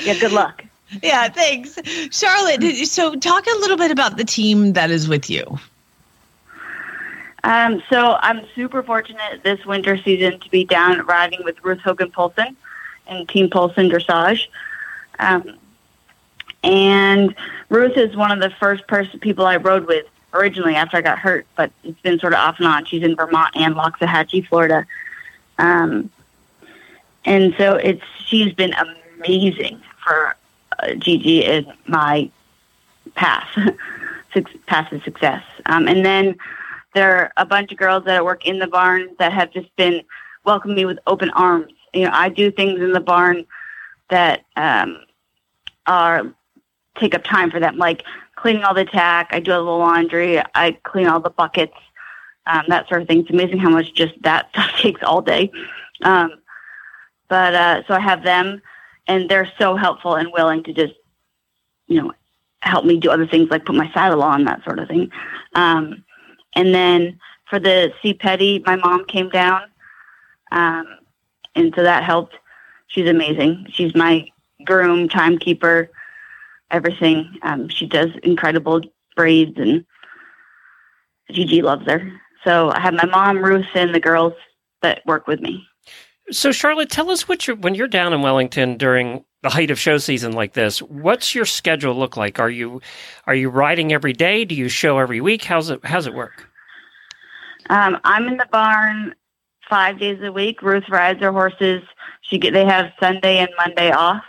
Yeah, 0.05 0.19
good 0.21 0.33
luck. 0.33 0.65
yeah, 1.03 1.29
thanks. 1.29 1.79
Charlotte, 2.11 2.61
did- 2.61 2.87
so 2.87 3.15
talk 3.17 3.47
a 3.47 3.59
little 3.61 3.77
bit 3.79 3.91
about 3.91 4.17
the 4.19 4.25
team 4.25 4.75
that 4.75 4.91
is 4.91 5.09
with 5.09 5.31
you. 5.31 5.59
Um, 7.45 7.83
so 7.89 8.17
I'm 8.21 8.45
super 8.55 8.83
fortunate 8.83 9.43
this 9.45 9.65
winter 9.65 9.97
season 10.03 10.41
to 10.41 10.51
be 10.51 10.65
down 10.65 11.07
riding 11.07 11.45
with 11.45 11.57
Ruth 11.65 11.81
Hogan 11.81 12.11
Poulsen 12.11 12.57
and 13.07 13.29
Team 13.29 13.49
Poulsen 13.49 13.89
Dressage. 13.91 14.47
Um, 15.21 15.57
and 16.65 17.35
Ruth 17.69 17.97
is 17.97 18.17
one 18.17 18.33
of 18.33 18.41
the 18.41 18.51
first 18.59 18.87
person 18.89 19.21
people 19.21 19.47
I 19.47 19.57
rode 19.57 19.87
with 19.87 20.07
originally 20.33 20.75
after 20.75 20.97
I 20.97 21.01
got 21.01 21.19
hurt, 21.19 21.47
but 21.57 21.71
it's 21.85 22.01
been 22.01 22.19
sort 22.19 22.33
of 22.33 22.39
off 22.39 22.59
and 22.59 22.67
on. 22.67 22.85
She's 22.85 23.03
in 23.03 23.17
Vermont 23.17 23.57
and 23.57 23.75
Loxahatchee, 23.75 24.47
Florida. 24.47 24.87
Um, 25.59 26.11
and 27.25 27.55
so 27.59 27.75
it's 27.75 28.03
she's 28.27 28.53
been 28.53 28.75
amazing 29.19 29.81
for 30.05 30.37
uh, 30.79 30.95
Gigi 30.95 31.45
in 31.45 31.73
my 31.87 32.31
path, 33.15 33.49
path 34.67 34.91
to 34.91 35.01
success. 35.01 35.43
Um, 35.67 35.89
and 35.89 36.05
then 36.05 36.37
there 36.95 37.17
are 37.17 37.33
a 37.37 37.45
bunch 37.45 37.73
of 37.73 37.79
girls 37.79 38.05
that 38.05 38.25
work 38.25 38.47
in 38.47 38.59
the 38.59 38.67
barn 38.67 39.09
that 39.19 39.33
have 39.33 39.51
just 39.53 39.75
been 39.77 40.03
welcoming 40.45 40.77
me 40.77 40.85
with 40.85 40.99
open 41.07 41.31
arms. 41.31 41.73
You 41.93 42.05
know, 42.05 42.11
I 42.12 42.29
do 42.29 42.51
things 42.51 42.81
in 42.81 42.93
the 42.93 43.01
barn 43.01 43.45
that 44.09 44.45
um, 44.57 45.05
are 45.87 46.25
take 46.97 47.15
up 47.15 47.25
time 47.25 47.51
for 47.51 47.61
them, 47.61 47.77
like 47.77 48.03
cleaning 48.37 48.64
all 48.64 48.75
the 48.75 48.85
tack. 48.85 49.29
I 49.33 49.40
do 49.40 49.53
a 49.53 49.59
little 49.59 49.79
laundry. 49.79 50.40
I 50.55 50.72
clean 50.85 51.07
all 51.07 51.20
the 51.20 51.31
buckets, 51.31 51.77
um, 52.46 52.64
that 52.68 52.88
sort 52.88 53.03
of 53.03 53.09
thing. 53.09 53.20
It's 53.20 53.31
amazing 53.31 53.59
how 53.59 53.70
much 53.70 53.94
just 53.94 54.14
that 54.22 54.49
stuff 54.53 54.70
takes 54.79 55.03
all 55.03 55.22
day. 55.22 55.51
Um, 56.03 56.35
but 57.29 57.55
uh, 57.55 57.83
so 57.88 57.94
I 57.94 58.01
have 58.01 58.22
them, 58.22 58.62
and 59.09 59.29
they're 59.29 59.51
so 59.59 59.75
helpful 59.75 60.14
and 60.14 60.33
willing 60.33 60.62
to 60.64 60.72
just, 60.72 60.94
you 61.88 62.01
know, 62.01 62.12
help 62.61 62.85
me 62.85 62.99
do 62.99 63.11
other 63.11 63.27
things 63.27 63.51
like 63.51 63.64
put 63.64 63.75
my 63.75 63.90
saddle 63.92 64.22
on, 64.22 64.44
that 64.44 64.62
sort 64.64 64.79
of 64.79 64.88
thing. 64.88 65.11
Um, 65.55 66.05
and 66.55 66.75
then 66.75 67.18
for 67.49 67.59
the 67.59 67.92
CPEDI, 68.03 68.64
my 68.66 68.77
mom 68.77 69.05
came 69.07 69.29
down, 69.29 69.62
um, 70.53 70.87
and 71.55 71.72
so 71.75 71.83
that 71.83 72.05
helped. 72.05 72.35
She's 72.88 73.09
amazing. 73.09 73.66
She's 73.72 73.94
my 73.94 74.29
groom, 74.64 75.09
timekeeper, 75.09 75.90
everything. 76.70 77.38
Um, 77.42 77.68
she 77.68 77.87
does 77.87 78.09
incredible 78.22 78.81
braids, 79.14 79.57
and 79.57 79.85
Gigi 81.31 81.62
loves 81.62 81.87
her. 81.87 82.12
So 82.44 82.70
I 82.70 82.81
have 82.81 82.94
my 82.94 83.07
mom, 83.07 83.38
Ruth, 83.38 83.66
and 83.74 83.94
the 83.94 84.00
girls 84.00 84.35
that 84.83 85.02
work 85.07 85.26
with 85.26 85.40
me. 85.40 85.66
So, 86.31 86.50
Charlotte, 86.50 86.90
tell 86.90 87.11
us 87.11 87.29
what 87.29 87.46
you're, 87.46 87.57
when 87.57 87.74
you're 87.74 87.87
down 87.87 88.12
in 88.12 88.20
Wellington 88.20 88.76
during 88.76 89.24
the 89.42 89.50
height 89.50 89.70
of 89.70 89.79
show 89.79 89.96
season 89.98 90.33
like 90.33 90.55
this. 90.55 90.81
What's 90.81 91.35
your 91.35 91.44
schedule 91.44 91.94
look 91.94 92.16
like? 92.16 92.40
Are 92.40 92.50
you 92.50 92.81
are 93.26 93.35
you 93.35 93.48
riding 93.48 93.92
every 93.92 94.12
day? 94.12 94.44
Do 94.44 94.57
you 94.57 94.68
show 94.68 94.98
every 94.98 95.20
week? 95.20 95.44
How's 95.44 95.70
it 95.70 95.85
How's 95.85 96.07
it 96.07 96.14
work? 96.14 96.48
Um, 97.70 97.98
I'm 98.02 98.26
in 98.26 98.38
the 98.38 98.48
barn 98.50 99.14
five 99.68 100.00
days 100.00 100.18
a 100.22 100.33
week. 100.33 100.62
Ruth 100.62 100.88
rides 100.88 101.20
her 101.20 101.33
horses. 101.33 101.83
She 102.22 102.38
get, 102.38 102.55
they 102.55 102.64
have 102.64 102.92
Sunday 103.00 103.38
and 103.38 103.50
Monday 103.57 103.90
off, 103.90 104.22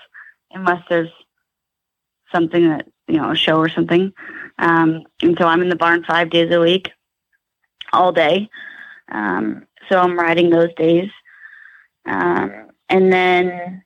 unless 0.51 0.83
there's 0.89 1.09
something 2.31 2.69
that 2.69 2.87
you 3.07 3.17
know 3.17 3.31
a 3.31 3.35
show 3.35 3.57
or 3.57 3.69
something. 3.69 4.13
Um, 4.59 5.03
and 5.21 5.37
so 5.37 5.45
I'm 5.45 5.61
in 5.61 5.69
the 5.69 5.75
barn 5.75 6.03
five 6.03 6.29
days 6.29 6.51
a 6.53 6.59
week, 6.59 6.91
all 7.93 8.11
day. 8.11 8.49
Um, 9.11 9.65
so 9.89 9.99
I'm 9.99 10.17
riding 10.17 10.49
those 10.49 10.73
days, 10.75 11.09
um, 12.05 12.69
and 12.89 13.11
then 13.11 13.83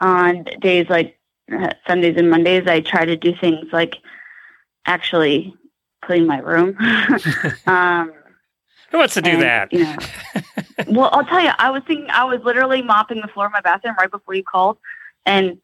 on 0.00 0.44
days 0.60 0.86
like 0.88 1.18
uh, 1.52 1.70
Sundays 1.86 2.16
and 2.16 2.30
Mondays, 2.30 2.66
I 2.66 2.80
try 2.80 3.04
to 3.04 3.16
do 3.16 3.34
things 3.40 3.66
like 3.72 3.96
actually 4.86 5.54
clean 6.02 6.26
my 6.26 6.38
room. 6.38 6.76
um, 7.66 8.12
Who 8.90 8.98
wants 8.98 9.14
to 9.14 9.22
do 9.22 9.30
and, 9.30 9.42
that? 9.42 9.72
You 9.72 9.84
know, 9.84 9.96
well, 10.88 11.10
I'll 11.12 11.24
tell 11.24 11.40
you, 11.40 11.50
I 11.58 11.70
was 11.70 11.82
thinking, 11.86 12.08
I 12.10 12.24
was 12.24 12.40
literally 12.44 12.82
mopping 12.82 13.20
the 13.20 13.28
floor 13.28 13.46
of 13.46 13.52
my 13.52 13.60
bathroom 13.60 13.96
right 13.98 14.10
before 14.10 14.34
you 14.34 14.44
called, 14.44 14.78
and 15.24 15.58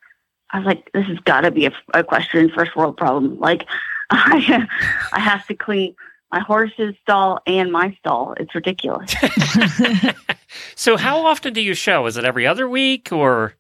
I 0.53 0.59
was 0.59 0.67
like, 0.67 0.91
"This 0.93 1.07
has 1.07 1.19
got 1.21 1.43
to 1.43 1.51
be 1.51 1.67
a, 1.67 1.73
a 1.95 2.05
question 2.05 2.51
first 2.51 2.77
world 2.77 2.97
problem." 2.97 3.39
Like, 3.39 3.67
I, 4.11 4.67
I 5.13 5.21
have 5.21 5.47
to 5.47 5.55
clean 5.55 5.95
my 6.31 6.41
horse's 6.41 6.95
stall 7.03 7.41
and 7.47 7.71
my 7.71 7.97
stall. 7.99 8.35
It's 8.39 8.55
ridiculous. 8.55 9.15
so, 10.75 10.97
how 10.97 11.27
often 11.27 11.53
do 11.53 11.61
you 11.61 11.75
show? 11.75 12.07
Is 12.07 12.17
it 12.17 12.25
every 12.25 12.47
other 12.47 12.69
week 12.69 13.13
or? 13.13 13.55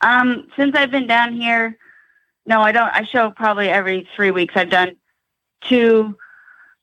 Um, 0.00 0.48
since 0.56 0.76
I've 0.76 0.90
been 0.90 1.06
down 1.06 1.34
here, 1.34 1.76
no, 2.46 2.60
I 2.60 2.72
don't. 2.72 2.88
I 2.88 3.04
show 3.04 3.30
probably 3.30 3.68
every 3.68 4.08
three 4.14 4.30
weeks. 4.30 4.54
I've 4.56 4.70
done 4.70 4.96
two 5.62 6.16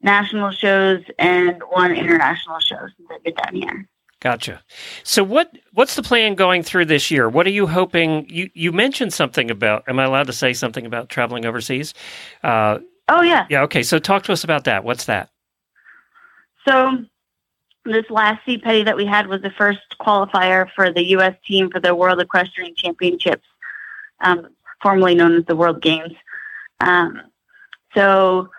national 0.01 0.51
shows 0.51 1.01
and 1.17 1.61
one 1.69 1.91
international 1.91 2.59
show 2.59 2.79
since 2.95 3.09
I've 3.11 3.23
been 3.23 3.33
down 3.35 3.55
here. 3.55 3.87
Gotcha. 4.25 4.63
So 5.03 5.23
what 5.23 5.55
what's 5.73 5.93
the 5.93 6.01
plan 6.01 6.33
going 6.33 6.63
through 6.63 6.85
this 6.85 7.11
year? 7.11 7.29
What 7.29 7.45
are 7.45 7.51
you 7.51 7.67
hoping? 7.67 8.27
You 8.27 8.49
you 8.55 8.71
mentioned 8.71 9.13
something 9.13 9.51
about. 9.51 9.83
Am 9.87 9.99
I 9.99 10.03
allowed 10.05 10.25
to 10.25 10.33
say 10.33 10.51
something 10.51 10.83
about 10.83 11.09
traveling 11.09 11.45
overseas? 11.45 11.93
Uh, 12.43 12.79
Oh 13.07 13.21
yeah. 13.21 13.45
yeah. 13.51 13.61
Okay. 13.61 13.83
So 13.83 13.99
talk 13.99 14.23
to 14.23 14.33
us 14.33 14.43
about 14.43 14.63
that. 14.63 14.83
What's 14.83 15.05
that? 15.05 15.29
So 16.67 17.05
this 17.85 18.05
last 18.09 18.41
CPEDI 18.47 18.85
that 18.85 18.97
we 18.97 19.05
had 19.05 19.27
was 19.27 19.43
the 19.43 19.51
first 19.51 19.81
qualifier 20.01 20.67
for 20.75 20.91
the 20.91 21.03
U.S. 21.09 21.35
team 21.45 21.69
for 21.69 21.79
the 21.79 21.93
World 21.93 22.19
Equestrian 22.19 22.73
Championships, 22.75 23.45
um, 24.21 24.47
formerly 24.81 25.13
known 25.13 25.35
as 25.35 25.45
the 25.45 25.55
World 25.55 25.83
Games. 25.83 26.13
Um, 26.79 27.21
so 27.93 28.49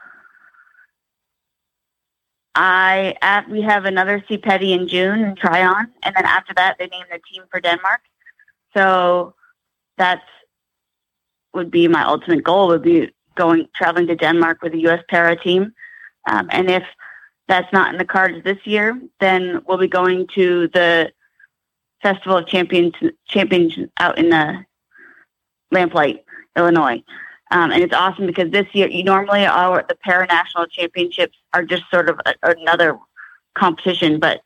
I 2.56 3.14
at, 3.20 3.48
we 3.50 3.60
have 3.60 3.84
another 3.84 4.24
Petty 4.42 4.72
in 4.72 4.88
June 4.88 5.22
in 5.22 5.36
Tryon, 5.36 5.92
and 6.02 6.16
then 6.16 6.24
after 6.24 6.54
that 6.54 6.76
they 6.78 6.86
name 6.86 7.04
the 7.10 7.20
team 7.30 7.44
for 7.50 7.60
Denmark. 7.60 8.00
So 8.74 9.34
that 9.98 10.22
would 11.52 11.70
be 11.70 11.86
my 11.86 12.04
ultimate 12.04 12.42
goal 12.42 12.68
would 12.68 12.82
be 12.82 13.10
going 13.34 13.68
traveling 13.74 14.06
to 14.06 14.16
Denmark 14.16 14.62
with 14.62 14.72
the 14.72 14.80
U.S. 14.80 15.02
para 15.08 15.36
team, 15.36 15.72
um, 16.28 16.48
and 16.50 16.70
if 16.70 16.82
that's 17.46 17.70
not 17.72 17.92
in 17.92 17.98
the 17.98 18.04
cards 18.04 18.42
this 18.42 18.58
year, 18.64 18.98
then 19.20 19.62
we'll 19.68 19.78
be 19.78 19.86
going 19.86 20.26
to 20.34 20.68
the 20.68 21.12
Festival 22.02 22.38
of 22.38 22.46
Champions 22.46 22.94
Champions 23.28 23.76
out 23.98 24.18
in 24.18 24.30
the 24.30 24.64
Lamplight, 25.72 26.20
Illinois. 26.56 27.02
Um, 27.50 27.70
and 27.70 27.82
it's 27.82 27.94
awesome 27.94 28.26
because 28.26 28.50
this 28.50 28.66
year, 28.72 28.88
you 28.88 29.04
normally 29.04 29.46
our 29.46 29.84
the 29.88 29.94
para 29.94 30.26
national 30.26 30.66
championships 30.66 31.36
are 31.54 31.62
just 31.64 31.84
sort 31.90 32.08
of 32.08 32.20
a, 32.26 32.34
another 32.42 32.98
competition, 33.54 34.18
but 34.18 34.42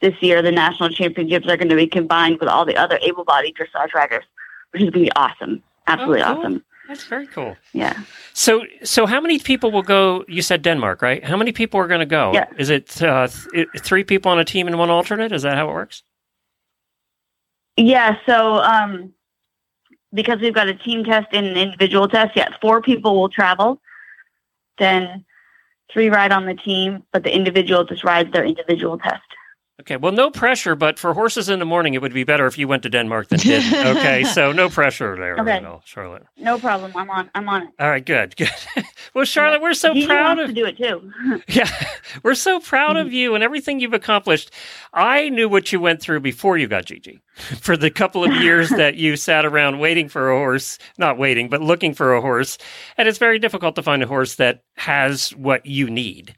this 0.00 0.14
year 0.22 0.40
the 0.42 0.52
national 0.52 0.88
championships 0.90 1.46
are 1.46 1.56
going 1.56 1.68
to 1.68 1.76
be 1.76 1.86
combined 1.86 2.38
with 2.40 2.48
all 2.48 2.64
the 2.64 2.76
other 2.76 2.98
able-bodied 3.02 3.54
dressage 3.54 3.92
riders, 3.94 4.24
which 4.70 4.82
is 4.82 4.90
going 4.90 5.04
to 5.04 5.10
be 5.10 5.12
awesome, 5.16 5.62
absolutely 5.86 6.22
Oh, 6.22 6.34
cool. 6.34 6.38
awesome. 6.38 6.64
That's 6.88 7.04
very 7.04 7.26
cool. 7.26 7.54
Yeah. 7.74 7.92
So, 8.32 8.64
so 8.82 9.04
how 9.04 9.20
many 9.20 9.38
people 9.38 9.70
will 9.70 9.82
go? 9.82 10.24
You 10.26 10.40
said 10.40 10.62
Denmark, 10.62 11.02
right? 11.02 11.22
How 11.22 11.36
many 11.36 11.52
people 11.52 11.78
are 11.80 11.86
going 11.86 12.00
to 12.00 12.06
go? 12.06 12.32
Yeah. 12.32 12.46
Is 12.56 12.70
it 12.70 13.02
uh, 13.02 13.28
th- 13.52 13.68
three 13.80 14.04
people 14.04 14.32
on 14.32 14.38
a 14.38 14.44
team 14.44 14.66
and 14.66 14.78
one 14.78 14.88
alternate? 14.88 15.32
Is 15.32 15.42
that 15.42 15.56
how 15.58 15.68
it 15.68 15.74
works? 15.74 16.02
Yeah, 17.76 18.16
so 18.26 18.54
um, 18.56 19.12
because 20.12 20.40
we've 20.40 20.54
got 20.54 20.68
a 20.68 20.74
team 20.74 21.04
test 21.04 21.28
and 21.32 21.46
an 21.46 21.56
individual 21.56 22.08
test, 22.08 22.36
yeah, 22.36 22.48
four 22.60 22.80
people 22.82 23.14
will 23.20 23.28
travel. 23.28 23.80
Then 24.78 25.24
three 25.92 26.08
ride 26.08 26.32
on 26.32 26.46
the 26.46 26.54
team, 26.54 27.02
but 27.12 27.22
the 27.24 27.34
individual 27.34 27.84
just 27.84 28.04
rides 28.04 28.30
their 28.32 28.44
individual 28.44 28.98
test. 28.98 29.22
Okay. 29.80 29.96
Well, 29.96 30.10
no 30.10 30.28
pressure, 30.28 30.74
but 30.74 30.98
for 30.98 31.14
horses 31.14 31.48
in 31.48 31.60
the 31.60 31.64
morning, 31.64 31.94
it 31.94 32.02
would 32.02 32.12
be 32.12 32.24
better 32.24 32.46
if 32.46 32.58
you 32.58 32.66
went 32.66 32.82
to 32.82 32.88
Denmark 32.88 33.28
than 33.28 33.38
did. 33.38 33.62
Okay. 33.96 34.24
so 34.24 34.50
no 34.50 34.68
pressure 34.68 35.16
there 35.16 35.38
Okay. 35.38 35.52
at 35.52 35.64
all, 35.64 35.82
Charlotte. 35.84 36.24
No 36.36 36.58
problem. 36.58 36.90
I'm 36.96 37.08
on. 37.08 37.30
I'm 37.34 37.48
on 37.48 37.62
it. 37.62 37.68
All 37.78 37.88
right. 37.88 38.04
Good. 38.04 38.34
Good. 38.36 38.50
well, 39.14 39.24
Charlotte, 39.24 39.62
we're 39.62 39.74
so 39.74 39.94
Gigi 39.94 40.06
proud 40.06 40.38
wants 40.38 40.42
of 40.42 40.48
to 40.48 40.54
do 40.54 40.66
it 40.66 40.76
too. 40.76 41.12
Yeah, 41.48 41.70
we're 42.24 42.34
so 42.34 42.58
proud 42.58 42.96
of 42.96 43.12
you 43.12 43.36
and 43.36 43.44
everything 43.44 43.78
you've 43.78 43.94
accomplished. 43.94 44.50
I 44.92 45.28
knew 45.28 45.48
what 45.48 45.72
you 45.72 45.78
went 45.80 46.00
through 46.02 46.20
before 46.20 46.58
you 46.58 46.66
got 46.66 46.86
Gigi. 46.86 47.20
For 47.60 47.76
the 47.76 47.90
couple 47.90 48.24
of 48.24 48.32
years 48.42 48.68
that 48.70 48.96
you 48.96 49.16
sat 49.16 49.46
around 49.46 49.78
waiting 49.78 50.08
for 50.08 50.30
a 50.30 50.36
horse, 50.36 50.76
not 50.98 51.18
waiting, 51.18 51.48
but 51.48 51.62
looking 51.62 51.94
for 51.94 52.14
a 52.14 52.20
horse. 52.20 52.58
And 52.96 53.06
it's 53.06 53.18
very 53.18 53.38
difficult 53.38 53.76
to 53.76 53.82
find 53.82 54.02
a 54.02 54.08
horse 54.08 54.34
that 54.36 54.64
has 54.76 55.30
what 55.30 55.64
you 55.64 55.88
need. 55.88 56.34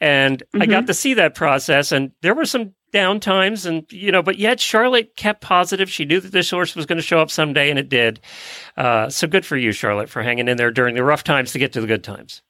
And 0.00 0.42
I 0.54 0.66
got 0.66 0.88
to 0.88 0.94
see 0.94 1.14
that 1.14 1.36
process, 1.36 1.92
and 1.92 2.10
there 2.22 2.34
were 2.34 2.46
some 2.46 2.74
down 2.92 3.20
times 3.20 3.66
and 3.66 3.84
you 3.92 4.10
know 4.10 4.20
but 4.20 4.36
yet 4.36 4.58
charlotte 4.58 5.14
kept 5.16 5.40
positive 5.40 5.88
she 5.88 6.04
knew 6.04 6.18
that 6.18 6.32
this 6.32 6.50
horse 6.50 6.74
was 6.74 6.86
going 6.86 6.96
to 6.96 7.02
show 7.02 7.20
up 7.20 7.30
someday 7.30 7.70
and 7.70 7.78
it 7.78 7.88
did 7.88 8.18
uh, 8.76 9.08
so 9.08 9.28
good 9.28 9.46
for 9.46 9.56
you 9.56 9.70
charlotte 9.70 10.08
for 10.08 10.22
hanging 10.22 10.48
in 10.48 10.56
there 10.56 10.72
during 10.72 10.96
the 10.96 11.04
rough 11.04 11.22
times 11.22 11.52
to 11.52 11.58
get 11.60 11.72
to 11.72 11.80
the 11.80 11.86
good 11.86 12.02
times 12.02 12.42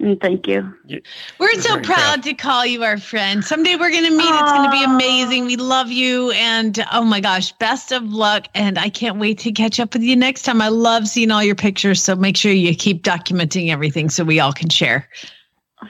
Mm, 0.00 0.20
Thank 0.20 0.46
you. 0.46 0.72
We're 0.88 1.00
We're 1.40 1.60
so 1.60 1.74
proud, 1.80 1.84
proud. 1.84 2.22
to 2.22 2.34
call 2.34 2.64
you 2.64 2.84
our 2.84 2.98
friend. 2.98 3.44
Someday 3.44 3.74
we're 3.74 3.90
going 3.90 4.04
to 4.04 4.16
meet. 4.16 4.30
It's 4.30 4.52
going 4.52 4.64
to 4.64 4.70
be 4.70 4.84
amazing. 4.84 5.46
We 5.46 5.56
love 5.56 5.90
you. 5.90 6.30
And 6.32 6.84
oh 6.92 7.04
my 7.04 7.20
gosh, 7.20 7.50
best 7.52 7.90
of 7.90 8.04
luck. 8.04 8.46
And 8.54 8.78
I 8.78 8.90
can't 8.90 9.18
wait 9.18 9.38
to 9.40 9.52
catch 9.52 9.80
up 9.80 9.94
with 9.94 10.02
you 10.02 10.14
next 10.14 10.42
time. 10.42 10.62
I 10.62 10.68
love 10.68 11.08
seeing 11.08 11.32
all 11.32 11.42
your 11.42 11.56
pictures. 11.56 12.00
So 12.00 12.14
make 12.14 12.36
sure 12.36 12.52
you 12.52 12.74
keep 12.76 13.02
documenting 13.02 13.70
everything 13.70 14.08
so 14.08 14.22
we 14.22 14.38
all 14.38 14.52
can 14.52 14.68
share. 14.68 15.08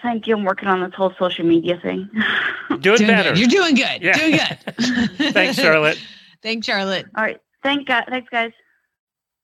Thank 0.02 0.26
you. 0.26 0.36
I'm 0.36 0.44
working 0.44 0.68
on 0.68 0.80
this 0.80 0.94
whole 0.94 1.12
social 1.18 1.44
media 1.44 1.78
thing. 1.82 2.08
doing, 2.68 2.80
Doing 2.80 3.06
better 3.06 3.30
good. 3.30 3.38
You're 3.38 3.48
doing 3.48 3.74
good. 3.74 4.02
Yeah. 4.02 4.18
Doing 4.18 4.38
good. 4.38 5.32
thanks 5.34 5.58
charlotte 5.58 5.98
Thanks, 6.42 6.66
Charlotte. 6.66 7.06
All 7.16 7.24
right. 7.24 7.40
Thank 7.62 7.88
God. 7.88 8.04
Thanks, 8.08 8.28
guys. 8.30 8.52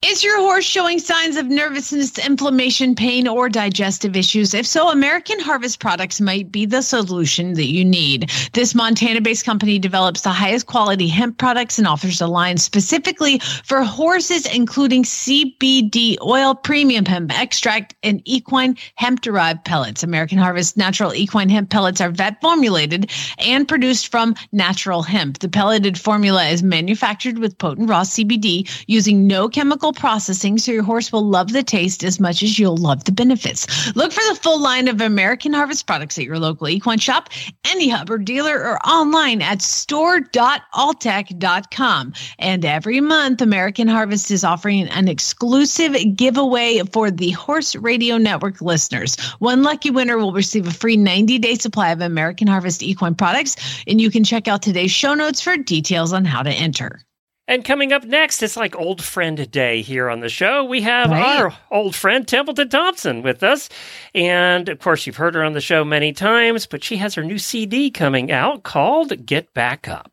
Is 0.07 0.23
your 0.23 0.39
horse 0.39 0.67
showing 0.67 0.99
signs 0.99 1.39
of 1.39 1.47
nervousness, 1.47 2.19
inflammation, 2.19 2.95
pain, 2.95 3.27
or 3.27 3.49
digestive 3.49 4.15
issues? 4.15 4.53
If 4.53 4.67
so, 4.67 4.91
American 4.91 5.41
Harvest 5.41 5.81
products 5.81 6.21
might 6.21 6.53
be 6.53 6.67
the 6.67 6.83
solution 6.83 7.55
that 7.55 7.71
you 7.71 7.87
need. 7.87 8.31
This 8.53 8.75
Montana 8.75 9.23
based 9.23 9.47
company 9.47 9.79
develops 9.79 10.21
the 10.21 10.29
highest 10.29 10.67
quality 10.67 11.09
hemp 11.09 11.39
products 11.39 11.79
and 11.79 11.89
offers 11.89 12.21
a 12.21 12.27
line 12.27 12.59
specifically 12.59 13.39
for 13.65 13.83
horses, 13.83 14.45
including 14.45 15.05
CBD 15.05 16.21
oil, 16.21 16.55
premium 16.55 17.07
hemp 17.07 17.33
extract, 17.33 17.95
and 18.03 18.21
equine 18.27 18.77
hemp 18.97 19.23
derived 19.23 19.65
pellets. 19.65 20.03
American 20.03 20.37
Harvest 20.37 20.77
natural 20.77 21.15
equine 21.15 21.49
hemp 21.49 21.71
pellets 21.71 22.03
are 22.03 22.11
vet 22.11 22.39
formulated 22.43 23.11
and 23.39 23.67
produced 23.67 24.09
from 24.09 24.35
natural 24.53 25.03
hemp. 25.03 25.39
The 25.39 25.49
pelleted 25.49 25.99
formula 25.99 26.45
is 26.45 26.63
manufactured 26.63 27.39
with 27.39 27.57
potent 27.57 27.89
raw 27.89 28.03
CBD 28.03 28.71
using 28.87 29.27
no 29.27 29.49
chemical 29.49 29.94
processing, 29.95 30.59
so 30.59 30.73
your 30.73 30.83
horse 30.83 31.13
will 31.13 31.25
love 31.25 31.53
the 31.53 31.63
taste 31.63 32.03
as 32.05 32.21
much 32.21 32.43
as 32.43 32.59
you'll 32.59 32.77
love 32.77 33.05
the 33.05 33.13
benefits. 33.13 33.95
Look 33.95 34.13
for 34.13 34.23
the 34.29 34.39
full 34.41 34.61
line 34.61 34.89
of 34.89 35.01
American 35.01 35.53
Harvest 35.53 35.87
products 35.87 36.19
at 36.19 36.25
your 36.25 36.39
local 36.39 36.69
equine 36.69 36.99
shop, 36.99 37.31
any 37.65 37.89
hub 37.89 38.11
or 38.11 38.19
dealer, 38.19 38.59
or 38.59 38.79
online 38.87 39.41
at 39.43 39.63
store.altec.com. 39.63 42.13
And 42.39 42.65
every 42.65 43.01
month, 43.01 43.41
American 43.41 43.89
Harvest 43.89 44.31
is 44.31 44.45
offering 44.45 44.89
an 44.89 45.09
exclusive 45.09 45.97
giveaway 46.17 46.81
for 46.93 47.11
the 47.11 47.31
Horse 47.31 47.75
Radio 47.77 48.19
Network 48.19 48.61
listeners. 48.61 49.17
One 49.39 49.63
lucky 49.63 49.91
winner 49.91 50.19
will 50.19 50.33
receive 50.33 50.67
a 50.67 50.73
free 50.73 50.97
90 50.97 51.39
day 51.39 51.55
supply 51.55 51.91
of 51.91 52.01
American 52.01 52.49
Harvest 52.49 52.83
equine 52.83 53.15
products, 53.15 53.57
and 53.87 54.01
you 54.01 54.11
can 54.11 54.25
check 54.25 54.49
out 54.49 54.63
today's 54.63 54.91
show 54.91 55.15
notes 55.15 55.41
for 55.41 55.57
details 55.57 56.13
on 56.13 56.25
how 56.25 56.43
to 56.43 56.51
enter. 56.51 57.05
And 57.47 57.63
coming 57.65 57.93
up 57.93 58.05
next, 58.05 58.43
it's 58.43 58.57
like 58.57 58.75
old 58.75 59.05
friend 59.05 59.51
day 59.51 59.83
here 59.83 60.09
on 60.09 60.21
the 60.21 60.31
show. 60.31 60.65
We 60.65 60.81
have 60.83 61.11
Right. 61.11 61.41
our 61.41 61.55
old 61.71 61.95
friend 61.95 62.27
Templeton 62.27 62.71
Thompson 62.71 63.23
with 63.23 63.43
us. 63.43 63.69
And 64.15 64.69
of 64.71 64.79
course, 64.79 65.07
you've 65.07 65.17
heard 65.17 65.35
her 65.35 65.45
on 65.45 65.53
the 65.53 65.61
show 65.61 65.85
many 65.85 66.13
times, 66.15 66.65
but 66.67 66.83
she 66.83 66.97
has 66.97 67.15
her 67.15 67.23
new 67.23 67.39
CD 67.39 67.91
coming 67.91 68.33
out 68.33 68.63
called 68.63 69.27
Get 69.27 69.53
Back 69.53 69.89
Up. 69.89 70.11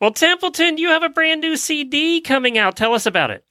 Well, 0.00 0.12
Templeton, 0.12 0.78
you 0.78 0.90
have 0.90 1.02
a 1.02 1.08
brand 1.08 1.40
new 1.40 1.56
CD 1.56 2.20
coming 2.20 2.56
out. 2.58 2.76
Tell 2.76 2.94
us 2.94 3.06
about 3.06 3.30
it. 3.30 3.44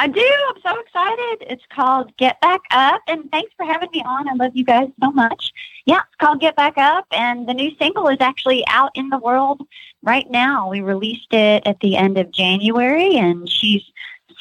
I 0.00 0.06
do. 0.06 0.34
I'm 0.48 0.62
so 0.62 0.80
excited. 0.80 1.52
It's 1.52 1.66
called 1.70 2.16
Get 2.16 2.40
Back 2.40 2.62
Up, 2.70 3.02
and 3.06 3.30
thanks 3.30 3.52
for 3.54 3.66
having 3.66 3.90
me 3.92 4.02
on. 4.02 4.30
I 4.30 4.32
love 4.32 4.52
you 4.54 4.64
guys 4.64 4.88
so 4.98 5.10
much. 5.10 5.52
Yeah, 5.84 5.98
it's 5.98 6.16
called 6.18 6.40
Get 6.40 6.56
Back 6.56 6.78
Up, 6.78 7.04
and 7.12 7.46
the 7.46 7.52
new 7.52 7.70
single 7.78 8.08
is 8.08 8.16
actually 8.18 8.66
out 8.66 8.92
in 8.94 9.10
the 9.10 9.18
world 9.18 9.60
right 10.02 10.24
now. 10.30 10.70
We 10.70 10.80
released 10.80 11.34
it 11.34 11.66
at 11.66 11.80
the 11.80 11.98
end 11.98 12.16
of 12.16 12.30
January, 12.30 13.18
and 13.18 13.46
she's 13.46 13.82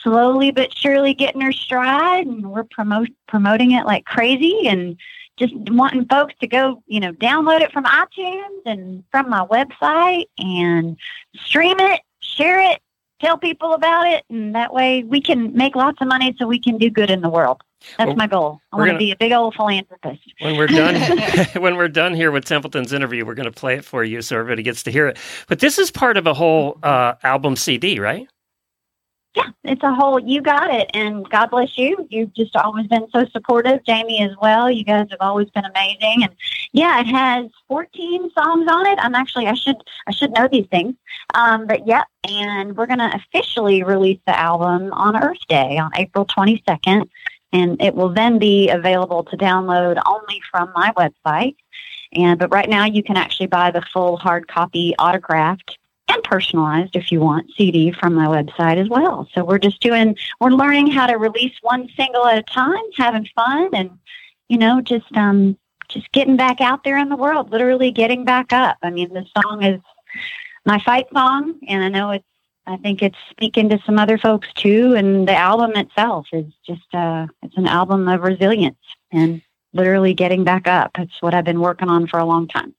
slowly 0.02 0.52
but 0.52 0.74
surely 0.78 1.14
getting 1.14 1.42
her 1.42 1.52
stride, 1.52 2.26
and 2.26 2.50
we're 2.50 2.64
promoting 3.28 3.72
it 3.72 3.86
like 3.86 4.06
crazy, 4.06 4.66
and 4.66 4.96
just 5.36 5.54
wanting 5.72 6.06
folks 6.06 6.36
to 6.40 6.48
go, 6.48 6.82
you 6.88 7.02
know, 7.02 7.12
download 7.12 7.60
it 7.60 7.74
from 7.74 7.84
iTunes 7.84 8.62
and 8.66 9.04
from 9.12 9.30
my 9.30 9.46
website 9.48 10.28
and 10.38 10.96
stream 11.36 11.82
it, 11.82 12.00
share 12.22 12.62
it, 12.62 12.82
tell 13.22 13.38
people 13.38 13.74
about 13.74 14.08
it, 14.08 14.24
and 14.30 14.56
that 14.56 14.74
way 14.74 15.04
we 15.04 15.22
can 15.22 15.54
make 15.56 15.76
lots 15.76 15.98
of 16.02 16.08
money 16.08 16.36
so 16.38 16.48
we 16.48 16.60
can 16.60 16.78
do 16.78 16.90
good 16.90 17.10
in 17.10 17.22
the 17.22 17.30
world. 17.30 17.62
That's 17.98 18.08
Well, 18.08 18.16
my 18.18 18.28
goal. 18.28 18.60
I 18.74 18.76
want 18.76 18.88
to 18.88 18.92
gonna- 18.92 19.00
be 19.00 19.12
a 19.12 19.16
big 19.16 19.32
old 19.32 19.56
philanthropist. 19.56 20.22
When 20.40 20.58
we're 20.58 20.68
done, 20.68 20.96
when 21.62 21.78
we're 21.78 21.88
done 21.88 22.14
here 22.14 22.32
with 22.32 22.46
Templeton's 22.46 22.92
interview, 22.92 23.26
we're 23.26 23.36
going 23.36 23.46
to 23.52 23.58
play 23.58 23.76
it 23.76 23.86
for 23.86 24.04
you 24.04 24.22
so 24.22 24.38
everybody 24.38 24.64
gets 24.64 24.84
to 24.84 24.92
hear 24.92 25.08
it. 25.08 25.18
But 25.48 25.60
this 25.60 25.78
is 25.78 25.90
part 25.90 26.18
of 26.18 26.28
a 26.28 26.34
whole 26.34 26.78
uh, 26.84 27.14
album 27.24 27.56
CD, 27.56 28.00
right? 28.00 28.28
Yeah, 29.36 29.50
it's 29.64 29.84
a 29.84 29.94
whole. 29.94 30.20
You 30.20 30.42
got 30.42 30.74
it, 30.74 30.90
and 30.96 31.30
God 31.30 31.52
bless 31.52 31.78
you. 31.78 32.08
You've 32.10 32.34
just 32.34 32.56
always 32.56 32.88
been 32.88 33.08
so 33.14 33.26
supportive, 33.32 33.86
Jamie 33.86 34.24
as 34.24 34.36
well. 34.42 34.72
You 34.72 34.84
guys 34.84 35.08
have 35.12 35.22
always 35.22 35.50
been 35.52 35.66
amazing, 35.66 36.24
and 36.24 36.36
yeah, 36.74 37.00
it 37.00 37.06
has 37.06 37.46
14 37.68 38.32
songs 38.32 38.68
on 38.72 38.88
it. 38.88 38.98
I'm 39.00 39.14
actually 39.14 39.46
I 39.46 39.54
should 39.54 39.78
I 40.08 40.12
should 40.12 40.32
know 40.32 40.48
these 40.52 40.66
things, 40.72 40.96
um, 41.36 41.68
but 41.68 41.86
yep. 41.86 42.08
And 42.28 42.76
we're 42.76 42.88
gonna 42.88 43.12
officially 43.14 43.84
release 43.84 44.20
the 44.26 44.38
album 44.38 44.92
on 44.94 45.22
Earth 45.22 45.46
Day 45.48 45.78
on 45.78 45.92
April 45.96 46.26
22nd, 46.26 47.08
and 47.54 47.80
it 47.82 47.94
will 47.94 48.10
then 48.10 48.40
be 48.40 48.70
available 48.70 49.24
to 49.26 49.38
download 49.38 50.02
only 50.08 50.42
from 50.50 50.72
my 50.76 50.92
website. 50.98 51.56
And 52.14 52.40
but 52.40 52.52
right 52.52 52.68
now 52.68 52.86
you 52.86 53.04
can 53.04 53.16
actually 53.16 53.48
buy 53.48 53.70
the 53.70 53.84
full 53.94 54.18
hard 54.18 54.48
copy 54.48 54.96
autographed 54.98 55.78
and 56.10 56.24
personalized 56.24 56.96
if 56.96 57.12
you 57.12 57.20
want 57.20 57.52
CD 57.56 57.92
from 57.92 58.14
my 58.14 58.26
website 58.26 58.78
as 58.78 58.90
well. 58.90 59.28
So 59.34 59.44
we're 59.44 59.60
just 59.60 59.82
doing 59.82 60.16
we're 60.40 60.50
learning 60.50 60.88
how 60.88 61.08
to 61.08 61.18
release 61.18 61.56
one 61.62 61.90
single 61.96 62.26
at 62.26 62.38
a 62.38 62.44
time, 62.44 62.84
having 62.96 63.28
fun 63.36 63.70
and 63.74 63.92
you 64.48 64.58
know, 64.58 64.82
just 64.82 65.16
um 65.16 65.58
just 65.88 66.12
getting 66.12 66.38
back 66.38 66.62
out 66.62 66.84
there 66.84 66.98
in 66.98 67.10
the 67.10 67.16
world, 67.16 67.52
literally 67.52 67.92
getting 67.92 68.24
back 68.24 68.54
up. 68.54 68.78
I 68.84 68.92
mean, 68.92 69.14
the 69.14 69.26
song 69.42 69.64
is 69.64 69.82
my 70.66 70.80
fight 70.80 71.08
song, 71.14 71.60
and 71.68 71.84
I 71.84 71.90
know 71.90 72.12
it's. 72.12 72.26
I 72.68 72.78
think 72.78 73.02
it's 73.02 73.18
speaking 73.32 73.68
to 73.70 73.80
some 73.84 73.98
other 73.98 74.20
folks 74.20 74.48
too, 74.54 74.94
and 74.96 75.28
the 75.28 75.36
album 75.36 75.72
itself 75.76 76.28
is 76.32 76.46
just 76.68 76.94
uh, 76.94 77.26
it's 77.42 77.58
an 77.58 77.66
album 77.66 78.08
of 78.08 78.22
resilience 78.22 78.78
and 79.12 79.42
literally 79.74 80.14
getting 80.14 80.44
back 80.44 80.68
up. 80.68 80.92
It's 81.00 81.20
what 81.22 81.34
I've 81.34 81.46
been 81.46 81.62
working 81.62 81.90
on 81.90 82.06
for 82.06 82.20
a 82.20 82.26
long 82.26 82.48
time. 82.48 82.76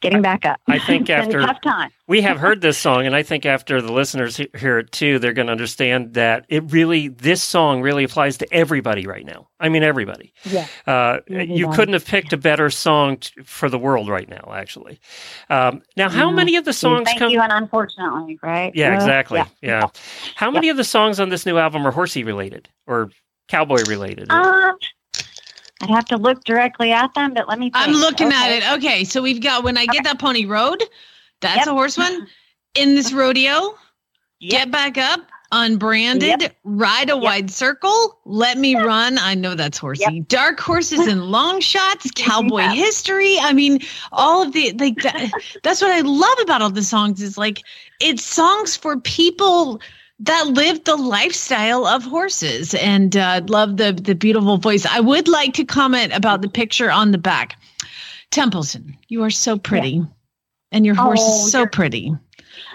Getting 0.00 0.22
back 0.22 0.46
up. 0.46 0.58
I 0.66 0.78
think 0.78 1.10
after- 1.10 1.40
a 1.40 1.46
tough 1.46 1.60
time. 1.60 1.90
we 2.08 2.22
have 2.22 2.38
heard 2.38 2.60
this 2.62 2.78
song, 2.78 3.06
and 3.06 3.14
I 3.14 3.22
think 3.22 3.44
after 3.44 3.82
the 3.82 3.92
listeners 3.92 4.40
hear 4.56 4.78
it 4.78 4.90
too, 4.90 5.18
they're 5.18 5.34
going 5.34 5.46
to 5.46 5.52
understand 5.52 6.14
that 6.14 6.46
it 6.48 6.72
really, 6.72 7.08
this 7.08 7.42
song 7.42 7.82
really 7.82 8.02
applies 8.04 8.38
to 8.38 8.52
everybody 8.52 9.06
right 9.06 9.24
now. 9.24 9.48
I 9.60 9.68
mean, 9.68 9.82
everybody. 9.82 10.32
Yeah. 10.44 10.66
Uh, 10.86 11.18
you 11.28 11.68
couldn't 11.70 11.92
have 11.92 12.06
picked 12.06 12.32
a 12.32 12.38
better 12.38 12.70
song 12.70 13.18
t- 13.18 13.42
for 13.44 13.68
the 13.68 13.78
world 13.78 14.08
right 14.08 14.28
now, 14.28 14.50
actually. 14.54 14.98
Um, 15.50 15.82
now, 15.96 16.08
how 16.08 16.30
Yeah. 16.30 16.36
many 16.36 16.56
of 16.56 16.64
the 16.64 16.72
songs 16.72 17.04
Thank 17.04 17.18
come? 17.18 17.30
you, 17.30 17.40
and 17.40 17.52
unfortunately, 17.52 18.38
right? 18.42 18.72
Yeah, 18.74 18.94
exactly. 18.94 19.38
yeah. 19.38 19.46
Yeah. 19.60 19.86
How 20.36 20.50
many 20.50 20.70
of 20.70 20.78
the 20.78 20.84
songs 20.84 21.20
on 21.20 21.28
this 21.28 21.44
new 21.44 21.58
album 21.58 21.86
are 21.86 21.90
horsey 21.92 22.24
related 22.24 22.70
or 22.86 23.10
cowboy 23.48 23.82
related? 23.86 24.30
Um, 24.32 24.74
I'd 25.82 25.90
have 25.90 26.04
to 26.06 26.16
look 26.16 26.44
directly 26.44 26.92
at 26.92 27.14
them, 27.14 27.34
but 27.34 27.48
let 27.48 27.58
me. 27.58 27.70
I'm 27.74 27.90
think. 27.90 28.02
looking 28.02 28.32
at 28.32 28.50
it. 28.50 28.72
Okay, 28.78 29.04
so 29.04 29.22
we've 29.22 29.40
got 29.40 29.64
when 29.64 29.78
I 29.78 29.86
get 29.86 30.04
that 30.04 30.18
pony 30.18 30.44
road, 30.44 30.82
that's 31.40 31.58
Yep. 31.58 31.66
a 31.68 31.70
horse 31.72 31.96
one. 31.96 32.26
In 32.76 32.94
this 32.94 33.12
rodeo, 33.12 33.74
Yep. 34.38 34.50
get 34.50 34.70
back 34.70 34.96
up, 34.96 35.20
unbranded, 35.50 36.52
ride 36.62 37.10
a 37.10 37.16
wide 37.16 37.50
circle, 37.50 38.18
let 38.24 38.58
me 38.58 38.76
run. 38.76 39.18
I 39.18 39.34
know 39.34 39.56
that's 39.56 39.76
horsey. 39.76 40.20
Dark 40.28 40.60
horses 40.60 41.06
and 41.08 41.24
long 41.32 41.60
shots, 41.60 42.10
cowboy 42.14 42.68
history. 42.68 43.38
I 43.40 43.52
mean, 43.52 43.80
all 44.12 44.42
of 44.42 44.52
the 44.52 44.72
like 44.78 45.00
that, 45.00 45.32
that's 45.64 45.82
what 45.82 45.90
I 45.90 46.00
love 46.02 46.38
about 46.42 46.62
all 46.62 46.70
the 46.70 46.82
songs 46.84 47.20
is 47.20 47.36
like 47.36 47.64
it's 47.98 48.22
songs 48.22 48.76
for 48.76 48.98
people 49.00 49.80
that 50.20 50.46
lived 50.48 50.84
the 50.84 50.96
lifestyle 50.96 51.86
of 51.86 52.04
horses 52.04 52.74
and 52.74 53.16
uh, 53.16 53.40
love 53.46 53.76
the 53.76 53.92
the 53.92 54.14
beautiful 54.14 54.56
voice. 54.56 54.86
I 54.86 55.00
would 55.00 55.28
like 55.28 55.54
to 55.54 55.64
comment 55.64 56.12
about 56.14 56.42
the 56.42 56.48
picture 56.48 56.90
on 56.90 57.10
the 57.10 57.18
back. 57.18 57.60
Templeton, 58.30 58.96
you 59.08 59.24
are 59.24 59.30
so 59.30 59.58
pretty, 59.58 60.04
and 60.70 60.86
your 60.86 60.94
horse 60.94 61.20
Oh, 61.22 61.46
is 61.46 61.52
so 61.52 61.66
pretty. 61.66 62.14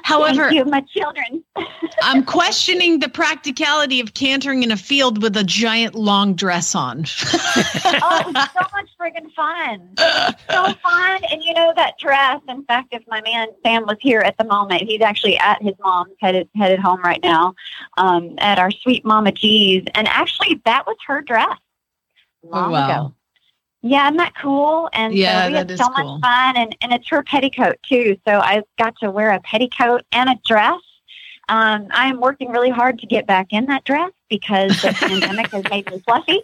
However, 0.03 0.43
Thank 0.49 0.55
you, 0.55 0.65
my 0.65 0.81
children. 0.81 1.43
I'm 2.03 2.23
questioning 2.23 2.99
the 2.99 3.09
practicality 3.09 3.99
of 3.99 4.13
cantering 4.13 4.63
in 4.63 4.71
a 4.71 4.77
field 4.77 5.21
with 5.21 5.35
a 5.37 5.43
giant 5.43 5.95
long 5.95 6.33
dress 6.35 6.75
on. 6.75 7.05
oh, 7.05 8.23
it 8.27 8.33
was 8.33 8.49
so 8.53 8.67
much 8.73 8.89
friggin' 8.99 9.31
fun. 9.33 9.93
So 10.49 10.73
fun. 10.83 11.21
And 11.31 11.43
you 11.43 11.53
know 11.53 11.73
that 11.75 11.97
dress, 11.99 12.41
in 12.47 12.63
fact, 12.65 12.89
if 12.93 13.03
my 13.07 13.21
man 13.21 13.47
Sam 13.63 13.85
was 13.85 13.97
here 14.01 14.19
at 14.21 14.37
the 14.37 14.43
moment, 14.43 14.83
he's 14.83 15.01
actually 15.01 15.37
at 15.37 15.61
his 15.61 15.73
mom's 15.79 16.13
headed 16.19 16.49
headed 16.55 16.79
home 16.79 17.01
right 17.01 17.21
now, 17.23 17.53
um, 17.97 18.35
at 18.39 18.59
our 18.59 18.71
sweet 18.71 19.05
Mama 19.05 19.31
G's. 19.31 19.83
And 19.95 20.07
actually 20.07 20.61
that 20.65 20.85
was 20.85 20.97
her 21.07 21.21
dress 21.21 21.57
long 22.43 22.69
Oh, 22.69 22.71
wow. 22.71 22.85
ago. 22.89 23.15
Yeah, 23.87 24.07
isn't 24.07 24.17
that 24.17 24.33
cool? 24.35 24.89
And 24.93 25.13
Yeah, 25.13 25.43
so 25.43 25.51
we 25.51 25.57
had 25.57 25.77
so 25.77 25.89
cool. 25.89 26.17
much 26.17 26.21
fun 26.21 26.57
and, 26.57 26.75
and 26.81 26.91
it's 26.91 27.07
her 27.09 27.21
petticoat 27.21 27.77
too. 27.87 28.17
So 28.27 28.39
I 28.39 28.63
got 28.79 28.97
to 29.01 29.11
wear 29.11 29.29
a 29.29 29.39
petticoat 29.41 30.01
and 30.11 30.27
a 30.27 30.35
dress. 30.43 30.81
Um, 31.49 31.87
I 31.91 32.07
am 32.07 32.19
working 32.19 32.49
really 32.49 32.71
hard 32.71 32.97
to 32.97 33.05
get 33.05 33.27
back 33.27 33.47
in 33.51 33.67
that 33.67 33.83
dress 33.83 34.09
because 34.27 34.81
the 34.81 34.91
pandemic 34.99 35.51
has 35.51 35.63
made 35.69 35.87
me 35.91 36.01
fluffy. 36.03 36.41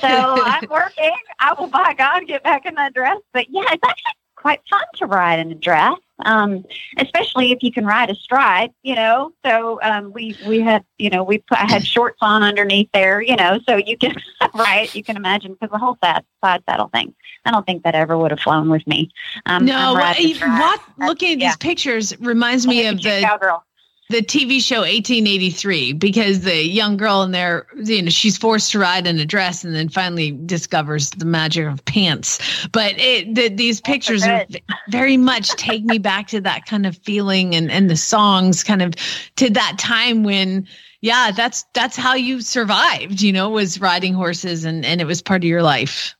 So 0.00 0.08
I'm 0.08 0.66
working. 0.68 1.12
I 1.38 1.54
will, 1.56 1.68
by 1.68 1.94
God, 1.94 2.26
get 2.26 2.42
back 2.42 2.66
in 2.66 2.74
that 2.74 2.94
dress. 2.94 3.18
But 3.32 3.46
yeah, 3.50 3.62
it's 3.70 3.84
actually 3.84 4.12
quite 4.44 4.60
fun 4.68 4.84
to 4.96 5.06
ride 5.06 5.38
in 5.38 5.50
a 5.50 5.54
dress, 5.54 5.96
um, 6.26 6.66
especially 6.98 7.50
if 7.50 7.62
you 7.62 7.72
can 7.72 7.86
ride 7.86 8.10
astride. 8.10 8.72
You 8.82 8.94
know, 8.94 9.32
so 9.44 9.80
um, 9.82 10.12
we 10.12 10.36
we 10.46 10.60
had 10.60 10.84
you 10.98 11.08
know 11.08 11.24
we 11.24 11.38
put, 11.38 11.58
I 11.58 11.64
had 11.64 11.86
shorts 11.86 12.18
on 12.20 12.42
underneath 12.42 12.90
there. 12.92 13.22
You 13.22 13.36
know, 13.36 13.58
so 13.66 13.76
you 13.76 13.96
can 13.96 14.14
right. 14.54 14.94
You 14.94 15.02
can 15.02 15.16
imagine 15.16 15.54
because 15.54 15.72
the 15.72 15.78
whole 15.78 15.96
side 16.04 16.24
side 16.44 16.62
saddle 16.68 16.88
thing. 16.88 17.14
I 17.46 17.52
don't 17.52 17.64
think 17.64 17.84
that 17.84 17.94
ever 17.94 18.18
would 18.18 18.32
have 18.32 18.40
flown 18.40 18.68
with 18.68 18.86
me. 18.86 19.10
Um, 19.46 19.64
no, 19.64 19.94
what, 19.94 20.18
what 20.18 20.80
looking 20.98 21.32
at 21.32 21.38
yeah. 21.38 21.48
these 21.48 21.56
pictures 21.56 22.18
reminds 22.20 22.66
me 22.66 22.86
of 22.86 23.00
the 23.00 23.20
cowgirl. 23.22 23.64
The 24.10 24.20
TV 24.20 24.62
show 24.62 24.80
1883 24.80 25.94
because 25.94 26.40
the 26.40 26.62
young 26.62 26.96
girl 26.96 27.22
in 27.22 27.30
there, 27.30 27.66
you 27.82 28.02
know, 28.02 28.10
she's 28.10 28.36
forced 28.36 28.72
to 28.72 28.78
ride 28.78 29.06
in 29.06 29.18
a 29.18 29.24
dress 29.24 29.64
and 29.64 29.74
then 29.74 29.88
finally 29.88 30.32
discovers 30.44 31.10
the 31.10 31.24
magic 31.24 31.66
of 31.66 31.82
pants. 31.86 32.38
But 32.70 32.98
it, 32.98 33.34
the, 33.34 33.48
these 33.48 33.80
pictures 33.80 34.22
are 34.26 34.44
very 34.88 35.16
much 35.16 35.50
take 35.50 35.84
me 35.84 35.98
back 35.98 36.28
to 36.28 36.40
that 36.42 36.66
kind 36.66 36.84
of 36.84 36.98
feeling 36.98 37.54
and, 37.54 37.70
and 37.70 37.88
the 37.88 37.96
songs 37.96 38.62
kind 38.62 38.82
of 38.82 38.94
to 39.36 39.48
that 39.50 39.76
time 39.78 40.22
when, 40.22 40.68
yeah, 41.00 41.30
that's, 41.30 41.64
that's 41.72 41.96
how 41.96 42.14
you 42.14 42.42
survived, 42.42 43.22
you 43.22 43.32
know, 43.32 43.48
was 43.48 43.80
riding 43.80 44.12
horses 44.12 44.66
and, 44.66 44.84
and 44.84 45.00
it 45.00 45.06
was 45.06 45.22
part 45.22 45.42
of 45.42 45.48
your 45.48 45.62
life. 45.62 46.14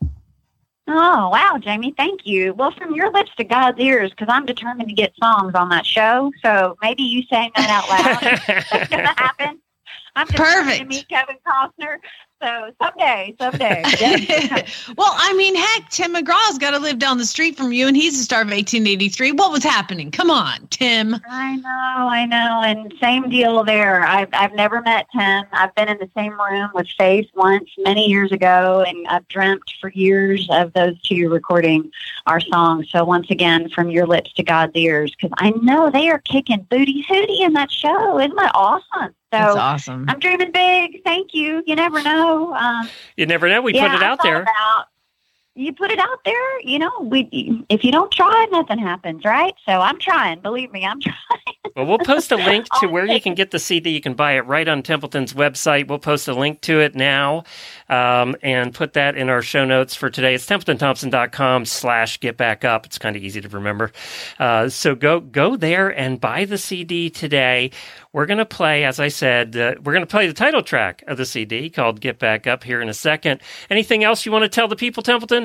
Oh, 0.87 1.31
wow, 1.31 1.59
Jamie, 1.59 1.95
thank 1.97 2.27
you. 2.27 2.53
Well, 2.53 2.71
from 2.71 2.95
your 2.95 3.11
lips 3.11 3.31
to 3.39 3.45
God's 3.45 3.81
ears, 3.81 4.11
because 4.11 4.29
I'm 4.29 4.45
determined 4.45 4.91
to 4.91 4.95
get 4.95 5.15
songs 5.17 5.55
on 5.55 5.71
that 5.71 5.87
show. 5.87 6.31
So 6.43 6.77
maybe 6.83 7.03
you 7.03 7.23
saying 7.31 7.53
that 7.57 7.71
out 7.71 7.89
loud 7.89 8.81
is 8.83 8.89
going 8.89 9.03
to 9.03 9.15
happen. 9.17 9.61
I'm 10.15 10.27
determined 10.27 10.79
to 10.79 10.85
meet 10.85 11.09
Kevin 11.09 11.37
Costner. 11.47 11.97
So 12.43 12.73
someday, 12.83 13.35
someday. 13.41 13.83
Well, 14.97 15.13
I 15.17 15.33
mean, 15.35 15.55
heck, 15.55 15.89
Tim 15.91 16.15
McGraw's 16.15 16.59
got 16.59 16.73
to 16.73 16.79
live 16.79 16.99
down 16.99 17.19
the 17.19 17.25
street 17.25 17.57
from 17.57 17.73
you, 17.73 17.89
and 17.89 17.97
he's 17.97 18.17
the 18.17 18.23
star 18.23 18.43
of 18.43 18.49
1883. 18.49 19.33
What 19.33 19.51
was 19.51 19.63
happening? 19.63 20.11
Come 20.11 20.31
on, 20.31 20.67
Tim. 20.69 21.15
I 21.29 21.57
know, 21.57 22.09
I 22.09 22.27
know. 22.27 22.63
And 22.65 22.93
same 23.01 23.29
deal 23.31 23.65
there. 23.65 24.05
I've, 24.05 24.29
I've 24.33 24.53
never 24.55 24.83
met 24.83 25.07
Tim. 25.17 25.45
I've 25.53 25.75
been 25.75 25.89
in 25.89 25.99
the 25.99 26.11
same 26.17 26.39
room 26.39 26.71
with 26.75 26.87
Faith 26.99 27.29
once 27.35 27.71
many 27.79 28.09
years 28.09 28.31
ago, 28.31 28.85
and 28.87 29.07
I've 29.09 29.27
dreamt 29.29 29.63
for 29.81 29.91
years 29.91 30.47
of 30.51 30.73
those 30.75 31.01
two 31.03 31.31
recording 31.31 31.91
our 32.27 32.41
song. 32.41 32.85
So 32.89 33.05
once 33.05 33.31
again, 33.31 33.69
from 33.71 33.91
your 33.91 34.07
lips 34.07 34.33
to 34.35 34.43
God's 34.43 34.77
ears, 34.77 35.13
because 35.13 35.35
I 35.39 35.51
know 35.63 35.91
they 35.91 36.09
are 36.11 36.19
kicking 36.19 36.67
booty 36.71 37.05
hootie 37.09 37.41
in 37.41 37.55
that 37.55 37.71
show. 37.71 38.19
Isn't 38.19 38.37
that 38.37 38.53
awesome? 38.55 39.15
So 39.35 39.41
That's 39.41 39.57
awesome. 39.57 40.05
I'm 40.09 40.21
dreaming 40.21 40.53
big. 40.53 41.03
Thank 41.03 41.35
you. 41.35 41.63
You 41.67 41.75
never 41.75 42.01
know. 42.03 42.55
Um, 42.55 42.89
you 43.17 43.27
never 43.27 43.49
know. 43.49 43.63
We 43.63 43.75
yeah, 43.75 43.89
put 43.89 43.97
it 43.97 44.03
I 44.03 44.07
out 44.07 44.23
there. 44.23 44.43
About, 44.43 44.87
you 45.57 45.73
put 45.73 45.91
it 45.91 45.99
out 45.99 46.25
there. 46.25 46.61
You 46.63 46.81
know, 46.81 46.91
we 47.01 47.65
if 47.69 47.85
you 47.85 47.93
don't 47.93 48.11
try, 48.11 48.47
nothing 48.51 48.79
happens, 48.79 49.25
right? 49.25 49.55
So 49.65 49.73
I'm 49.73 49.99
trying. 49.99 50.41
Believe 50.41 50.73
me, 50.73 50.85
I'm 50.85 51.01
trying. 51.03 51.15
Well, 51.77 51.87
we'll 51.87 51.99
post 51.99 52.31
a 52.33 52.37
link 52.37 52.67
to 52.81 52.89
where 52.89 53.07
you 53.07 53.21
can 53.21 53.35
get 53.35 53.51
the 53.51 53.59
CD. 53.59 53.91
You 53.91 54.01
can 54.01 54.15
buy 54.15 54.33
it 54.33 54.47
right 54.47 54.67
on 54.69 54.83
Templeton's 54.83 55.33
website. 55.33 55.89
We'll 55.89 55.99
post 55.99 56.29
a 56.29 56.35
link 56.35 56.61
to 56.63 56.81
it 56.81 56.95
now 56.95 57.45
um, 57.89 58.37
and 58.43 58.73
put 58.73 58.93
that 58.93 59.17
in 59.17 59.29
our 59.29 59.43
show 59.43 59.65
notes 59.65 59.95
for 59.95 60.11
today. 60.11 60.35
It's 60.35 60.47
templetonthompson.com 60.47 61.65
slash 61.65 62.21
get 62.21 62.37
back 62.37 62.65
up. 62.65 62.87
It's 62.87 62.99
kind 62.99 63.17
of 63.17 63.23
easy 63.23 63.41
to 63.41 63.49
remember. 63.49 63.93
Uh, 64.39 64.69
so 64.69 64.95
go 64.95 65.21
go 65.21 65.57
there 65.57 65.89
and 65.89 66.21
buy 66.21 66.45
the 66.45 66.59
CD 66.59 67.11
today. 67.11 67.71
We're 68.13 68.27
going 68.27 68.39
to 68.39 68.47
play, 68.47 68.85
as 68.85 69.01
I 69.01 69.09
said, 69.09 69.57
uh, 69.57 69.75
we're 69.83 69.93
going 69.93 70.07
to 70.07 70.11
play 70.11 70.29
the 70.29 70.33
title 70.33 70.63
track 70.63 71.03
of 71.09 71.17
the 71.17 71.27
CD 71.27 71.69
called 71.69 72.01
Get 72.01 72.21
Back 72.21 72.47
Up 72.47 72.63
here 72.63 72.81
in 72.81 72.89
a 72.89 72.95
second. 72.95 73.41
Anything 73.69 74.05
else 74.05 74.25
you 74.25 74.31
want 74.31 74.45
to 74.45 74.49
tell 74.49 74.69
the 74.69 74.77
people, 74.77 75.03
Templeton? 75.03 75.44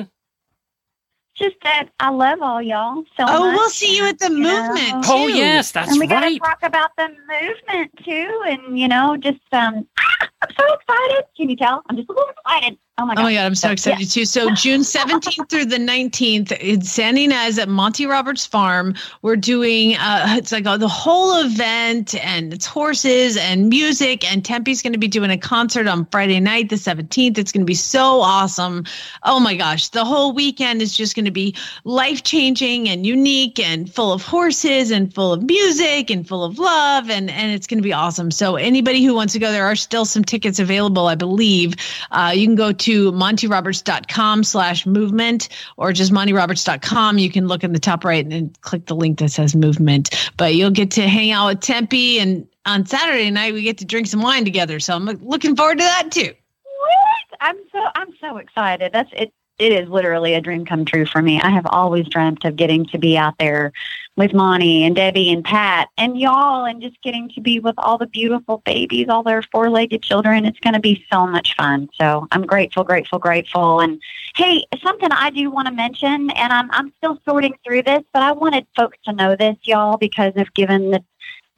Just 1.40 1.56
that 1.62 1.88
I 1.98 2.10
love 2.10 2.42
all 2.42 2.60
y'all 2.60 3.02
so 3.16 3.24
Oh, 3.26 3.46
much. 3.46 3.54
we'll 3.56 3.70
see 3.70 3.96
you 3.96 4.06
at 4.06 4.18
the 4.18 4.26
and, 4.26 4.36
you 4.36 4.42
know, 4.44 4.68
movement. 4.68 5.04
Oh, 5.08 5.26
yes, 5.26 5.72
that's 5.72 5.88
right. 5.88 5.92
and 5.92 6.00
we 6.00 6.06
gotta 6.06 6.38
talk 6.38 6.58
about 6.62 6.90
the 6.96 7.08
movement 7.08 7.90
too, 8.04 8.42
and 8.46 8.78
you 8.78 8.88
know, 8.88 9.16
just 9.16 9.40
um, 9.52 9.86
I'm 10.42 10.48
so 10.58 10.74
excited. 10.74 11.24
Can 11.36 11.48
you 11.48 11.56
tell? 11.56 11.82
I'm 11.88 11.96
just 11.96 12.08
a 12.10 12.12
little 12.12 12.30
excited. 12.44 12.78
Oh 13.00 13.06
my 13.06 13.14
god! 13.14 13.20
Oh 13.22 13.24
my 13.24 13.32
God, 13.32 13.46
I'm 13.46 13.54
so 13.54 13.70
excited 13.70 14.10
too. 14.10 14.26
So 14.26 14.50
June 14.54 14.82
17th 14.82 15.48
through 15.48 15.64
the 15.64 15.78
19th 15.78 16.52
in 16.58 16.82
San 16.82 17.16
Ynez 17.16 17.58
at 17.58 17.66
Monty 17.66 18.04
Roberts 18.04 18.44
Farm, 18.44 18.94
we're 19.22 19.36
doing 19.36 19.96
uh 19.96 20.34
it's 20.36 20.52
like 20.52 20.66
uh, 20.66 20.76
the 20.76 20.86
whole 20.86 21.40
event 21.40 22.14
and 22.22 22.52
it's 22.52 22.66
horses 22.66 23.38
and 23.38 23.70
music 23.70 24.30
and 24.30 24.44
Tempe's 24.44 24.82
going 24.82 24.92
to 24.92 24.98
be 24.98 25.08
doing 25.08 25.30
a 25.30 25.38
concert 25.38 25.86
on 25.86 26.04
Friday 26.12 26.40
night 26.40 26.68
the 26.68 26.76
17th. 26.76 27.38
It's 27.38 27.52
going 27.52 27.62
to 27.62 27.66
be 27.66 27.74
so 27.74 28.20
awesome. 28.20 28.84
Oh 29.22 29.40
my 29.40 29.56
gosh, 29.56 29.88
the 29.88 30.04
whole 30.04 30.34
weekend 30.34 30.82
is 30.82 30.94
just 30.94 31.16
going 31.16 31.24
to 31.24 31.30
be 31.30 31.54
life-changing 31.84 32.86
and 32.86 33.06
unique 33.06 33.58
and 33.58 33.90
full 33.90 34.12
of 34.12 34.22
horses 34.22 34.90
and 34.90 35.14
full 35.14 35.32
of 35.32 35.42
music 35.42 36.10
and 36.10 36.28
full 36.28 36.44
of 36.44 36.58
love 36.58 37.08
and 37.08 37.30
and 37.30 37.52
it's 37.52 37.66
going 37.66 37.78
to 37.78 37.82
be 37.82 37.94
awesome. 37.94 38.30
So 38.30 38.56
anybody 38.56 39.02
who 39.02 39.14
wants 39.14 39.32
to 39.32 39.38
go 39.38 39.50
there 39.50 39.64
are 39.64 39.76
still 39.76 40.04
some 40.04 40.22
tickets 40.22 40.58
available, 40.58 41.06
I 41.06 41.14
believe. 41.14 41.76
Uh, 42.10 42.32
you 42.34 42.46
can 42.46 42.56
go 42.56 42.72
to 42.72 42.89
montyroberts.com 42.90 44.44
slash 44.44 44.86
movement 44.86 45.48
or 45.76 45.92
just 45.92 46.12
montyroberts.com. 46.12 47.18
You 47.18 47.30
can 47.30 47.46
look 47.46 47.64
in 47.64 47.72
the 47.72 47.78
top 47.78 48.04
right 48.04 48.24
and 48.24 48.60
click 48.60 48.86
the 48.86 48.94
link 48.96 49.18
that 49.18 49.30
says 49.30 49.54
movement. 49.54 50.30
But 50.36 50.54
you'll 50.54 50.70
get 50.70 50.92
to 50.92 51.08
hang 51.08 51.30
out 51.30 51.46
with 51.46 51.60
Tempe 51.60 52.18
and 52.18 52.46
on 52.66 52.86
Saturday 52.86 53.30
night 53.30 53.54
we 53.54 53.62
get 53.62 53.78
to 53.78 53.84
drink 53.84 54.06
some 54.06 54.22
wine 54.22 54.44
together. 54.44 54.80
So 54.80 54.94
I'm 54.94 55.06
looking 55.06 55.56
forward 55.56 55.78
to 55.78 55.84
that 55.84 56.10
too. 56.10 56.32
What? 56.62 57.38
I'm 57.40 57.56
so 57.72 57.78
I'm 57.94 58.14
so 58.20 58.36
excited. 58.36 58.92
That's 58.92 59.10
it. 59.12 59.32
It 59.60 59.72
is 59.72 59.88
literally 59.90 60.32
a 60.32 60.40
dream 60.40 60.64
come 60.64 60.86
true 60.86 61.04
for 61.04 61.20
me. 61.20 61.38
I 61.38 61.50
have 61.50 61.66
always 61.66 62.08
dreamt 62.08 62.46
of 62.46 62.56
getting 62.56 62.86
to 62.86 62.98
be 62.98 63.18
out 63.18 63.36
there 63.38 63.72
with 64.16 64.32
Monty 64.32 64.84
and 64.84 64.96
Debbie 64.96 65.30
and 65.30 65.44
Pat 65.44 65.88
and 65.98 66.18
y'all 66.18 66.64
and 66.64 66.80
just 66.80 67.00
getting 67.02 67.28
to 67.30 67.42
be 67.42 67.60
with 67.60 67.74
all 67.76 67.98
the 67.98 68.06
beautiful 68.06 68.62
babies, 68.64 69.08
all 69.10 69.22
their 69.22 69.42
four 69.42 69.68
legged 69.68 70.02
children. 70.02 70.46
It's 70.46 70.58
going 70.60 70.72
to 70.72 70.80
be 70.80 71.04
so 71.12 71.26
much 71.26 71.54
fun. 71.56 71.90
So 71.92 72.26
I'm 72.32 72.46
grateful, 72.46 72.84
grateful, 72.84 73.18
grateful. 73.18 73.80
And 73.80 74.00
hey, 74.34 74.64
something 74.82 75.12
I 75.12 75.28
do 75.28 75.50
want 75.50 75.68
to 75.68 75.74
mention, 75.74 76.30
and 76.30 76.52
I'm, 76.52 76.70
I'm 76.70 76.94
still 76.96 77.18
sorting 77.28 77.54
through 77.62 77.82
this, 77.82 78.02
but 78.14 78.22
I 78.22 78.32
wanted 78.32 78.66
folks 78.74 78.96
to 79.04 79.12
know 79.12 79.36
this, 79.36 79.56
y'all, 79.64 79.98
because 79.98 80.32
if 80.36 80.50
given 80.54 80.90
the, 80.90 81.04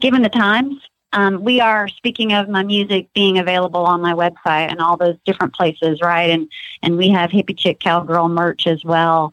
given 0.01 0.23
the 0.23 0.29
times, 0.29 0.77
um, 1.13 1.43
we 1.43 1.61
are 1.61 1.89
speaking 1.89 2.33
of 2.33 2.49
my 2.49 2.63
music 2.63 3.09
being 3.15 3.39
available 3.39 3.85
on 3.85 4.01
my 4.01 4.13
website 4.13 4.71
and 4.71 4.81
all 4.81 4.97
those 4.97 5.17
different 5.25 5.55
places, 5.55 6.01
right? 6.01 6.31
And 6.31 6.49
and 6.83 6.97
we 6.97 7.09
have 7.11 7.31
hippie 7.31 7.57
chick 7.57 7.81
cowgirl 7.81 8.29
merch 8.29 8.67
as 8.67 8.85
well. 8.85 9.33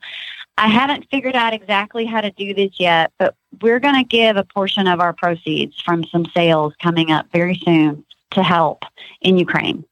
I 0.58 0.68
haven't 0.68 1.08
figured 1.10 1.36
out 1.36 1.54
exactly 1.54 2.06
how 2.06 2.20
to 2.20 2.32
do 2.32 2.54
this 2.54 2.80
yet, 2.80 3.14
but 3.18 3.36
we're 3.62 3.80
going 3.80 3.96
to 3.96 4.04
give 4.04 4.36
a 4.36 4.44
portion 4.44 4.88
of 4.88 5.00
our 5.00 5.14
proceeds 5.14 5.80
from 5.82 6.04
some 6.06 6.26
sales 6.34 6.74
coming 6.82 7.12
up 7.12 7.28
very 7.32 7.56
soon 7.64 8.04
to 8.32 8.44
help 8.44 8.84
in 9.22 9.38
Ukraine. 9.38 9.86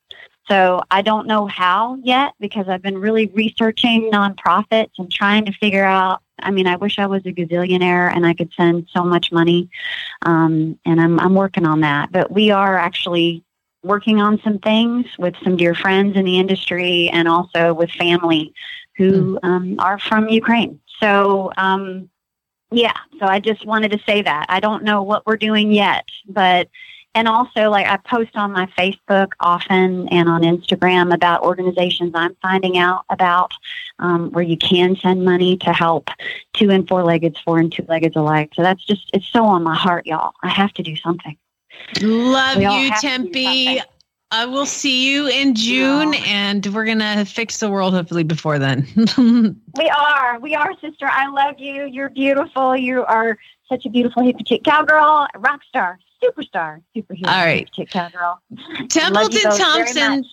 So 0.47 0.81
I 0.89 1.01
don't 1.01 1.27
know 1.27 1.45
how 1.47 1.97
yet 2.03 2.33
because 2.39 2.67
I've 2.69 2.81
been 2.81 2.97
really 2.97 3.27
researching 3.27 4.09
nonprofits 4.11 4.91
and 4.97 5.11
trying 5.11 5.45
to 5.45 5.51
figure 5.53 5.83
out. 5.83 6.21
I 6.39 6.51
mean, 6.51 6.67
I 6.67 6.75
wish 6.75 6.99
I 6.99 7.07
was 7.07 7.25
a 7.25 7.31
gazillionaire 7.31 8.15
and 8.15 8.25
I 8.25 8.33
could 8.33 8.51
send 8.53 8.87
so 8.93 9.03
much 9.03 9.31
money, 9.31 9.69
um, 10.21 10.79
and 10.85 11.01
I'm 11.01 11.19
I'm 11.19 11.33
working 11.33 11.65
on 11.65 11.81
that. 11.81 12.11
But 12.11 12.31
we 12.31 12.51
are 12.51 12.77
actually 12.77 13.43
working 13.83 14.21
on 14.21 14.39
some 14.43 14.59
things 14.59 15.05
with 15.17 15.35
some 15.43 15.57
dear 15.57 15.73
friends 15.73 16.15
in 16.15 16.25
the 16.25 16.37
industry 16.37 17.09
and 17.09 17.27
also 17.27 17.73
with 17.73 17.89
family 17.91 18.53
who 18.97 19.39
um, 19.43 19.75
are 19.79 19.99
from 19.99 20.27
Ukraine. 20.29 20.79
So, 20.99 21.51
um, 21.57 22.09
yeah, 22.71 22.97
so 23.19 23.25
I 23.25 23.39
just 23.39 23.65
wanted 23.65 23.91
to 23.91 23.99
say 24.05 24.21
that. 24.23 24.47
I 24.49 24.59
don't 24.59 24.83
know 24.83 25.03
what 25.03 25.25
we're 25.25 25.37
doing 25.37 25.71
yet, 25.71 26.09
but, 26.27 26.67
and 27.17 27.27
also 27.27 27.71
like 27.71 27.87
I 27.87 27.97
post 27.97 28.35
on 28.35 28.51
my 28.51 28.67
Facebook 28.77 29.31
often 29.39 30.07
and 30.09 30.29
on 30.29 30.43
Instagram 30.43 31.11
about 31.11 31.41
organizations 31.41 32.11
I'm 32.13 32.35
finding 32.43 32.77
out 32.77 33.05
about 33.09 33.51
um, 33.97 34.29
where 34.31 34.43
you 34.43 34.55
can 34.55 34.95
send 34.95 35.25
money 35.25 35.57
to 35.57 35.73
help 35.73 36.09
two 36.53 36.69
and 36.69 36.87
four 36.87 37.03
leggeds, 37.03 37.39
four 37.39 37.57
and 37.57 37.71
two 37.73 37.83
leggeds 37.89 38.15
alike. 38.15 38.51
So 38.53 38.61
that's 38.61 38.85
just, 38.85 39.09
it's 39.13 39.27
so 39.29 39.45
on 39.45 39.63
my 39.63 39.75
heart, 39.75 40.05
y'all. 40.05 40.33
I 40.43 40.49
have 40.49 40.71
to 40.73 40.83
do 40.83 40.95
something. 40.95 41.35
Love 42.01 42.61
you, 42.61 42.91
Tempe. 43.01 43.81
I 44.29 44.45
will 44.45 44.65
see 44.67 45.11
you 45.11 45.27
in 45.27 45.55
June, 45.55 46.13
Yeah. 46.13 46.19
and 46.27 46.67
we're 46.67 46.85
gonna 46.85 47.25
fix 47.25 47.59
the 47.59 47.69
world 47.69 47.93
hopefully 47.95 48.23
before 48.23 48.59
then. 48.59 48.85
We 49.77 49.89
are. 49.89 50.39
We 50.39 50.53
are, 50.53 50.73
sister. 50.81 51.07
I 51.09 51.29
love 51.29 51.55
you. 51.59 51.85
You're 51.85 52.09
beautiful. 52.09 52.75
You 52.75 53.05
are 53.05 53.37
such 53.69 53.85
a 53.85 53.89
beautiful 53.89 54.23
hippie 54.23 54.45
chick 54.45 54.63
cowgirl, 54.63 55.27
rock 55.37 55.61
star, 55.67 55.99
superstar, 56.23 56.81
superhero 56.95 57.27
All 57.27 57.45
right. 57.45 57.67
hippie 57.67 57.73
chick 57.73 57.89
cowgirl. 57.89 58.41
I 58.51 59.09
love 59.09 59.31
you 59.33 59.39
Templeton 59.41 59.43
both 59.43 59.57
very 59.57 59.57
Thompson. 59.57 60.17
much. 60.17 60.25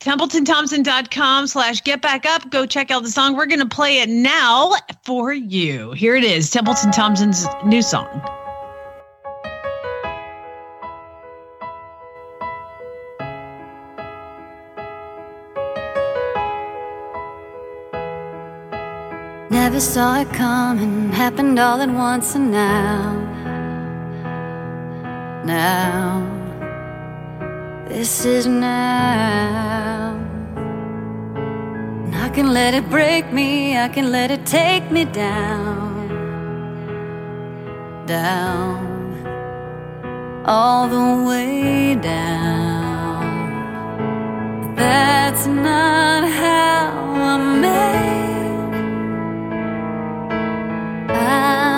TempletonThompson.com 0.00 1.46
slash 1.46 1.82
get 1.82 2.02
back 2.02 2.26
up. 2.26 2.50
Go 2.50 2.66
check 2.66 2.90
out 2.90 3.02
the 3.02 3.10
song. 3.10 3.34
We're 3.34 3.46
going 3.46 3.60
to 3.60 3.66
play 3.66 4.00
it 4.00 4.08
now 4.08 4.72
for 5.04 5.32
you. 5.32 5.92
Here 5.92 6.14
it 6.16 6.24
is 6.24 6.50
Templeton 6.50 6.92
Thompson's 6.92 7.46
new 7.64 7.82
song. 7.82 8.06
Never 19.50 19.80
saw 19.80 20.20
it 20.20 20.28
coming, 20.28 21.10
happened 21.10 21.58
all 21.58 21.80
at 21.80 21.90
once, 21.90 22.34
and 22.34 22.50
now, 22.52 23.25
now, 25.46 26.26
this 27.88 28.24
is 28.24 28.46
now. 28.46 30.16
And 32.04 32.14
I 32.14 32.28
can 32.30 32.52
let 32.52 32.74
it 32.74 32.90
break 32.90 33.32
me, 33.32 33.78
I 33.78 33.88
can 33.88 34.10
let 34.10 34.30
it 34.30 34.44
take 34.44 34.90
me 34.90 35.04
down, 35.04 36.08
down, 38.06 38.84
all 40.44 40.88
the 40.88 41.24
way 41.28 41.94
down. 41.94 43.26
That's 44.74 45.46
not 45.46 46.28
how 46.28 46.90
I'm 47.30 47.60
made. 47.60 47.96
I 51.10 51.75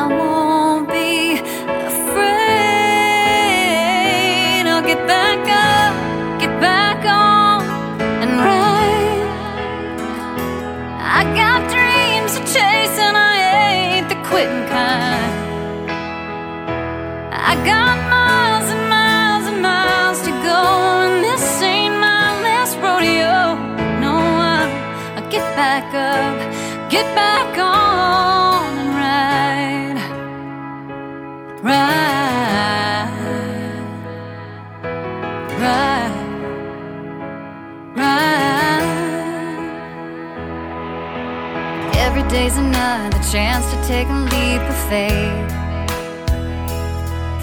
back 25.59 25.92
up, 25.92 26.38
get 26.88 27.05
back 27.16 27.59
on, 27.59 28.78
and 28.78 28.94
ride, 29.03 29.99
ride, 31.62 32.28
ride, 35.61 36.14
ride. 37.96 38.36
Every 41.96 42.22
day's 42.28 42.57
another 42.57 43.20
chance 43.32 43.68
to 43.72 43.76
take 43.88 44.09
a 44.09 44.18
leap 44.32 44.62
of 44.62 44.76
faith 44.88 45.57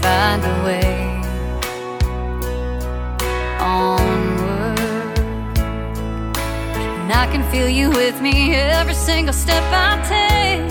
find 0.05 0.43
a 0.43 0.55
way 0.67 0.93
onward. 3.59 5.17
And 6.99 7.11
I 7.11 7.25
can 7.31 7.43
feel 7.51 7.69
you 7.79 7.89
with 7.89 8.21
me 8.21 8.53
every 8.53 8.93
single 8.93 9.33
step 9.33 9.63
I 9.87 9.91
take. 10.13 10.69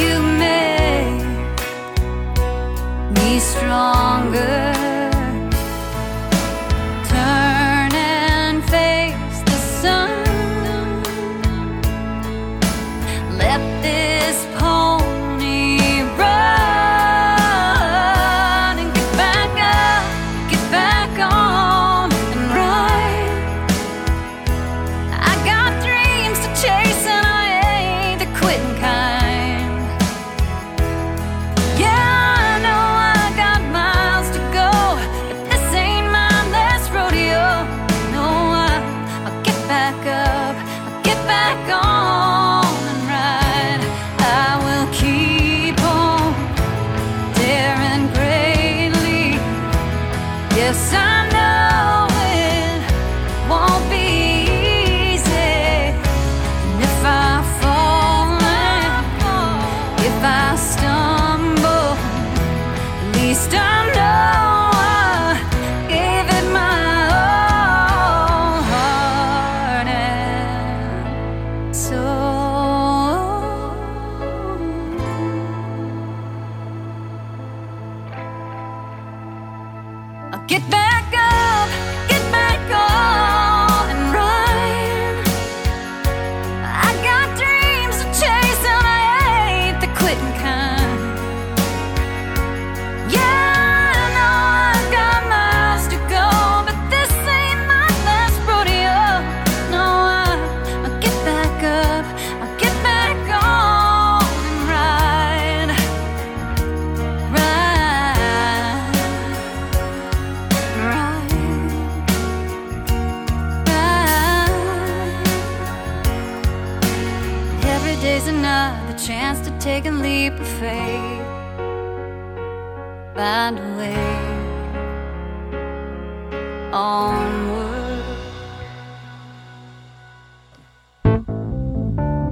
You 0.00 0.14
make 0.46 1.22
me 3.16 3.38
stronger. 3.38 4.87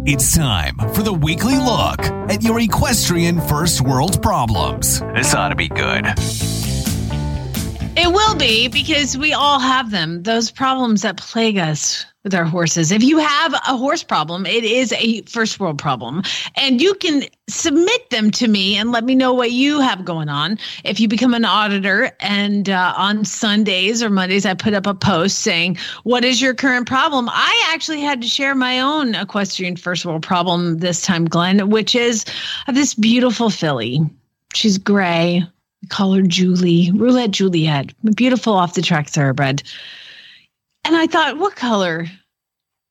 It's 0.08 0.36
time 0.36 0.76
for 0.94 1.02
the 1.02 1.12
weekly 1.12 1.58
look 1.58 2.00
at 2.30 2.42
your 2.42 2.60
equestrian 2.60 3.40
first 3.40 3.80
world 3.80 4.22
problems. 4.22 5.00
This 5.14 5.34
ought 5.34 5.48
to 5.48 5.54
be 5.54 5.68
good. 5.68 6.06
It 7.98 8.12
will 8.12 8.34
be 8.34 8.68
because 8.68 9.16
we 9.16 9.32
all 9.32 9.58
have 9.58 9.90
them. 9.90 10.22
Those 10.22 10.50
problems 10.50 11.00
that 11.00 11.16
plague 11.16 11.56
us 11.56 12.04
with 12.24 12.34
our 12.34 12.44
horses. 12.44 12.92
If 12.92 13.02
you 13.02 13.16
have 13.16 13.54
a 13.54 13.74
horse 13.74 14.02
problem, 14.02 14.44
it 14.44 14.64
is 14.64 14.92
a 14.92 15.22
first 15.22 15.58
world 15.58 15.78
problem. 15.78 16.22
And 16.56 16.78
you 16.78 16.92
can 16.92 17.22
submit 17.48 18.10
them 18.10 18.30
to 18.32 18.48
me 18.48 18.76
and 18.76 18.92
let 18.92 19.04
me 19.04 19.14
know 19.14 19.32
what 19.32 19.52
you 19.52 19.80
have 19.80 20.04
going 20.04 20.28
on. 20.28 20.58
If 20.84 21.00
you 21.00 21.08
become 21.08 21.32
an 21.32 21.46
auditor 21.46 22.10
and 22.20 22.68
uh, 22.68 22.92
on 22.98 23.24
Sundays 23.24 24.02
or 24.02 24.10
Mondays, 24.10 24.44
I 24.44 24.52
put 24.52 24.74
up 24.74 24.86
a 24.86 24.92
post 24.92 25.38
saying, 25.38 25.78
What 26.02 26.22
is 26.22 26.42
your 26.42 26.52
current 26.52 26.86
problem? 26.86 27.30
I 27.30 27.70
actually 27.72 28.02
had 28.02 28.20
to 28.20 28.28
share 28.28 28.54
my 28.54 28.78
own 28.78 29.14
equestrian 29.14 29.76
first 29.76 30.04
world 30.04 30.22
problem 30.22 30.80
this 30.80 31.00
time, 31.00 31.24
Glenn, 31.24 31.70
which 31.70 31.94
is 31.94 32.26
this 32.70 32.92
beautiful 32.92 33.48
filly. 33.48 34.00
She's 34.52 34.76
gray. 34.76 35.46
Call 35.88 36.14
her 36.14 36.22
Julie, 36.22 36.90
Roulette 36.92 37.30
Juliet, 37.30 37.92
beautiful 38.14 38.54
off 38.54 38.74
the 38.74 38.82
track 38.82 39.08
thoroughbred. 39.08 39.62
And 40.84 40.96
I 40.96 41.06
thought, 41.06 41.38
what 41.38 41.56
color? 41.56 42.06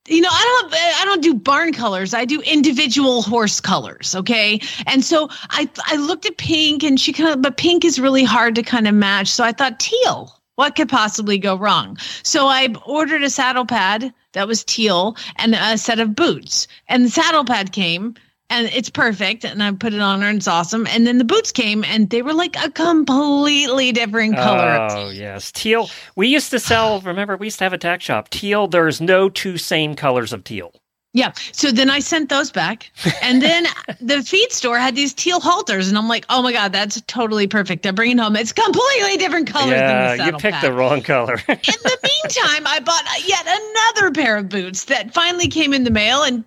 You 0.08 0.20
know, 0.20 0.28
I 0.30 0.60
don't 0.70 0.74
I 0.74 1.04
don't 1.04 1.22
do 1.22 1.34
barn 1.34 1.72
colors. 1.72 2.14
I 2.14 2.24
do 2.24 2.40
individual 2.42 3.22
horse 3.22 3.60
colors, 3.60 4.14
okay? 4.14 4.60
And 4.86 5.04
so 5.04 5.28
I 5.50 5.68
I 5.86 5.96
looked 5.96 6.26
at 6.26 6.36
pink 6.36 6.84
and 6.84 7.00
she 7.00 7.12
kind 7.12 7.30
of 7.30 7.42
but 7.42 7.56
pink 7.56 7.84
is 7.84 7.98
really 7.98 8.22
hard 8.22 8.54
to 8.54 8.62
kind 8.62 8.86
of 8.86 8.94
match. 8.94 9.28
So 9.28 9.42
I 9.42 9.52
thought 9.52 9.80
teal. 9.80 10.32
What 10.54 10.74
could 10.74 10.88
possibly 10.88 11.38
go 11.38 11.56
wrong? 11.56 11.98
So 12.22 12.46
I 12.46 12.74
ordered 12.86 13.22
a 13.22 13.30
saddle 13.30 13.66
pad 13.66 14.12
that 14.32 14.48
was 14.48 14.64
teal 14.64 15.16
and 15.36 15.54
a 15.54 15.76
set 15.76 16.00
of 16.00 16.16
boots. 16.16 16.66
And 16.88 17.04
the 17.04 17.10
saddle 17.10 17.44
pad 17.44 17.72
came 17.72 18.14
and 18.50 18.68
it's 18.72 18.90
perfect 18.90 19.44
and 19.44 19.62
i 19.62 19.70
put 19.72 19.92
it 19.94 20.00
on 20.00 20.22
her 20.22 20.28
and 20.28 20.38
it's 20.38 20.48
awesome 20.48 20.86
and 20.88 21.06
then 21.06 21.18
the 21.18 21.24
boots 21.24 21.52
came 21.52 21.84
and 21.84 22.10
they 22.10 22.22
were 22.22 22.34
like 22.34 22.56
a 22.64 22.70
completely 22.70 23.92
different 23.92 24.34
color 24.36 24.86
Oh 24.90 25.10
yes, 25.10 25.50
teal. 25.52 25.88
We 26.14 26.28
used 26.28 26.50
to 26.50 26.58
sell. 26.60 27.00
Remember, 27.04 27.36
we 27.36 27.46
used 27.46 27.58
to 27.58 27.64
have 27.64 27.72
a 27.72 27.78
tack 27.78 28.00
shop. 28.00 28.28
Teal. 28.30 28.66
There's 28.68 29.00
no 29.00 29.28
two 29.28 29.58
same 29.58 29.94
colors 29.96 30.32
of 30.32 30.44
teal. 30.44 30.72
yeah 31.12 31.32
so 31.52 31.70
then 31.72 31.88
i 31.90 31.98
sent 31.98 32.28
those 32.28 32.50
back 32.50 32.90
and 33.22 33.40
then 33.42 33.66
the 34.00 34.22
feed 34.22 34.52
store 34.52 34.78
had 34.78 34.94
these 34.94 35.14
teal 35.14 35.40
halters 35.40 35.88
and 35.88 35.96
i'm 35.98 36.08
like 36.08 36.24
oh 36.28 36.42
my 36.42 36.52
god 36.52 36.72
that's 36.72 37.00
totally 37.02 37.46
perfect 37.46 37.86
i 37.86 37.90
bring 37.90 38.10
it 38.12 38.18
home 38.18 38.36
it's 38.36 38.52
completely 38.52 39.16
different 39.16 39.46
color 39.48 39.70
than 39.70 40.16
the 40.18 40.24
yeah, 40.24 40.26
you 40.26 40.32
picked 40.32 40.58
pad. 40.60 40.64
the 40.64 40.72
wrong 40.72 41.00
color. 41.02 41.34
in 41.48 41.56
the 41.84 41.98
meantime 42.02 42.66
i 42.66 42.80
bought 42.84 43.04
yet 43.26 43.46
another 43.46 44.12
pair 44.12 44.36
of 44.36 44.48
boots 44.48 44.84
that 44.84 45.12
finally 45.14 45.48
came 45.48 45.72
in 45.72 45.84
the 45.84 45.90
mail 45.90 46.22
and 46.22 46.44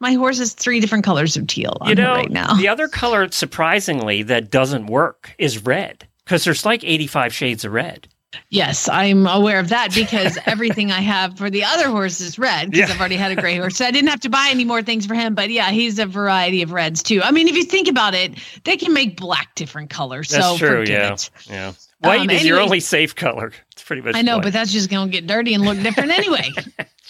my 0.00 0.12
horse 0.12 0.38
has 0.38 0.52
three 0.52 0.80
different 0.80 1.04
colors 1.04 1.36
of 1.36 1.46
teal 1.46 1.76
on 1.80 1.88
you 1.88 1.94
know, 1.94 2.14
right 2.14 2.30
now 2.30 2.54
the 2.54 2.68
other 2.68 2.88
color, 2.88 3.30
surprisingly, 3.30 4.22
that 4.24 4.50
doesn't 4.50 4.86
work 4.86 5.34
is 5.38 5.64
red 5.64 6.06
because 6.24 6.44
there's 6.44 6.64
like 6.66 6.84
85 6.84 7.32
shades 7.34 7.64
of 7.64 7.72
red. 7.72 8.08
Yes, 8.50 8.86
I'm 8.88 9.26
aware 9.26 9.58
of 9.60 9.70
that 9.70 9.94
because 9.94 10.36
everything 10.46 10.90
I 10.90 11.00
have 11.00 11.38
for 11.38 11.48
the 11.48 11.64
other 11.64 11.88
horse 11.88 12.20
is 12.20 12.38
red 12.38 12.70
because 12.70 12.88
Yeah. 12.88 12.94
I've 12.94 13.00
already 13.00 13.16
had 13.16 13.32
a 13.32 13.36
gray 13.40 13.56
horse. 13.56 13.76
So 13.76 13.86
I 13.86 13.90
didn't 13.90 14.10
have 14.10 14.20
to 14.20 14.28
buy 14.28 14.48
any 14.50 14.64
more 14.64 14.82
things 14.82 15.06
for 15.06 15.14
him. 15.14 15.34
But 15.34 15.48
yeah, 15.50 15.70
he's 15.70 15.98
a 15.98 16.04
variety 16.06 16.60
of 16.62 16.72
reds 16.72 17.02
too. 17.02 17.22
I 17.22 17.30
mean, 17.30 17.48
if 17.48 17.56
you 17.56 17.64
think 17.64 17.88
about 17.88 18.14
it, 18.14 18.34
they 18.64 18.76
can 18.76 18.92
make 18.92 19.16
black 19.16 19.54
different 19.54 19.88
colors. 19.88 20.28
That's 20.28 20.44
so 20.44 20.58
true. 20.58 20.84
Yeah, 20.86 21.14
it. 21.14 21.30
yeah. 21.48 21.72
White 22.06 22.20
Um, 22.20 22.30
is 22.30 22.44
your 22.44 22.60
only 22.60 22.80
safe 22.80 23.14
color. 23.14 23.52
It's 23.72 23.82
pretty 23.82 24.02
much. 24.02 24.14
I 24.14 24.22
know, 24.22 24.36
white. 24.36 24.44
but 24.44 24.52
that's 24.52 24.72
just 24.72 24.90
going 24.90 25.08
to 25.08 25.12
get 25.12 25.26
dirty 25.26 25.54
and 25.54 25.64
look 25.64 25.78
different 25.82 26.10
anyway. 26.10 26.50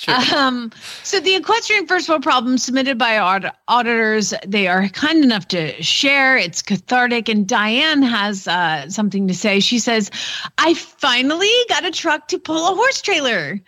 Um, 0.34 0.72
so 1.02 1.20
the 1.20 1.34
equestrian 1.36 1.86
first 1.86 2.06
world 2.06 2.22
problem 2.22 2.58
submitted 2.58 2.98
by 2.98 3.18
aud- 3.18 3.50
auditors, 3.66 4.34
they 4.46 4.68
are 4.68 4.88
kind 4.90 5.24
enough 5.24 5.48
to 5.48 5.82
share. 5.82 6.36
It's 6.36 6.60
cathartic, 6.60 7.30
and 7.30 7.48
Diane 7.48 8.02
has 8.02 8.46
uh, 8.46 8.90
something 8.90 9.26
to 9.26 9.34
say. 9.34 9.58
She 9.58 9.78
says, 9.78 10.10
"I 10.58 10.74
finally 10.74 11.50
got 11.70 11.86
a 11.86 11.90
truck 11.90 12.28
to 12.28 12.38
pull 12.38 12.70
a 12.70 12.74
horse 12.74 13.00
trailer." 13.00 13.58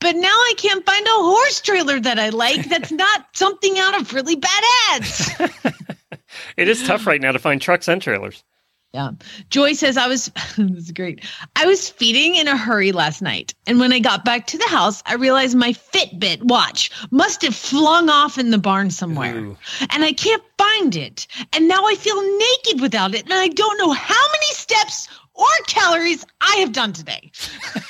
But 0.00 0.14
now 0.14 0.28
I 0.28 0.52
can't 0.58 0.84
find 0.84 1.06
a 1.06 1.10
horse 1.10 1.60
trailer 1.62 1.98
that 2.00 2.18
I 2.18 2.28
like 2.28 2.68
that's 2.68 2.92
not 3.06 3.24
something 3.32 3.78
out 3.78 3.98
of 3.98 4.12
really 4.12 4.36
bad 4.36 4.64
ads. 4.90 5.30
it 6.58 6.68
is 6.68 6.86
tough 6.86 7.06
right 7.06 7.20
now 7.20 7.32
to 7.32 7.38
find 7.38 7.60
trucks 7.62 7.88
and 7.88 8.00
trailers. 8.00 8.44
Yeah. 8.94 9.10
Joy 9.50 9.74
says, 9.74 9.96
I 9.98 10.06
was, 10.06 10.26
this 10.56 10.84
is 10.84 10.92
great. 10.92 11.24
I 11.56 11.66
was 11.66 11.88
feeding 11.88 12.36
in 12.36 12.48
a 12.48 12.56
hurry 12.56 12.90
last 12.92 13.20
night. 13.20 13.54
And 13.66 13.78
when 13.78 13.92
I 13.92 13.98
got 13.98 14.24
back 14.24 14.46
to 14.48 14.58
the 14.58 14.68
house, 14.68 15.02
I 15.04 15.14
realized 15.14 15.56
my 15.56 15.72
Fitbit 15.72 16.42
watch 16.44 16.90
must 17.10 17.42
have 17.42 17.54
flung 17.54 18.08
off 18.08 18.38
in 18.38 18.50
the 18.50 18.58
barn 18.58 18.90
somewhere. 18.90 19.36
Ooh. 19.36 19.58
And 19.90 20.04
I 20.04 20.12
can't 20.12 20.42
find 20.56 20.96
it. 20.96 21.26
And 21.52 21.68
now 21.68 21.84
I 21.84 21.96
feel 21.96 22.20
naked 22.38 22.80
without 22.80 23.14
it. 23.14 23.24
And 23.24 23.34
I 23.34 23.48
don't 23.48 23.78
know 23.78 23.92
how 23.92 24.26
many 24.32 24.52
steps 24.52 25.08
or 25.34 25.46
calories 25.66 26.24
I 26.40 26.56
have 26.56 26.72
done 26.72 26.92
today. 26.92 27.30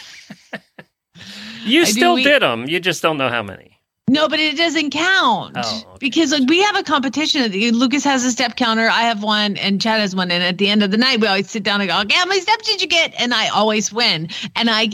You 1.65 1.83
I 1.83 1.85
do 1.85 1.91
still 1.91 2.17
did 2.17 2.43
them. 2.43 2.67
You 2.67 2.81
just 2.81 3.03
don't 3.03 3.19
know 3.19 3.29
how 3.29 3.43
many. 3.43 3.78
No, 4.09 4.29
but 4.29 4.41
it 4.41 4.57
doesn't 4.57 4.91
count 4.91 5.53
Oh, 5.57 5.83
okay. 5.87 5.97
because 6.01 6.33
like 6.33 6.49
we 6.49 6.63
have 6.63 6.77
a 6.77 6.83
competition. 6.83 7.43
Lucas 7.73 8.05
has 8.05 8.25
a 8.25 8.31
step 8.31 8.57
counter, 8.57 8.89
I 8.89 9.03
have 9.03 9.23
one, 9.23 9.57
and 9.59 9.81
Chad 9.81 10.01
has 10.01 10.17
one. 10.17 10.31
And 10.31 10.43
at 10.43 10.59
the 10.59 10.69
end 10.69 10.83
of 10.83 10.91
the 10.91 10.97
night, 10.97 11.21
we 11.21 11.27
always 11.27 11.51
sit 11.51 11.63
down 11.63 11.81
and 11.81 11.91
go, 11.91 12.01
"Okay, 12.01 12.15
how 12.17 12.27
many 12.27 12.41
steps 12.41 12.67
did 12.67 12.81
you 12.81 12.89
get?" 12.89 13.13
And 13.19 13.35
I 13.35 13.49
always 13.49 13.93
win. 13.93 14.29
And 14.57 14.71
I, 14.71 14.89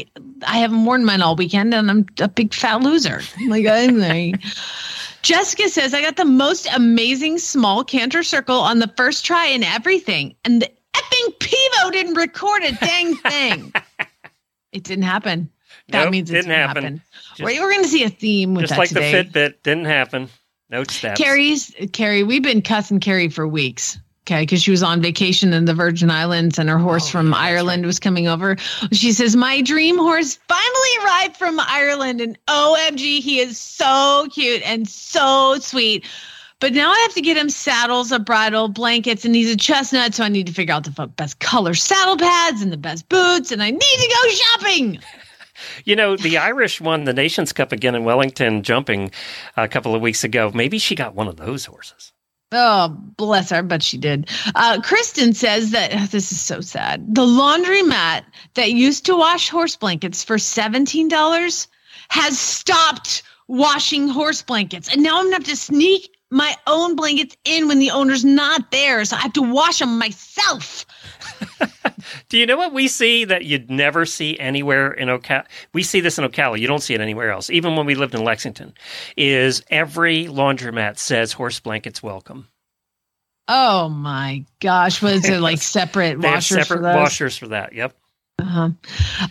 I 0.46 0.58
haven't 0.58 0.84
worn 0.84 1.04
mine 1.04 1.22
all 1.22 1.36
weekend, 1.36 1.72
and 1.74 1.90
I'm 1.90 2.06
a 2.20 2.28
big 2.28 2.52
fat 2.52 2.82
loser. 2.82 3.20
Like 3.48 3.66
I'm 3.66 3.98
like. 3.98 4.36
Jessica 5.22 5.70
says, 5.70 5.94
I 5.94 6.02
got 6.02 6.16
the 6.16 6.26
most 6.26 6.66
amazing 6.74 7.38
small 7.38 7.82
canter 7.82 8.22
circle 8.22 8.58
on 8.60 8.78
the 8.78 8.92
first 8.96 9.24
try 9.24 9.46
and 9.46 9.64
everything. 9.64 10.34
And 10.44 10.60
the 10.60 10.68
effing 10.92 11.38
Pivo 11.38 11.92
didn't 11.92 12.14
record 12.14 12.62
a 12.62 12.72
dang 12.72 13.14
thing. 13.16 13.72
it 14.72 14.84
didn't 14.84 15.04
happen. 15.04 15.48
That 15.88 16.04
Nope, 16.04 16.12
means 16.12 16.30
it 16.30 16.34
didn't 16.34 16.50
happen. 16.52 16.82
happen. 16.82 17.02
Just- 17.36 17.42
We're, 17.42 17.62
we're 17.62 17.70
going 17.70 17.82
to 17.82 17.88
see 17.88 18.04
a 18.04 18.10
theme 18.10 18.54
with 18.54 18.68
that. 18.68 18.76
Just 18.76 18.92
that 18.92 19.00
like 19.02 19.12
today. 19.12 19.22
the 19.22 19.28
Fitbit 19.30 19.62
didn't 19.62 19.84
happen. 19.84 20.28
No 20.70 20.84
steps. 20.84 21.20
Carrie's 21.20 21.74
Carrie, 21.92 22.22
we've 22.22 22.42
been 22.42 22.62
cussing 22.62 23.00
Carrie 23.00 23.28
for 23.28 23.46
weeks. 23.46 23.98
Okay, 24.26 24.40
because 24.40 24.62
she 24.62 24.70
was 24.70 24.82
on 24.82 25.02
vacation 25.02 25.52
in 25.52 25.66
the 25.66 25.74
Virgin 25.74 26.10
Islands 26.10 26.58
and 26.58 26.70
her 26.70 26.78
horse 26.78 27.08
oh, 27.08 27.10
from 27.10 27.34
Ireland 27.34 27.84
was 27.84 28.00
coming 28.00 28.26
over. 28.26 28.56
She 28.90 29.12
says, 29.12 29.36
My 29.36 29.60
dream 29.60 29.98
horse 29.98 30.38
finally 30.48 31.04
arrived 31.04 31.36
from 31.36 31.60
Ireland, 31.60 32.22
and 32.22 32.38
OMG, 32.46 33.20
he 33.20 33.40
is 33.40 33.58
so 33.58 34.26
cute 34.32 34.62
and 34.64 34.88
so 34.88 35.58
sweet. 35.58 36.06
But 36.58 36.72
now 36.72 36.90
I 36.90 36.98
have 37.00 37.12
to 37.12 37.20
get 37.20 37.36
him 37.36 37.50
saddles, 37.50 38.12
a 38.12 38.18
bridle, 38.18 38.68
blankets, 38.68 39.26
and 39.26 39.34
he's 39.34 39.52
a 39.52 39.56
chestnut, 39.58 40.14
so 40.14 40.24
I 40.24 40.28
need 40.28 40.46
to 40.46 40.54
figure 40.54 40.74
out 40.74 40.84
the 40.84 41.06
best 41.06 41.40
color 41.40 41.74
saddle 41.74 42.16
pads 42.16 42.62
and 42.62 42.72
the 42.72 42.78
best 42.78 43.06
boots, 43.10 43.52
and 43.52 43.62
I 43.62 43.70
need 43.70 43.78
to 43.80 44.08
go 44.08 44.28
shopping. 44.30 44.98
You 45.84 45.96
know, 45.96 46.16
the 46.16 46.38
Irish 46.38 46.80
won 46.80 47.04
the 47.04 47.12
Nations 47.12 47.52
Cup 47.52 47.72
again 47.72 47.94
in 47.94 48.04
Wellington 48.04 48.62
jumping 48.62 49.10
a 49.56 49.68
couple 49.68 49.94
of 49.94 50.02
weeks 50.02 50.24
ago. 50.24 50.50
Maybe 50.54 50.78
she 50.78 50.94
got 50.94 51.14
one 51.14 51.28
of 51.28 51.36
those 51.36 51.64
horses. 51.64 52.12
Oh, 52.52 52.88
bless 53.16 53.50
her, 53.50 53.62
but 53.62 53.82
she 53.82 53.98
did. 53.98 54.30
Uh, 54.54 54.80
Kristen 54.80 55.32
says 55.32 55.72
that 55.72 55.92
oh, 55.92 56.06
this 56.10 56.30
is 56.30 56.40
so 56.40 56.60
sad. 56.60 57.14
The 57.14 57.22
laundromat 57.22 58.24
that 58.54 58.72
used 58.72 59.06
to 59.06 59.16
wash 59.16 59.48
horse 59.48 59.76
blankets 59.76 60.22
for 60.22 60.36
$17 60.36 61.66
has 62.08 62.38
stopped 62.38 63.22
washing 63.48 64.08
horse 64.08 64.42
blankets. 64.42 64.88
And 64.92 65.02
now 65.02 65.18
I'm 65.18 65.24
going 65.24 65.32
to 65.32 65.36
have 65.36 65.44
to 65.44 65.56
sneak 65.56 66.10
my 66.30 66.54
own 66.66 66.96
blankets 66.96 67.36
in 67.44 67.68
when 67.68 67.78
the 67.78 67.90
owner's 67.90 68.24
not 68.24 68.70
there. 68.70 69.04
So 69.04 69.16
I 69.16 69.20
have 69.20 69.32
to 69.34 69.42
wash 69.42 69.78
them 69.78 69.98
myself. 69.98 70.83
Do 72.28 72.38
you 72.38 72.46
know 72.46 72.56
what 72.56 72.72
we 72.72 72.88
see 72.88 73.24
that 73.24 73.44
you'd 73.44 73.70
never 73.70 74.04
see 74.06 74.38
anywhere 74.38 74.92
in 74.92 75.08
Ocala? 75.08 75.46
We 75.72 75.82
see 75.82 76.00
this 76.00 76.18
in 76.18 76.24
Ocala. 76.24 76.58
You 76.58 76.66
don't 76.66 76.82
see 76.82 76.94
it 76.94 77.00
anywhere 77.00 77.30
else. 77.30 77.50
Even 77.50 77.76
when 77.76 77.86
we 77.86 77.94
lived 77.94 78.14
in 78.14 78.24
Lexington, 78.24 78.74
is 79.16 79.62
every 79.70 80.26
laundromat 80.26 80.98
says 80.98 81.32
horse 81.32 81.60
blankets 81.60 82.02
welcome. 82.02 82.48
Oh 83.48 83.88
my 83.88 84.44
gosh. 84.60 85.02
Was 85.02 85.28
it 85.28 85.40
like 85.40 85.60
separate 85.62 86.18
washers 86.18 86.66
separate 86.66 86.78
for 86.80 86.82
washers 86.82 87.36
for 87.36 87.48
that. 87.48 87.72
Yep. 87.74 87.94
Uh-huh. 88.44 88.68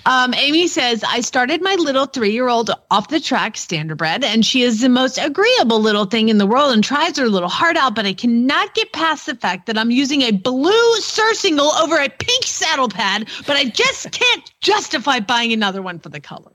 Um, 0.08 0.34
Amy 0.34 0.68
says, 0.68 1.04
I 1.04 1.22
started 1.22 1.62
my 1.62 1.76
little 1.76 2.08
three 2.08 2.32
year 2.32 2.48
old 2.48 2.72
off 2.90 3.10
the 3.10 3.20
track 3.20 3.54
standardbred, 3.56 4.24
and 4.24 4.44
she 4.44 4.64
is 4.64 4.82
the 4.82 4.90
most 4.90 5.20
agreeable 5.20 5.80
little 5.80 6.06
thing 6.06 6.30
in 6.30 6.40
the 6.40 6.48
world 6.48 6.74
and 6.74 6.84
tries 6.84 7.18
her 7.18 7.30
little 7.30 7.50
heart 7.50 7.78
out. 7.78 7.94
But 7.94 8.08
I 8.08 8.14
cannot 8.14 8.74
get 8.74 8.92
past 8.92 9.28
the 9.28 9.36
fact 9.36 9.68
that 9.68 9.78
I'm 9.78 9.92
using 9.92 10.24
a 10.24 10.32
blue 10.32 10.96
surcingle 10.96 11.72
over 11.74 11.98
a 11.98 12.10
pink 12.10 12.44
saddle 12.46 12.90
pad, 12.90 13.30
but 13.46 13.56
I 13.56 13.66
just 13.66 14.10
can't 14.12 14.52
justify 14.62 15.20
buying 15.20 15.54
another 15.54 15.84
one 15.84 16.00
for 16.00 16.10
the 16.10 16.20
color. 16.20 16.52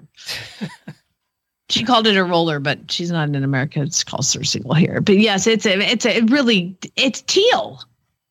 She 1.71 1.85
called 1.85 2.07
it 2.07 2.17
a 2.17 2.25
roller, 2.25 2.61
but 2.61 2.91
she's 2.91 3.11
not 3.11 3.29
in 3.29 3.45
America. 3.45 3.83
It's 3.83 4.03
called 4.03 4.25
surcingle 4.25 4.73
here. 4.73 5.03
But 5.03 5.19
yes, 5.19 5.47
it's 5.47 5.67
a, 5.67 5.79
it's 5.79 6.07
a 6.07 6.17
it 6.17 6.31
really, 6.31 6.79
it's 6.97 7.21
teal. 7.21 7.83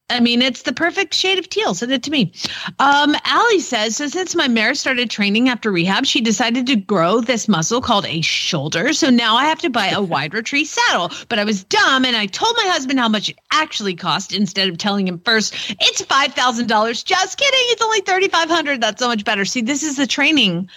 I 0.10 0.22
mean, 0.22 0.42
it's 0.42 0.62
the 0.62 0.72
perfect 0.72 1.14
shade 1.14 1.38
of 1.38 1.50
teal. 1.50 1.74
Send 1.74 1.92
it 1.92 2.04
to 2.04 2.12
me. 2.12 2.32
Um, 2.80 3.14
Allie 3.26 3.60
says, 3.60 3.98
so 3.98 4.08
since 4.08 4.36
my 4.36 4.48
mare 4.48 4.74
started 4.74 5.10
training 5.10 5.50
after 5.50 5.70
rehab, 5.70 6.06
she 6.06 6.22
decided 6.22 6.66
to 6.68 6.78
grow 6.78 7.20
this 7.20 7.50
muscle 7.50 7.82
called 7.82 8.06
a 8.06 8.22
shoulder. 8.22 8.94
So 8.94 9.10
now 9.10 9.36
I 9.36 9.46
have 9.46 9.60
to 9.60 9.70
buy 9.70 9.88
a 9.88 10.02
wide 10.14 10.34
retreat 10.34 10.68
saddle. 10.68 11.12
But 11.28 11.40
I 11.40 11.44
was 11.44 11.66
dumb 11.66 12.06
and 12.06 12.16
I 12.16 12.26
told 12.26 12.56
my 12.56 12.70
husband 12.70 13.00
how 13.00 13.10
much 13.10 13.28
it 13.30 13.38
actually 13.52 13.96
cost 13.96 14.34
instead 14.34 14.70
of 14.70 14.78
telling 14.78 15.10
him 15.10 15.20
first, 15.20 15.54
it's 15.82 16.02
$5,000. 16.02 17.04
Just 17.04 17.38
kidding. 17.38 17.60
It's 17.64 17.82
only 17.82 18.00
3500 18.02 18.80
That's 18.80 19.02
so 19.02 19.10
much 19.10 19.26
better. 19.26 19.44
See, 19.44 19.62
this 19.62 19.84
is 19.84 19.98
the 19.98 20.08
training 20.08 20.70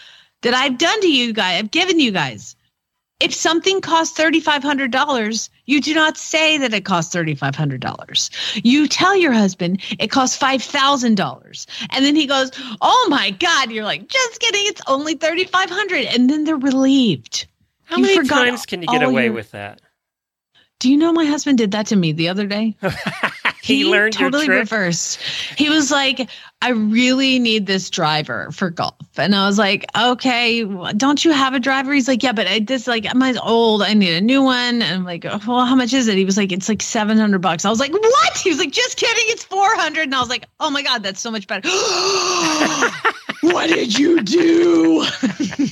that 0.42 0.54
I've 0.54 0.76
done 0.76 1.00
to 1.02 1.12
you 1.12 1.32
guys. 1.32 1.60
I've 1.60 1.70
given 1.70 2.00
you 2.00 2.10
guys. 2.10 2.56
If 3.20 3.34
something 3.34 3.80
costs 3.82 4.18
$3,500, 4.18 5.50
you 5.66 5.80
do 5.80 5.94
not 5.94 6.16
say 6.16 6.56
that 6.58 6.72
it 6.72 6.84
costs 6.86 7.14
$3,500. 7.14 8.64
You 8.64 8.88
tell 8.88 9.14
your 9.14 9.32
husband 9.32 9.82
it 9.98 10.08
costs 10.08 10.38
$5,000. 10.42 11.66
And 11.90 12.04
then 12.04 12.16
he 12.16 12.26
goes, 12.26 12.50
Oh 12.80 13.06
my 13.10 13.30
God. 13.30 13.70
You're 13.70 13.84
like, 13.84 14.08
Just 14.08 14.40
kidding. 14.40 14.62
It's 14.64 14.80
only 14.86 15.16
$3,500. 15.16 16.14
And 16.14 16.30
then 16.30 16.44
they're 16.44 16.56
relieved. 16.56 17.46
How 17.84 17.96
You 17.98 18.02
many 18.04 18.26
times 18.26 18.64
can 18.66 18.82
you 18.82 18.88
get 18.88 19.02
away 19.02 19.24
your- 19.24 19.34
with 19.34 19.50
that? 19.50 19.80
Do 20.78 20.90
you 20.90 20.96
know 20.96 21.12
my 21.12 21.26
husband 21.26 21.58
did 21.58 21.72
that 21.72 21.88
to 21.88 21.96
me 21.96 22.12
the 22.12 22.28
other 22.28 22.46
day? 22.46 22.74
He, 23.62 23.84
learned 23.84 24.14
totally 24.14 24.48
reversed. 24.48 25.20
He 25.56 25.68
was 25.68 25.90
like, 25.90 26.28
I 26.62 26.70
really 26.70 27.38
need 27.38 27.66
this 27.66 27.90
driver 27.90 28.50
for 28.52 28.70
golf. 28.70 28.94
And 29.16 29.34
I 29.34 29.46
was 29.46 29.58
like, 29.58 29.84
okay, 29.96 30.64
don't 30.96 31.24
you 31.24 31.32
have 31.32 31.54
a 31.54 31.60
driver? 31.60 31.92
He's 31.92 32.08
like, 32.08 32.22
yeah, 32.22 32.32
but 32.32 32.46
I, 32.46 32.60
this 32.60 32.86
like 32.86 33.06
mine's 33.14 33.38
old. 33.38 33.82
I 33.82 33.94
need 33.94 34.14
a 34.14 34.20
new 34.20 34.42
one. 34.42 34.82
And 34.82 34.94
I'm 34.94 35.04
like, 35.04 35.24
well, 35.24 35.64
how 35.64 35.74
much 35.74 35.92
is 35.92 36.08
it? 36.08 36.16
He 36.16 36.24
was 36.24 36.36
like, 36.36 36.52
it's 36.52 36.68
like 36.68 36.82
700 36.82 37.38
bucks. 37.40 37.64
I 37.64 37.70
was 37.70 37.80
like, 37.80 37.92
what? 37.92 38.38
He 38.38 38.50
was 38.50 38.58
like, 38.58 38.72
just 38.72 38.96
kidding. 38.96 39.24
It's 39.28 39.44
400. 39.44 40.02
And 40.02 40.14
I 40.14 40.20
was 40.20 40.28
like, 40.28 40.46
oh 40.58 40.70
my 40.70 40.82
God, 40.82 41.02
that's 41.02 41.20
so 41.20 41.30
much 41.30 41.46
better. 41.46 41.68
what 43.42 43.68
did 43.68 43.98
you 43.98 44.22
do? 44.22 45.06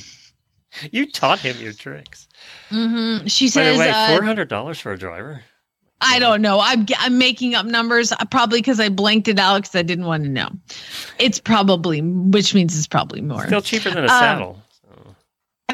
You 0.93 1.11
taught 1.11 1.41
him 1.41 1.57
your 1.59 1.73
tricks. 1.73 2.29
hmm 2.69 3.27
She 3.27 3.47
By 3.47 3.51
says, 3.51 3.77
the 3.77 3.81
way, 3.81 3.91
uh, 3.91 4.09
four 4.17 4.23
hundred 4.25 4.49
dollars 4.49 4.79
for 4.79 4.93
a 4.93 4.99
driver. 4.99 5.43
I 6.01 6.19
don't 6.19 6.43
know. 6.43 6.61
I'm 6.61 6.87
I'm 6.99 7.19
making 7.19 7.55
up 7.55 7.67
numbers 7.67 8.13
uh, 8.13 8.17
probably 8.31 8.61
because 8.61 8.79
I 8.79 8.89
blanked 8.89 9.29
it 9.29 9.39
out 9.39 9.63
because 9.63 9.75
I 9.75 9.83
didn't 9.83 10.07
want 10.07 10.23
to 10.25 10.29
know. 10.29 10.49
It's 11.19 11.41
probably, 11.41 12.01
which 12.01 12.55
means 12.55 12.77
it's 12.77 12.87
probably 12.87 13.21
more. 13.21 13.47
Still 13.47 13.61
cheaper 13.61 13.91
than 13.91 14.05
a 14.05 14.09
Um, 14.09 14.09
saddle. 14.09 14.63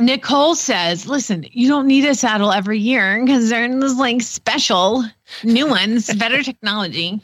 Nicole 0.01 0.55
says, 0.57 1.07
"Listen, 1.07 1.47
you 1.53 1.69
don't 1.69 1.87
need 1.87 2.05
a 2.05 2.15
saddle 2.15 2.51
every 2.53 2.81
year 2.81 3.23
because 3.25 3.49
they're 3.49 3.65
in 3.65 3.79
this 3.79 3.97
like 3.97 4.23
special 4.23 5.05
new 5.45 5.69
ones, 5.69 6.13
better 6.15 6.43
technology." 6.43 7.21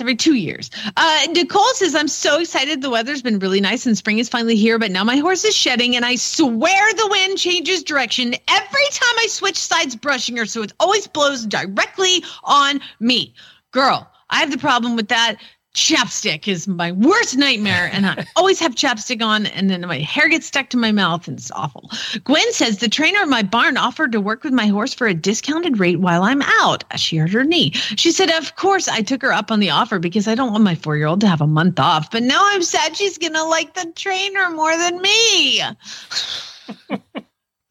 Every 0.00 0.16
two 0.16 0.34
years. 0.34 0.70
Uh, 0.96 1.26
Nicole 1.30 1.74
says, 1.74 1.94
"I'm 1.94 2.08
so 2.08 2.40
excited. 2.40 2.82
The 2.82 2.90
weather's 2.90 3.22
been 3.22 3.38
really 3.38 3.60
nice 3.60 3.86
and 3.86 3.96
spring 3.96 4.18
is 4.18 4.28
finally 4.28 4.56
here, 4.56 4.78
but 4.78 4.90
now 4.90 5.04
my 5.04 5.16
horse 5.16 5.44
is 5.44 5.54
shedding, 5.54 5.96
and 5.96 6.04
I 6.04 6.14
swear 6.16 6.92
the 6.94 7.08
wind 7.10 7.38
changes 7.38 7.82
direction 7.82 8.34
every 8.48 8.88
time 8.92 9.14
I 9.18 9.26
switch 9.28 9.58
sides 9.58 9.96
brushing 9.96 10.36
her, 10.36 10.46
so 10.46 10.62
it 10.62 10.72
always 10.80 11.06
blows 11.06 11.46
directly 11.46 12.24
on 12.44 12.80
me, 12.98 13.34
girl." 13.72 14.10
I 14.30 14.38
have 14.38 14.52
the 14.52 14.58
problem 14.58 14.94
with 14.94 15.08
that. 15.08 15.36
Chapstick 15.74 16.48
is 16.48 16.66
my 16.66 16.90
worst 16.90 17.36
nightmare, 17.36 17.88
and 17.92 18.04
I 18.04 18.26
always 18.36 18.58
have 18.58 18.74
chapstick 18.74 19.24
on, 19.24 19.46
and 19.46 19.70
then 19.70 19.86
my 19.86 19.98
hair 19.98 20.28
gets 20.28 20.46
stuck 20.46 20.68
to 20.70 20.76
my 20.76 20.90
mouth, 20.90 21.28
and 21.28 21.38
it's 21.38 21.52
awful. 21.52 21.90
Gwen 22.24 22.52
says 22.52 22.78
the 22.78 22.88
trainer 22.88 23.20
at 23.20 23.28
my 23.28 23.42
barn 23.42 23.76
offered 23.76 24.10
to 24.12 24.20
work 24.20 24.42
with 24.42 24.52
my 24.52 24.66
horse 24.66 24.92
for 24.92 25.06
a 25.06 25.14
discounted 25.14 25.78
rate 25.78 26.00
while 26.00 26.24
I'm 26.24 26.42
out. 26.42 26.82
She 26.96 27.18
hurt 27.18 27.30
her 27.30 27.44
knee. 27.44 27.70
She 27.72 28.10
said, 28.10 28.30
Of 28.30 28.56
course, 28.56 28.88
I 28.88 29.02
took 29.02 29.22
her 29.22 29.32
up 29.32 29.52
on 29.52 29.60
the 29.60 29.70
offer 29.70 30.00
because 30.00 30.26
I 30.26 30.34
don't 30.34 30.50
want 30.50 30.64
my 30.64 30.74
four 30.74 30.96
year 30.96 31.06
old 31.06 31.20
to 31.20 31.28
have 31.28 31.40
a 31.40 31.46
month 31.46 31.78
off, 31.78 32.10
but 32.10 32.24
now 32.24 32.40
I'm 32.42 32.62
sad 32.62 32.96
she's 32.96 33.18
going 33.18 33.34
to 33.34 33.44
like 33.44 33.74
the 33.74 33.92
trainer 33.94 34.50
more 34.50 34.76
than 34.76 35.00
me. 35.00 35.62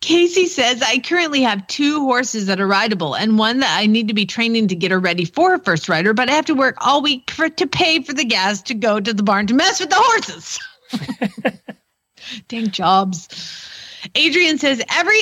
Casey 0.00 0.46
says, 0.46 0.82
I 0.82 0.98
currently 0.98 1.42
have 1.42 1.66
two 1.66 2.00
horses 2.00 2.46
that 2.46 2.60
are 2.60 2.66
rideable 2.66 3.14
and 3.14 3.38
one 3.38 3.60
that 3.60 3.78
I 3.78 3.86
need 3.86 4.08
to 4.08 4.14
be 4.14 4.26
training 4.26 4.68
to 4.68 4.74
get 4.74 4.90
her 4.90 4.98
ready 4.98 5.24
for 5.24 5.50
her 5.50 5.58
first 5.58 5.88
rider, 5.88 6.12
but 6.12 6.28
I 6.28 6.32
have 6.32 6.46
to 6.46 6.54
work 6.54 6.76
all 6.80 7.02
week 7.02 7.30
for, 7.30 7.48
to 7.48 7.66
pay 7.66 8.02
for 8.02 8.12
the 8.12 8.24
gas 8.24 8.62
to 8.62 8.74
go 8.74 9.00
to 9.00 9.12
the 9.12 9.22
barn 9.22 9.46
to 9.46 9.54
mess 9.54 9.80
with 9.80 9.90
the 9.90 9.96
horses. 9.98 10.58
Dang 12.48 12.70
jobs. 12.70 13.28
Adrian 14.14 14.58
says, 14.58 14.82
every 14.90 15.20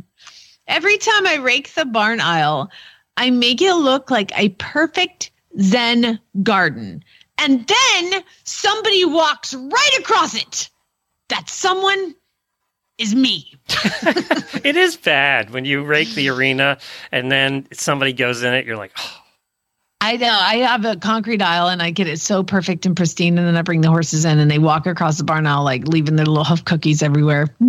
every 0.66 0.98
time 0.98 1.26
I 1.26 1.36
rake 1.36 1.74
the 1.74 1.84
barn 1.84 2.20
aisle, 2.20 2.70
I 3.16 3.30
make 3.30 3.60
it 3.60 3.74
look 3.74 4.10
like 4.10 4.36
a 4.38 4.50
perfect 4.50 5.30
Zen 5.60 6.20
garden. 6.42 7.04
And 7.38 7.66
then 7.66 8.22
somebody 8.44 9.04
walks 9.04 9.54
right 9.54 9.96
across 9.98 10.34
it. 10.34 10.70
That 11.28 11.48
someone 11.50 12.14
is 12.98 13.14
me. 13.14 13.54
It 14.64 14.76
is 14.76 14.96
bad 14.96 15.50
when 15.50 15.64
you 15.64 15.84
rake 15.84 16.10
the 16.10 16.28
arena 16.30 16.78
and 17.12 17.30
then 17.30 17.68
somebody 17.72 18.12
goes 18.12 18.42
in 18.42 18.52
it. 18.54 18.66
You're 18.66 18.76
like, 18.76 18.92
oh, 18.98 19.22
I 20.00 20.16
know. 20.16 20.36
I 20.40 20.56
have 20.56 20.84
a 20.84 20.96
concrete 20.96 21.40
aisle 21.40 21.68
and 21.68 21.80
I 21.82 21.90
get 21.90 22.06
it 22.06 22.20
so 22.20 22.42
perfect 22.42 22.84
and 22.86 22.96
pristine. 22.96 23.38
And 23.38 23.46
then 23.46 23.56
I 23.56 23.62
bring 23.62 23.80
the 23.80 23.88
horses 23.88 24.24
in 24.24 24.38
and 24.38 24.50
they 24.50 24.58
walk 24.58 24.86
across 24.86 25.18
the 25.18 25.24
barn 25.24 25.46
aisle, 25.46 25.64
like 25.64 25.86
leaving 25.86 26.16
their 26.16 26.26
little 26.26 26.44
huff 26.44 26.64
cookies 26.64 27.02
everywhere. 27.02 27.48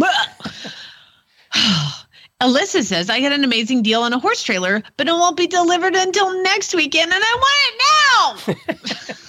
Alyssa 2.41 2.83
says, 2.83 3.09
I 3.09 3.21
got 3.21 3.33
an 3.33 3.43
amazing 3.43 3.83
deal 3.83 4.01
on 4.01 4.13
a 4.13 4.19
horse 4.19 4.41
trailer, 4.43 4.81
but 4.97 5.07
it 5.07 5.11
won't 5.11 5.37
be 5.37 5.47
delivered 5.47 5.95
until 5.95 6.41
next 6.43 6.73
weekend 6.73 7.11
and 7.11 7.23
I 7.23 8.35
want 8.45 8.55
it 8.55 8.65
now. 8.67 9.15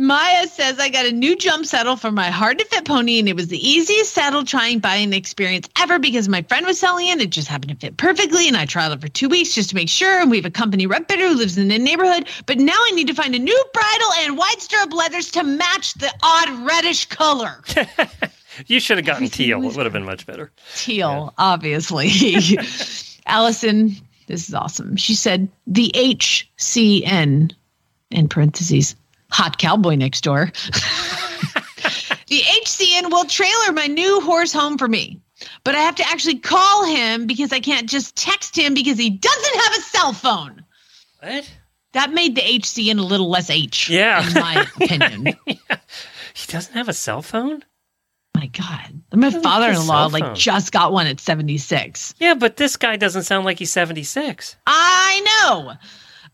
Maya 0.00 0.46
says, 0.46 0.78
I 0.78 0.88
got 0.88 1.04
a 1.04 1.12
new 1.12 1.36
jump 1.36 1.66
saddle 1.66 1.94
for 1.94 2.10
my 2.10 2.30
hard 2.30 2.58
to 2.58 2.64
fit 2.64 2.86
pony, 2.86 3.18
and 3.18 3.28
it 3.28 3.36
was 3.36 3.48
the 3.48 3.68
easiest 3.68 4.14
saddle 4.14 4.44
trying 4.44 4.78
buying 4.78 5.12
experience 5.12 5.68
ever 5.78 5.98
because 5.98 6.26
my 6.26 6.40
friend 6.40 6.64
was 6.64 6.80
selling 6.80 7.08
it. 7.08 7.20
It 7.20 7.28
just 7.28 7.48
happened 7.48 7.72
to 7.72 7.76
fit 7.76 7.98
perfectly, 7.98 8.48
and 8.48 8.56
I 8.56 8.64
tried 8.64 8.92
it 8.92 9.02
for 9.02 9.08
two 9.08 9.28
weeks 9.28 9.54
just 9.54 9.68
to 9.68 9.74
make 9.74 9.90
sure. 9.90 10.22
And 10.22 10.30
we 10.30 10.38
have 10.38 10.46
a 10.46 10.50
company 10.50 10.86
rep 10.86 11.06
bidder 11.06 11.28
who 11.28 11.34
lives 11.34 11.58
in 11.58 11.68
the 11.68 11.78
neighborhood, 11.78 12.28
but 12.46 12.56
now 12.56 12.72
I 12.74 12.92
need 12.92 13.08
to 13.08 13.14
find 13.14 13.34
a 13.34 13.38
new 13.38 13.64
bridle 13.74 14.12
and 14.20 14.38
wide 14.38 14.62
stirrup 14.62 14.94
leathers 14.94 15.32
to 15.32 15.44
match 15.44 15.92
the 15.92 16.10
odd 16.22 16.48
reddish 16.66 17.04
color. 17.04 17.62
you 18.66 18.80
should 18.80 18.96
have 18.96 19.04
gotten 19.04 19.24
Everything 19.24 19.48
teal. 19.48 19.62
It 19.62 19.76
would 19.76 19.84
have 19.84 19.92
been 19.92 20.06
much 20.06 20.24
better. 20.24 20.50
Teal, 20.76 21.34
obviously. 21.36 22.08
Allison, 23.26 23.96
this 24.28 24.48
is 24.48 24.54
awesome. 24.54 24.96
She 24.96 25.14
said 25.14 25.50
the 25.66 25.92
HCN 25.94 27.52
in 28.10 28.28
parentheses, 28.28 28.96
hot 29.30 29.58
cowboy 29.58 29.94
next 29.94 30.22
door. 30.22 30.46
the 32.26 32.40
HCN 32.40 33.10
will 33.10 33.24
trailer 33.24 33.72
my 33.72 33.86
new 33.86 34.20
horse 34.20 34.52
home 34.52 34.78
for 34.78 34.88
me. 34.88 35.20
But 35.64 35.74
I 35.74 35.78
have 35.78 35.94
to 35.96 36.06
actually 36.06 36.38
call 36.38 36.84
him 36.84 37.26
because 37.26 37.52
I 37.52 37.60
can't 37.60 37.88
just 37.88 38.14
text 38.16 38.56
him 38.56 38.74
because 38.74 38.98
he 38.98 39.10
doesn't 39.10 39.56
have 39.56 39.72
a 39.72 39.80
cell 39.80 40.12
phone. 40.12 40.64
What? 41.20 41.50
That 41.92 42.12
made 42.12 42.36
the 42.36 42.42
HCN 42.42 42.98
a 42.98 43.02
little 43.02 43.30
less 43.30 43.50
H. 43.50 43.88
Yeah. 43.88 44.26
In 44.26 44.34
my 44.34 44.66
opinion. 44.80 45.36
He 45.46 46.46
doesn't 46.46 46.74
have 46.74 46.88
a 46.88 46.94
cell 46.94 47.22
phone? 47.22 47.64
my 48.40 48.46
God. 48.46 49.02
My 49.12 49.30
father 49.30 49.70
in 49.70 49.86
law 49.86 50.06
like 50.06 50.34
just 50.34 50.72
got 50.72 50.92
one 50.92 51.06
at 51.06 51.20
76. 51.20 52.14
Yeah, 52.18 52.34
but 52.34 52.56
this 52.56 52.76
guy 52.76 52.96
doesn't 52.96 53.24
sound 53.24 53.44
like 53.44 53.58
he's 53.58 53.70
76. 53.70 54.56
I 54.66 55.20
know. 55.44 55.74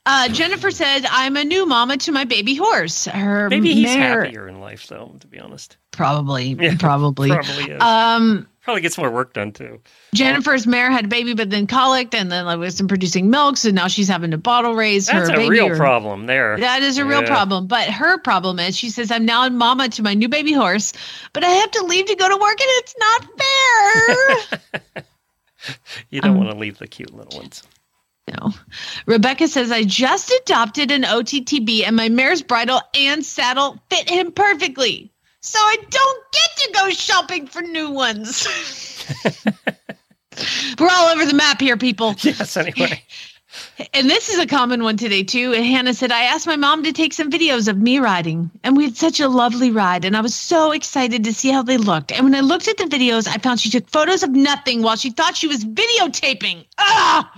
Uh, 0.09 0.29
Jennifer 0.29 0.71
said, 0.71 1.05
I'm 1.11 1.37
a 1.37 1.43
new 1.45 1.67
mama 1.67 1.97
to 1.97 2.13
my 2.13 2.23
baby 2.25 2.55
horse. 2.55 3.07
Her 3.07 3.51
Maybe 3.51 3.75
he's 3.75 3.87
mare- 3.97 4.23
happier 4.25 4.47
in 4.47 4.61
life, 4.61 4.87
though, 4.87 5.17
to 5.19 5.27
be 5.27 5.41
honest. 5.41 5.77
Probably, 5.91 6.51
Yeah, 6.61 6.77
probably. 6.79 7.29
Probably 7.31 7.73
is. 7.73 7.83
Um, 7.83 8.47
Probably 8.63 8.83
gets 8.83 8.99
more 8.99 9.11
work 9.11 9.33
done, 9.33 9.53
too. 9.53 9.81
Jennifer's 10.15 10.67
mare 10.67 10.91
had 10.91 11.05
a 11.05 11.09
baby, 11.09 11.35
but 11.35 11.51
then 11.51 11.67
colicked, 11.69 12.15
and 12.17 12.31
then 12.33 12.45
like 12.47 12.59
wasn't 12.59 12.89
producing 12.89 13.31
milk, 13.31 13.57
so 13.57 13.71
now 13.71 13.87
she's 13.87 14.09
having 14.09 14.33
to 14.33 14.39
bottle 14.39 14.75
raise 14.75 15.07
That's 15.07 15.29
her 15.29 15.35
a 15.35 15.39
baby. 15.39 15.51
real 15.51 15.73
or- 15.73 15.77
problem 15.77 16.27
there. 16.27 16.59
That 16.59 16.83
is 16.83 16.99
a 16.99 17.05
real 17.05 17.23
Yeah. 17.23 17.29
problem. 17.29 17.67
But 17.69 17.89
her 17.91 18.19
problem 18.19 18.59
is 18.59 18.77
she 18.77 18.91
says, 18.91 19.11
I'm 19.13 19.25
now 19.25 19.45
a 19.47 19.51
mama 19.51 19.89
to 19.91 20.03
my 20.03 20.15
new 20.15 20.29
baby 20.29 20.53
horse, 20.53 20.93
but 21.33 21.45
I 21.45 21.49
have 21.49 21.71
to 21.73 21.85
leave 21.85 22.07
to 22.07 22.17
go 22.17 22.29
to 22.29 22.37
work 22.37 22.61
and 22.61 22.71
it's 22.71 22.95
not 22.99 24.53
fair. 24.55 25.05
You 26.11 26.21
don't 26.21 26.33
Um, 26.33 26.39
want 26.39 26.51
to 26.51 26.57
leave 26.57 26.79
the 26.79 26.87
cute 26.87 27.13
little 27.13 27.37
ones. 27.41 27.65
No. 28.29 28.53
Rebecca 29.07 29.49
says, 29.49 29.70
I 29.70 29.85
just 29.85 30.31
adopted 30.43 30.91
an 30.91 31.03
OTTB 31.03 31.85
and 31.87 31.97
my 31.97 32.09
mare's 32.09 32.43
bridle 32.43 32.81
and 32.95 33.24
saddle 33.24 33.79
fit 33.91 34.11
him 34.11 34.33
perfectly. 34.33 35.12
So 35.41 35.59
I 35.61 35.77
don't 35.89 36.24
get 36.33 36.57
to 36.57 36.72
go 36.72 36.91
shopping 36.91 37.47
for 37.47 37.62
new 37.62 37.91
ones. 37.91 38.47
We're 40.79 40.89
all 40.91 41.09
over 41.09 41.24
the 41.24 41.35
map 41.35 41.61
here, 41.61 41.77
people. 41.77 42.14
Yes, 42.22 42.57
anyway. 42.57 43.03
And 43.95 44.11
this 44.11 44.29
is 44.29 44.39
a 44.39 44.47
common 44.47 44.83
one 44.83 44.99
today 44.99 45.22
too. 45.22 45.55
And 45.55 45.64
Hannah 45.64 45.95
said, 45.95 46.12
I 46.12 46.24
asked 46.24 46.47
my 46.47 46.57
mom 46.57 46.83
to 46.83 46.93
take 46.93 47.14
some 47.14 47.31
videos 47.31 47.68
of 47.68 47.79
me 47.79 47.99
riding, 47.99 48.51
and 48.62 48.77
we 48.77 48.85
had 48.85 48.97
such 48.97 49.18
a 49.18 49.29
lovely 49.29 49.70
ride. 49.70 50.05
And 50.05 50.14
I 50.14 50.20
was 50.20 50.35
so 50.35 50.72
excited 50.72 51.24
to 51.24 51.33
see 51.33 51.51
how 51.51 51.62
they 51.62 51.79
looked. 51.79 52.12
And 52.12 52.24
when 52.24 52.35
I 52.35 52.41
looked 52.41 52.68
at 52.68 52.77
the 52.77 52.85
videos, 52.85 53.27
I 53.27 53.39
found 53.39 53.61
she 53.61 53.70
took 53.70 53.89
photos 53.89 54.22
of 54.22 54.31
nothing 54.31 54.83
while 54.83 54.97
she 54.97 55.11
thought 55.11 55.37
she 55.37 55.47
was 55.47 55.64
videotaping. 55.64 56.66
Ah! 56.77 57.33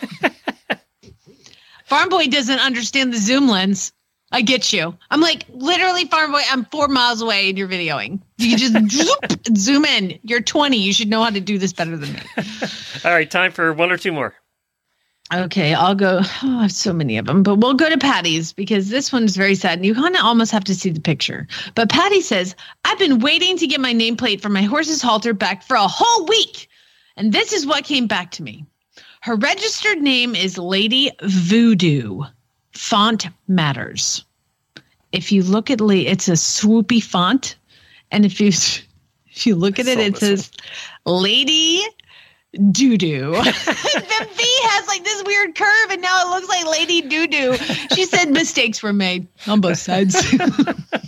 Farm 1.86 2.08
Boy 2.08 2.26
doesn't 2.26 2.58
understand 2.58 3.12
the 3.12 3.18
zoom 3.18 3.48
lens. 3.48 3.92
I 4.32 4.42
get 4.42 4.72
you. 4.72 4.96
I'm 5.10 5.20
like, 5.20 5.44
literally, 5.50 6.04
Farm 6.06 6.32
Boy, 6.32 6.42
I'm 6.50 6.64
four 6.66 6.88
miles 6.88 7.22
away 7.22 7.48
and 7.48 7.56
you're 7.56 7.68
videoing. 7.68 8.20
You 8.38 8.56
just 8.56 8.90
zoop, 8.90 9.56
zoom 9.56 9.84
in. 9.84 10.18
You're 10.22 10.40
20. 10.40 10.76
You 10.76 10.92
should 10.92 11.08
know 11.08 11.22
how 11.22 11.30
to 11.30 11.40
do 11.40 11.58
this 11.58 11.72
better 11.72 11.96
than 11.96 12.12
me. 12.12 12.20
All 13.04 13.12
right, 13.12 13.30
time 13.30 13.52
for 13.52 13.72
one 13.72 13.92
or 13.92 13.96
two 13.96 14.12
more. 14.12 14.34
Okay, 15.34 15.74
I'll 15.74 15.94
go. 15.94 16.20
Oh, 16.42 16.58
I 16.58 16.62
have 16.62 16.72
so 16.72 16.92
many 16.92 17.18
of 17.18 17.26
them, 17.26 17.42
but 17.42 17.56
we'll 17.56 17.74
go 17.74 17.88
to 17.88 17.98
Patty's 17.98 18.52
because 18.52 18.90
this 18.90 19.12
one's 19.12 19.36
very 19.36 19.54
sad. 19.54 19.78
And 19.78 19.86
you 19.86 19.94
kind 19.94 20.14
of 20.14 20.24
almost 20.24 20.52
have 20.52 20.64
to 20.64 20.74
see 20.74 20.90
the 20.90 21.00
picture. 21.00 21.46
But 21.74 21.88
Patty 21.88 22.20
says, 22.20 22.54
I've 22.84 22.98
been 22.98 23.20
waiting 23.20 23.56
to 23.58 23.66
get 23.66 23.80
my 23.80 23.94
nameplate 23.94 24.40
for 24.40 24.48
my 24.48 24.62
horse's 24.62 25.02
halter 25.02 25.34
back 25.34 25.62
for 25.62 25.76
a 25.76 25.88
whole 25.88 26.26
week. 26.26 26.68
And 27.16 27.32
this 27.32 27.52
is 27.52 27.66
what 27.66 27.84
came 27.84 28.06
back 28.06 28.32
to 28.32 28.42
me. 28.42 28.66
Her 29.26 29.34
registered 29.34 30.00
name 30.00 30.36
is 30.36 30.56
Lady 30.56 31.10
Voodoo. 31.20 32.20
Font 32.70 33.26
matters. 33.48 34.24
If 35.10 35.32
you 35.32 35.42
look 35.42 35.68
at 35.68 35.80
Lee, 35.80 36.06
it's 36.06 36.28
a 36.28 36.34
swoopy 36.34 37.02
font. 37.02 37.56
And 38.12 38.24
if 38.24 38.40
you 38.40 38.46
if 39.26 39.44
you 39.44 39.56
look 39.56 39.80
at 39.80 39.88
it, 39.88 39.98
it 39.98 40.16
says 40.16 40.52
Lady 41.06 41.82
doo 42.70 42.96
doo. 42.96 43.32
the 43.32 44.28
V 44.36 44.44
has 44.68 44.86
like 44.86 45.02
this 45.02 45.24
weird 45.24 45.56
curve, 45.56 45.90
and 45.90 46.00
now 46.00 46.24
it 46.24 46.30
looks 46.30 46.48
like 46.48 46.64
Lady 46.64 47.00
Doo 47.00 47.26
Doo. 47.26 47.56
She 47.96 48.04
said 48.04 48.30
mistakes 48.30 48.80
were 48.80 48.92
made 48.92 49.26
on 49.48 49.60
both 49.60 49.78
sides. 49.78 50.14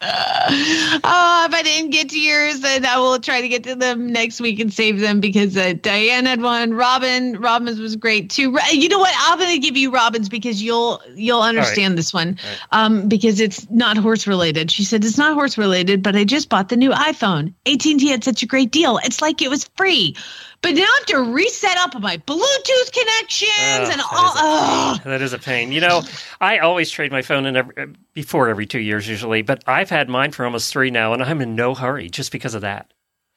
oh, 0.00 1.46
if 1.48 1.54
I 1.54 1.60
didn't 1.64 1.90
get 1.90 2.10
to 2.10 2.20
yours, 2.20 2.60
then 2.60 2.86
I 2.86 2.98
will 2.98 3.18
try 3.18 3.40
to 3.40 3.48
get 3.48 3.64
to 3.64 3.74
them 3.74 4.12
next 4.12 4.40
week 4.40 4.60
and 4.60 4.72
save 4.72 5.00
them 5.00 5.18
because 5.18 5.56
uh, 5.56 5.74
Diane 5.80 6.26
had 6.26 6.40
one. 6.40 6.74
Robin, 6.74 7.38
Robin's 7.40 7.80
was 7.80 7.96
great 7.96 8.30
too. 8.30 8.56
You 8.72 8.88
know 8.88 9.00
what? 9.00 9.12
I'm 9.18 9.38
going 9.38 9.50
to 9.50 9.58
give 9.58 9.76
you 9.76 9.90
Robin's 9.90 10.28
because 10.28 10.62
you'll 10.62 11.02
you'll 11.14 11.42
understand 11.42 11.92
right. 11.92 11.96
this 11.96 12.14
one 12.14 12.38
right. 12.44 12.58
um, 12.70 13.08
because 13.08 13.40
it's 13.40 13.68
not 13.70 13.96
horse 13.96 14.26
related. 14.26 14.70
She 14.70 14.84
said 14.84 15.04
it's 15.04 15.18
not 15.18 15.34
horse 15.34 15.58
related, 15.58 16.02
but 16.02 16.14
I 16.14 16.22
just 16.22 16.48
bought 16.48 16.68
the 16.68 16.76
new 16.76 16.90
iPhone. 16.90 17.52
AT&T 17.66 18.08
had 18.08 18.22
such 18.22 18.42
a 18.42 18.46
great 18.46 18.70
deal. 18.70 19.00
It's 19.02 19.20
like 19.20 19.42
it 19.42 19.50
was 19.50 19.68
free. 19.76 20.14
But 20.60 20.74
now 20.74 20.82
I 20.82 20.98
have 20.98 21.06
to 21.06 21.32
reset 21.32 21.76
up 21.78 22.00
my 22.00 22.16
Bluetooth 22.18 22.92
connections 22.92 23.52
ah, 23.58 23.90
and 23.92 24.00
all. 24.12 24.34
That 24.34 24.98
is, 24.98 25.04
that 25.04 25.22
is 25.22 25.32
a 25.32 25.38
pain. 25.38 25.70
You 25.70 25.80
know, 25.80 26.02
I 26.40 26.58
always 26.58 26.90
trade 26.90 27.12
my 27.12 27.22
phone 27.22 27.46
in 27.46 27.56
every, 27.56 27.76
uh, 27.76 27.86
before 28.12 28.48
every 28.48 28.66
two 28.66 28.80
years 28.80 29.08
usually, 29.08 29.42
but 29.42 29.62
I've 29.68 29.90
had 29.90 30.08
mine 30.08 30.32
for 30.32 30.44
almost 30.44 30.72
three 30.72 30.90
now, 30.90 31.12
and 31.12 31.22
I'm 31.22 31.40
in 31.40 31.54
no 31.54 31.74
hurry 31.74 32.10
just 32.10 32.32
because 32.32 32.54
of 32.54 32.62
that. 32.62 32.92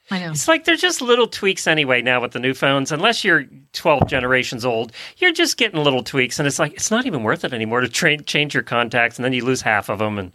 I 0.09 0.19
know. 0.19 0.31
It's 0.31 0.47
like 0.47 0.65
they're 0.65 0.75
just 0.75 1.01
little 1.01 1.27
tweaks 1.27 1.67
anyway 1.67 2.01
now 2.01 2.19
with 2.21 2.31
the 2.31 2.39
new 2.39 2.53
phones. 2.53 2.91
Unless 2.91 3.23
you're 3.23 3.45
12 3.73 4.07
generations 4.07 4.65
old, 4.65 4.91
you're 5.17 5.31
just 5.31 5.57
getting 5.57 5.81
little 5.81 6.03
tweaks, 6.03 6.39
and 6.39 6.47
it's 6.47 6.59
like 6.59 6.73
it's 6.73 6.91
not 6.91 7.05
even 7.05 7.23
worth 7.23 7.45
it 7.45 7.53
anymore 7.53 7.81
to 7.81 7.87
tra- 7.87 8.21
change 8.21 8.53
your 8.53 8.63
contacts, 8.63 9.17
and 9.17 9.23
then 9.23 9.31
you 9.31 9.45
lose 9.45 9.61
half 9.61 9.89
of 9.89 9.99
them, 9.99 10.17
and 10.19 10.33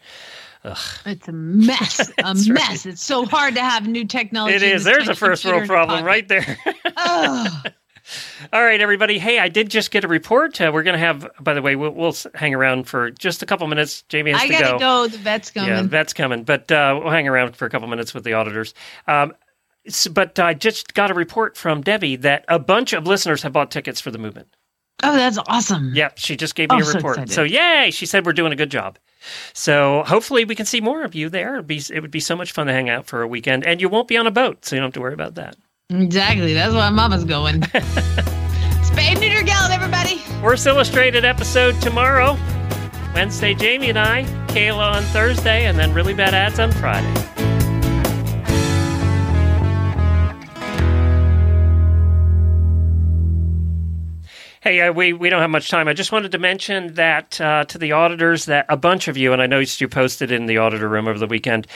Ugh. 0.67 0.79
It's 1.07 1.29
a 1.29 1.33
mess. 1.33 2.13
a 2.19 2.35
mess. 2.35 2.49
Right. 2.49 2.87
It's 2.87 3.03
so 3.03 3.25
hard 3.25 3.55
to 3.55 3.61
have 3.61 3.87
new 3.87 4.05
technology. 4.05 4.57
It 4.57 4.63
is. 4.63 4.85
There's 4.85 5.09
a 5.09 5.15
first 5.15 5.45
world 5.45 5.67
problem 5.67 6.05
right 6.05 6.27
there. 6.27 6.59
All 8.53 8.63
right, 8.63 8.81
everybody. 8.81 9.19
Hey, 9.19 9.39
I 9.39 9.49
did 9.49 9.71
just 9.71 9.91
get 9.91 10.05
a 10.05 10.09
report. 10.09 10.61
Uh, 10.61 10.71
we're 10.73 10.83
going 10.83 10.95
to 10.95 10.99
have, 10.99 11.29
by 11.41 11.55
the 11.55 11.63
way, 11.63 11.77
we'll, 11.77 11.91
we'll, 11.91 12.15
hang 12.35 12.55
around 12.55 12.85
for 12.85 13.11
just 13.11 13.43
a 13.43 13.47
couple 13.47 13.67
minutes. 13.67 14.03
Jamie 14.09 14.33
has 14.33 14.43
I 14.43 14.47
to 14.47 14.53
gotta 14.53 14.73
go. 14.73 14.79
go. 14.79 15.09
The 15.09 15.19
vet's 15.19 15.51
coming. 15.51 15.71
Yeah, 15.71 15.83
the 15.83 15.89
vet's 15.89 16.13
coming. 16.13 16.45
But 16.45 16.71
uh, 16.71 17.01
we'll 17.01 17.13
hang 17.13 17.29
around 17.29 17.57
for 17.57 17.67
a 17.67 17.71
couple 17.71 17.89
minutes 17.89 18.15
with 18.15 18.25
the 18.25 18.35
auditors. 18.35 18.75
Um, 19.07 19.35
but 20.13 20.39
I 20.39 20.55
just 20.55 20.95
got 20.95 21.11
a 21.11 21.15
report 21.15 21.57
from 21.57 21.81
Debbie 21.81 22.17
that 22.17 22.45
a 22.49 22.59
bunch 22.59 22.93
of 22.93 23.07
listeners 23.07 23.43
have 23.43 23.53
bought 23.53 23.71
tickets 23.71 24.01
for 24.01 24.11
the 24.11 24.19
movement. 24.19 24.56
Oh, 25.03 25.15
that's 25.15 25.39
awesome. 25.47 25.93
Yep, 25.95 26.19
she 26.19 26.37
just 26.37 26.55
gave 26.55 26.71
me 26.71 26.83
oh, 26.83 26.89
a 26.89 26.93
report. 26.95 27.17
So, 27.19 27.27
so, 27.27 27.43
yay! 27.43 27.91
She 27.93 28.07
said 28.07 28.25
we're 28.25 28.33
doing 28.33 28.53
a 28.53 28.57
good 28.57 28.71
job. 28.71 28.99
So 29.53 30.05
hopefully 30.07 30.45
we 30.45 30.55
can 30.55 30.67
see 30.67 30.81
more 30.81 31.03
of 31.03 31.15
you 31.15 31.29
there. 31.29 31.55
It'd 31.55 31.67
be, 31.67 31.83
it 31.93 32.01
would 32.01 32.11
be 32.11 32.21
so 32.21 32.37
much 32.37 32.53
fun 32.53 32.67
to 32.69 32.73
hang 32.73 32.89
out 32.89 33.07
for 33.07 33.23
a 33.23 33.29
weekend, 33.29 33.65
and 33.67 33.81
you 33.81 33.89
won't 33.89 34.09
be 34.09 34.17
on 34.17 34.27
a 34.27 34.31
boat, 34.31 34.65
so 34.65 34.77
you 34.77 34.81
don't 34.81 34.89
have 34.89 34.95
to 34.95 35.01
worry 35.01 35.15
about 35.15 35.35
that. 35.35 35.57
Exactly. 35.91 36.55
That's 36.55 36.75
why 36.75 36.89
Mama's 36.91 37.25
going. 37.25 37.61
Spay 37.61 39.21
neuter 39.21 39.45
gallon, 39.45 39.73
everybody. 39.73 40.17
Horse 40.41 40.67
Illustrated 40.67 41.25
episode 41.25 41.81
tomorrow. 41.83 42.37
Wednesday, 43.15 43.55
Jamie 43.55 43.91
and 43.91 43.99
I. 43.99 44.25
Kayla 44.49 44.97
on 44.97 45.03
Thursday, 45.05 45.67
and 45.67 45.79
then 45.79 45.93
really 45.93 46.15
bad 46.15 46.35
ads 46.35 46.59
on 46.59 46.73
Friday. 46.73 47.36
Hey, 54.67 54.81
uh, 54.81 54.93
we, 54.93 55.13
we 55.13 55.29
don't 55.29 55.43
have 55.43 55.51
much 55.51 55.71
time. 55.71 55.87
I 55.87 55.93
just 55.93 56.11
wanted 56.11 56.33
to 56.33 56.39
mention 56.39 56.95
that 56.95 57.41
uh, 57.41 57.67
to 57.67 57.79
the 57.79 57.93
auditors 57.93 58.47
that 58.47 58.67
a 58.69 58.77
bunch 58.77 59.07
of 59.07 59.17
you, 59.17 59.33
and 59.33 59.41
I 59.41 59.47
noticed 59.47 59.81
you 59.81 59.87
posted 59.87 60.33
in 60.33 60.47
the 60.47 60.59
auditor 60.59 60.89
room 60.89 61.07
over 61.07 61.21
the 61.21 61.29
weekend, 61.29 61.69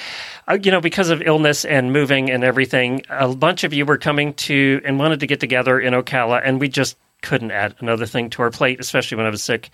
uh, 0.48 0.58
you 0.60 0.72
know, 0.72 0.80
because 0.80 1.08
of 1.08 1.22
illness 1.22 1.64
and 1.64 1.92
moving 1.92 2.32
and 2.32 2.42
everything, 2.42 3.02
a 3.08 3.32
bunch 3.32 3.62
of 3.62 3.72
you 3.72 3.86
were 3.86 3.96
coming 3.96 4.34
to 4.34 4.80
and 4.84 4.98
wanted 4.98 5.20
to 5.20 5.28
get 5.28 5.38
together 5.38 5.78
in 5.78 5.94
Ocala, 5.94 6.42
and 6.44 6.58
we 6.58 6.68
just 6.68 6.96
couldn't 7.22 7.52
add 7.52 7.76
another 7.78 8.06
thing 8.06 8.28
to 8.30 8.42
our 8.42 8.50
plate, 8.50 8.80
especially 8.80 9.18
when 9.18 9.26
I 9.26 9.30
was 9.30 9.44
sick. 9.44 9.70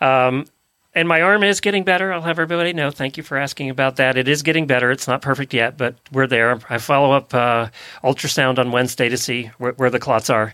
Um, 0.00 0.44
and 0.92 1.06
my 1.06 1.22
arm 1.22 1.44
is 1.44 1.60
getting 1.60 1.84
better. 1.84 2.12
I'll 2.12 2.20
have 2.22 2.40
everybody 2.40 2.72
know. 2.72 2.90
Thank 2.90 3.16
you 3.16 3.22
for 3.22 3.38
asking 3.38 3.70
about 3.70 3.94
that. 3.94 4.18
It 4.18 4.26
is 4.26 4.42
getting 4.42 4.66
better. 4.66 4.90
It's 4.90 5.06
not 5.06 5.22
perfect 5.22 5.54
yet, 5.54 5.78
but 5.78 5.94
we're 6.10 6.26
there. 6.26 6.58
I 6.68 6.78
follow 6.78 7.12
up 7.12 7.32
uh, 7.32 7.68
ultrasound 8.02 8.58
on 8.58 8.72
Wednesday 8.72 9.08
to 9.08 9.16
see 9.16 9.52
where, 9.58 9.70
where 9.74 9.90
the 9.90 10.00
clots 10.00 10.30
are. 10.30 10.52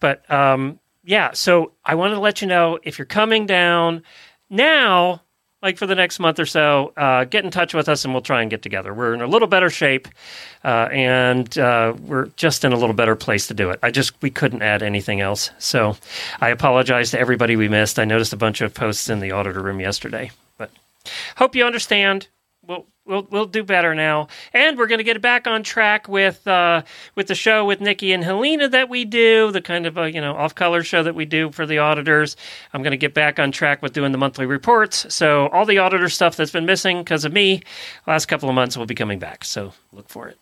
But 0.00 0.30
um, 0.30 0.78
yeah, 1.02 1.32
so 1.32 1.72
I 1.84 1.94
wanted 1.94 2.14
to 2.14 2.20
let 2.20 2.42
you 2.42 2.48
know 2.48 2.78
if 2.82 2.98
you're 2.98 3.06
coming 3.06 3.46
down 3.46 4.02
now, 4.48 5.22
like 5.62 5.76
for 5.78 5.86
the 5.86 5.94
next 5.94 6.18
month 6.18 6.38
or 6.38 6.46
so, 6.46 6.92
uh, 6.96 7.24
get 7.24 7.44
in 7.44 7.50
touch 7.50 7.74
with 7.74 7.88
us 7.88 8.04
and 8.04 8.14
we'll 8.14 8.22
try 8.22 8.42
and 8.42 8.50
get 8.50 8.62
together. 8.62 8.92
We're 8.92 9.14
in 9.14 9.20
a 9.20 9.26
little 9.26 9.48
better 9.48 9.70
shape, 9.70 10.08
uh, 10.64 10.88
and 10.90 11.56
uh, 11.58 11.94
we're 12.00 12.26
just 12.36 12.64
in 12.64 12.72
a 12.72 12.76
little 12.76 12.94
better 12.94 13.16
place 13.16 13.46
to 13.48 13.54
do 13.54 13.70
it. 13.70 13.78
I 13.82 13.90
just 13.90 14.12
we 14.22 14.30
couldn't 14.30 14.62
add 14.62 14.82
anything 14.82 15.20
else, 15.20 15.50
so 15.58 15.96
I 16.40 16.50
apologize 16.50 17.10
to 17.12 17.20
everybody 17.20 17.56
we 17.56 17.68
missed. 17.68 17.98
I 17.98 18.04
noticed 18.04 18.32
a 18.32 18.38
bunch 18.38 18.60
of 18.60 18.74
posts 18.74 19.08
in 19.08 19.20
the 19.20 19.32
auditor 19.32 19.62
room 19.62 19.80
yesterday, 19.80 20.30
but 20.58 20.70
hope 21.36 21.54
you 21.54 21.64
understand. 21.64 22.28
We'll 22.66 22.86
we'll 23.10 23.26
we'll 23.30 23.46
do 23.46 23.62
better 23.62 23.94
now, 23.94 24.28
and 24.54 24.78
we're 24.78 24.86
going 24.86 24.98
to 24.98 25.04
get 25.04 25.20
back 25.20 25.46
on 25.46 25.62
track 25.62 26.08
with 26.08 26.46
uh, 26.46 26.82
with 27.16 27.26
the 27.26 27.34
show 27.34 27.66
with 27.66 27.80
Nikki 27.80 28.12
and 28.12 28.24
Helena 28.24 28.68
that 28.68 28.88
we 28.88 29.04
do, 29.04 29.50
the 29.50 29.60
kind 29.60 29.84
of 29.84 29.98
a 29.98 30.10
you 30.10 30.20
know 30.20 30.34
off 30.34 30.54
color 30.54 30.82
show 30.82 31.02
that 31.02 31.14
we 31.14 31.26
do 31.26 31.50
for 31.50 31.66
the 31.66 31.78
auditors. 31.78 32.36
I'm 32.72 32.82
going 32.82 32.92
to 32.92 32.96
get 32.96 33.12
back 33.12 33.38
on 33.38 33.52
track 33.52 33.82
with 33.82 33.92
doing 33.92 34.12
the 34.12 34.18
monthly 34.18 34.46
reports. 34.46 35.12
So 35.12 35.48
all 35.48 35.66
the 35.66 35.78
auditor 35.78 36.08
stuff 36.08 36.36
that's 36.36 36.52
been 36.52 36.66
missing 36.66 36.98
because 37.00 37.24
of 37.24 37.32
me, 37.32 37.62
last 38.06 38.26
couple 38.26 38.48
of 38.48 38.54
months 38.54 38.76
will 38.76 38.86
be 38.86 38.94
coming 38.94 39.18
back. 39.18 39.44
So 39.44 39.74
look 39.92 40.08
for 40.08 40.28
it. 40.28 40.38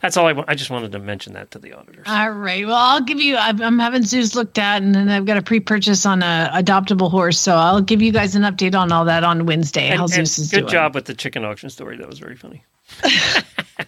That's 0.00 0.16
all 0.16 0.26
I 0.26 0.32
want. 0.32 0.48
I 0.48 0.54
just 0.54 0.70
wanted 0.70 0.92
to 0.92 0.98
mention 0.98 1.32
that 1.34 1.50
to 1.52 1.58
the 1.58 1.72
auditors. 1.72 2.06
All 2.06 2.30
right. 2.32 2.66
Well, 2.66 2.76
I'll 2.76 3.00
give 3.00 3.20
you. 3.20 3.36
I'm 3.36 3.78
having 3.78 4.02
Zeus 4.02 4.34
looked 4.34 4.58
at, 4.58 4.82
and 4.82 4.94
then 4.94 5.08
I've 5.08 5.24
got 5.24 5.36
a 5.36 5.42
pre-purchase 5.42 6.04
on 6.04 6.22
a 6.22 6.50
adoptable 6.54 7.10
horse. 7.10 7.38
So 7.38 7.54
I'll 7.54 7.80
give 7.80 8.02
you 8.02 8.12
guys 8.12 8.34
an 8.36 8.42
update 8.42 8.74
on 8.74 8.92
all 8.92 9.04
that 9.06 9.24
on 9.24 9.46
Wednesday. 9.46 9.88
And, 9.88 9.98
how 9.98 10.04
and 10.04 10.12
Zeus 10.12 10.38
is 10.38 10.50
good 10.50 10.60
doing. 10.60 10.72
job 10.72 10.94
with 10.94 11.06
the 11.06 11.14
chicken 11.14 11.44
auction 11.44 11.70
story. 11.70 11.96
That 11.96 12.08
was 12.08 12.18
very 12.18 12.36
funny. 12.36 12.64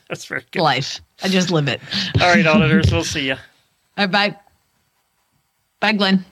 That's 0.08 0.24
very 0.24 0.44
good. 0.50 0.62
Life. 0.62 1.00
I 1.22 1.28
just 1.28 1.50
live 1.50 1.68
it. 1.68 1.80
all 2.20 2.28
right, 2.28 2.46
auditors. 2.46 2.90
we'll 2.90 3.04
see 3.04 3.26
you. 3.26 3.34
All 3.34 4.06
right. 4.06 4.10
Bye. 4.10 4.36
Bye, 5.80 5.92
Glenn. 5.92 6.24